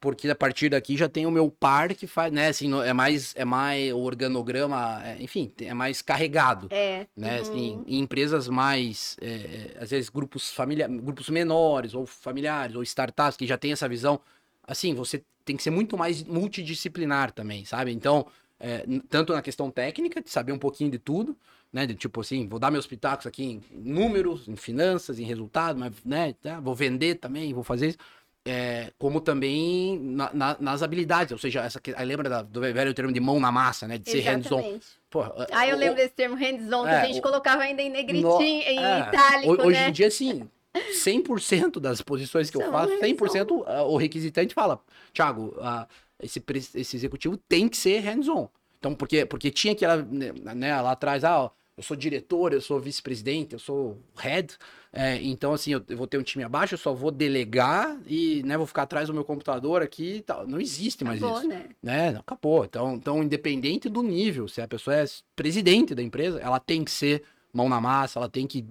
porque 0.03 0.29
a 0.29 0.35
partir 0.35 0.69
daqui 0.69 0.97
já 0.97 1.09
tem 1.09 1.27
o 1.27 1.31
meu 1.31 1.49
par 1.49 1.95
que 1.95 2.09
faz, 2.09 2.33
né, 2.33 2.49
assim, 2.49 2.69
é 2.83 2.93
mais, 2.93 3.33
é 3.37 3.45
mais, 3.45 3.93
o 3.93 4.01
organograma, 4.01 5.01
é, 5.05 5.23
enfim, 5.23 5.53
é 5.61 5.73
mais 5.73 6.03
carregado 6.03 6.67
é, 6.73 7.07
né? 7.17 7.37
uhum, 7.37 7.41
Assim, 7.41 7.85
em 7.87 8.01
empresas 8.01 8.49
mais, 8.49 9.17
é, 9.21 9.27
é, 9.29 9.77
às 9.81 9.91
vezes 9.91 10.11
grupos 10.11 10.51
familia 10.51 10.89
grupos 10.89 11.31
menores 11.31 11.95
ou 11.95 12.05
familiares 12.05 12.75
ou 12.75 12.83
startups 12.83 13.37
que 13.37 13.47
já 13.47 13.57
tem 13.57 13.71
essa 13.71 13.89
visão, 13.89 14.21
assim, 14.67 14.93
você 14.93 15.23
tem 15.45 15.57
que 15.57 15.63
ser 15.63 15.71
muito 15.71 15.97
mais 15.97 16.25
multidisciplinar 16.25 17.31
também, 17.31 17.65
sabe? 17.65 17.93
Então, 17.93 18.27
é, 18.59 18.85
tanto 19.09 19.33
na 19.33 19.41
questão 19.41 19.71
técnica, 19.71 20.21
de 20.21 20.31
saber 20.31 20.51
um 20.51 20.59
pouquinho 20.59 20.91
de 20.91 20.99
tudo, 20.99 21.37
né? 21.73 21.87
De 21.87 21.95
tipo 21.95 22.21
assim, 22.21 22.49
vou 22.49 22.59
dar 22.59 22.73
meus 22.73 22.89
pitacos 22.89 23.25
aqui 23.25 23.45
em 23.45 23.63
números, 23.73 24.49
em 24.49 24.57
finanças, 24.57 25.21
em 25.21 25.25
resultado, 25.25 25.79
mas, 25.79 25.93
né? 26.05 26.33
tá, 26.43 26.59
Vou 26.59 26.75
vender 26.75 27.17
também, 27.17 27.55
vou 27.55 27.63
fazer 27.63 27.91
isso. 27.91 27.99
É, 28.45 28.91
como 28.99 29.21
também 29.21 29.97
na- 30.01 30.31
na- 30.35 30.57
nas 30.59 30.83
habilidades, 30.83 31.31
ou 31.31 31.39
seja, 31.39 31.61
essa, 31.61 31.81
que- 31.81 31.95
aí 31.97 32.05
lembra 32.05 32.29
da- 32.29 32.43
do 32.43 32.61
velho 32.61 32.93
termo 32.93 33.13
de 33.13 33.21
mão 33.21 33.39
na 33.39 33.53
massa, 33.53 33.87
né? 33.87 33.99
De 33.99 34.11
ser 34.11 34.21
hands-on. 34.21 34.81
Porra, 35.09 35.47
Ah, 35.53 35.67
eu 35.69 35.77
o- 35.77 35.79
lembro 35.79 35.95
desse 35.95 36.15
termo 36.15 36.35
hands-on, 36.35 36.83
que 36.83 36.89
É, 36.91 37.01
a 37.03 37.05
gente 37.05 37.21
o- 37.21 37.23
colocava 37.23 37.63
ainda 37.63 37.81
em 37.83 37.89
No- 37.89 37.95
negritinho, 37.95 38.63
em 38.63 38.79
é, 38.85 38.99
itálico, 39.01 39.53
ho- 39.55 39.67
Hoje 39.67 39.79
né? 39.79 39.89
em 39.89 39.93
dia, 39.93 40.11
sim, 40.11 40.49
100% 40.93 41.79
das 41.79 42.01
posições 42.03 42.51
que 42.51 42.57
eu 42.57 42.63
São 42.63 42.73
faço, 42.73 42.89
hands-on. 42.89 43.01
100% 43.07 43.65
ah, 43.67 43.83
o 43.85 43.97
requisitante 43.97 44.55
fala, 44.55 44.81
Thiago, 45.13 45.55
ah, 45.61 45.87
esse, 46.21 46.43
esse 46.75 46.97
executivo 46.97 47.37
tem 47.37 47.69
que 47.69 47.77
ser 47.77 48.01
hands-on. 48.01 48.49
Então, 48.79 48.93
porque, 48.93 49.25
porque 49.25 49.53
tinha 49.53 49.73
aquela, 49.73 49.99
né, 49.99 50.33
né, 50.55 50.81
lá 50.81 50.91
atrás, 50.91 51.23
ah, 51.23 51.43
ó, 51.45 51.51
eu 51.77 51.83
sou 51.83 51.97
diretor, 51.97 52.53
eu 52.53 52.61
sou 52.61 52.79
vice-presidente, 52.79 53.55
eu 53.55 53.59
sou 53.59 53.99
head, 54.17 54.57
é, 54.93 55.17
então, 55.23 55.55
assim, 55.55 55.73
eu, 55.73 55.83
vou 55.97 56.07
ter 56.07 56.19
um 56.19 56.23
time 56.23 56.45
abaixo, 56.45 56.75
eu 56.75 56.79
só 56.79 56.93
vou 56.93 57.11
delegar 57.11 57.99
e, 58.07 58.43
né, 58.43 58.59
vou 58.59 58.67
ficar 58.67 58.83
atrás 58.83 59.09
do 59.09 59.15
meu 59.15 59.25
computador 59.25 59.81
aqui 59.81 60.17
e 60.17 60.23
tal. 60.23 60.47
Não 60.47 60.61
existe 60.61 61.03
mais 61.03 61.23
Acabou, 61.23 61.39
isso 61.39 61.49
né? 61.49 61.69
né? 61.83 62.09
Acabou. 62.11 62.65
Então, 62.67 62.95
então, 62.95 63.23
independente 63.23 63.89
do 63.89 64.03
nível, 64.03 64.47
se 64.49 64.61
a 64.61 64.69
pessoa 64.69 64.97
é 64.97 65.05
presidente 65.35 65.95
da 65.95 66.03
empresa, 66.03 66.39
ela 66.41 66.61
tem 66.61 66.85
que 66.85 66.91
ser 66.91 67.23
mão 67.55 67.71
na 67.71 67.81
massa, 67.81 68.19
ela 68.19 68.29
tem 68.29 68.47
que 68.47 68.67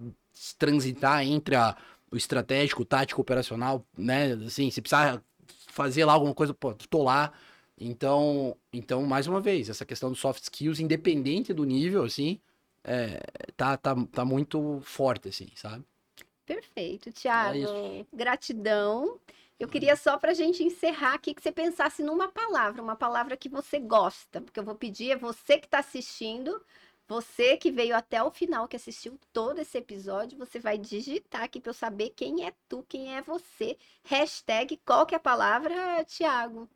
transitar 0.60 1.26
entre 1.26 1.56
a, 1.56 1.76
o 2.12 2.16
estratégico, 2.16 2.84
o 2.84 2.86
tático, 2.86 3.20
o 3.20 3.24
operacional, 3.24 3.84
né? 3.98 4.34
Assim, 4.46 4.70
se 4.70 4.80
precisar 4.80 5.24
fazer 5.70 6.06
lá 6.06 6.14
alguma 6.14 6.36
coisa, 6.36 6.54
pô, 6.54 6.72
tô 6.74 7.02
lá. 7.02 7.32
Então, 7.80 8.56
então, 8.72 9.04
mais 9.08 9.26
uma 9.26 9.42
vez, 9.42 9.70
essa 9.70 9.86
questão 9.86 10.12
dos 10.12 10.20
soft 10.20 10.44
skills, 10.44 10.80
independente 10.80 11.52
do 11.52 11.64
nível, 11.64 12.04
assim, 12.04 12.40
é, 12.84 13.20
tá, 13.56 13.78
tá, 13.78 13.96
tá 14.12 14.26
muito 14.26 14.82
forte, 14.82 15.30
assim, 15.30 15.48
sabe? 15.56 15.86
Perfeito, 16.46 17.12
Thiago. 17.12 17.58
isso. 17.58 18.08
Gratidão. 18.14 19.20
Eu 19.60 19.68
queria 19.68 19.96
só 19.96 20.18
para 20.18 20.32
a 20.32 20.34
gente 20.34 20.64
encerrar 20.64 21.14
aqui 21.14 21.34
que 21.36 21.42
você 21.42 21.52
pensasse 21.52 22.02
numa 22.02 22.28
palavra, 22.28 22.82
uma 22.82 22.96
palavra 22.96 23.38
que 23.38 23.48
você 23.48 23.80
gosta, 23.80 24.42
porque 24.42 24.60
eu 24.60 24.64
vou 24.64 24.76
pedir 24.76 25.12
é 25.12 25.16
você 25.16 25.60
que 25.60 25.68
está 25.68 25.80
assistindo, 25.80 26.60
você 27.08 27.58
que 27.58 27.72
veio 27.72 27.96
até 27.96 28.24
o 28.24 28.32
final, 28.32 28.68
que 28.68 28.76
assistiu 28.76 29.20
todo 29.32 29.60
esse 29.60 29.78
episódio, 29.78 30.38
você 30.38 30.60
vai 30.60 30.78
digitar 30.80 31.44
aqui 31.44 31.60
para 31.62 31.70
eu 31.70 31.74
saber 31.76 32.10
quem 32.16 32.44
é 32.46 32.54
tu, 32.68 32.84
quem 32.90 33.16
é 33.16 33.22
você. 33.22 33.78
Hashtag 34.04 34.78
qual 34.84 35.06
que 35.06 35.14
é 35.14 35.18
a 35.18 35.22
palavra, 35.22 36.04
Thiago? 36.06 36.68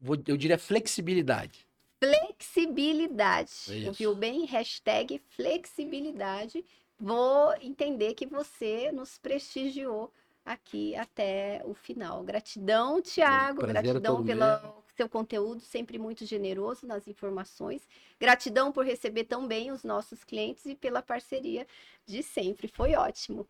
Vou- 0.00 0.22
eu 0.26 0.36
diria 0.36 0.58
flexibilidade. 0.58 1.66
Flexibilidade. 2.02 3.50
Isso. 3.50 3.86
Ouviu 3.88 4.14
bem? 4.14 4.44
Hashtag 4.46 5.20
flexibilidade. 5.30 6.64
Vou 6.98 7.54
entender 7.60 8.14
que 8.14 8.26
você 8.26 8.90
nos 8.92 9.18
prestigiou 9.18 10.12
aqui 10.44 10.96
até 10.96 11.62
o 11.64 11.74
final. 11.74 12.22
Gratidão, 12.24 13.00
Tiago. 13.00 13.64
é 13.64 13.68
Gratidão 13.68 14.24
pelo 14.24 14.82
seu 14.96 15.08
conteúdo, 15.08 15.60
sempre 15.60 15.98
muito 15.98 16.26
generoso 16.26 16.86
nas 16.86 17.06
informações. 17.08 17.88
Gratidão 18.20 18.72
por 18.72 18.84
receber 18.84 19.24
tão 19.24 19.46
bem 19.46 19.70
os 19.70 19.84
nossos 19.84 20.22
clientes 20.24 20.66
e 20.66 20.74
pela 20.74 21.00
parceria 21.00 21.66
de 22.04 22.22
sempre. 22.22 22.68
Foi 22.68 22.94
ótimo. 22.94 23.46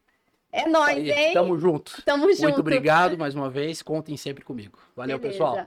É 0.52 0.68
nóis, 0.68 0.98
Aí, 0.98 1.10
hein? 1.10 1.32
Tamo 1.32 1.58
junto. 1.58 2.02
Tamo 2.02 2.30
junto. 2.30 2.42
Muito 2.42 2.60
obrigado 2.60 3.16
mais 3.16 3.34
uma 3.34 3.48
vez. 3.48 3.80
Contem 3.80 4.16
sempre 4.18 4.44
comigo. 4.44 4.78
Valeu, 4.94 5.18
Beleza. 5.18 5.38
pessoal. 5.38 5.66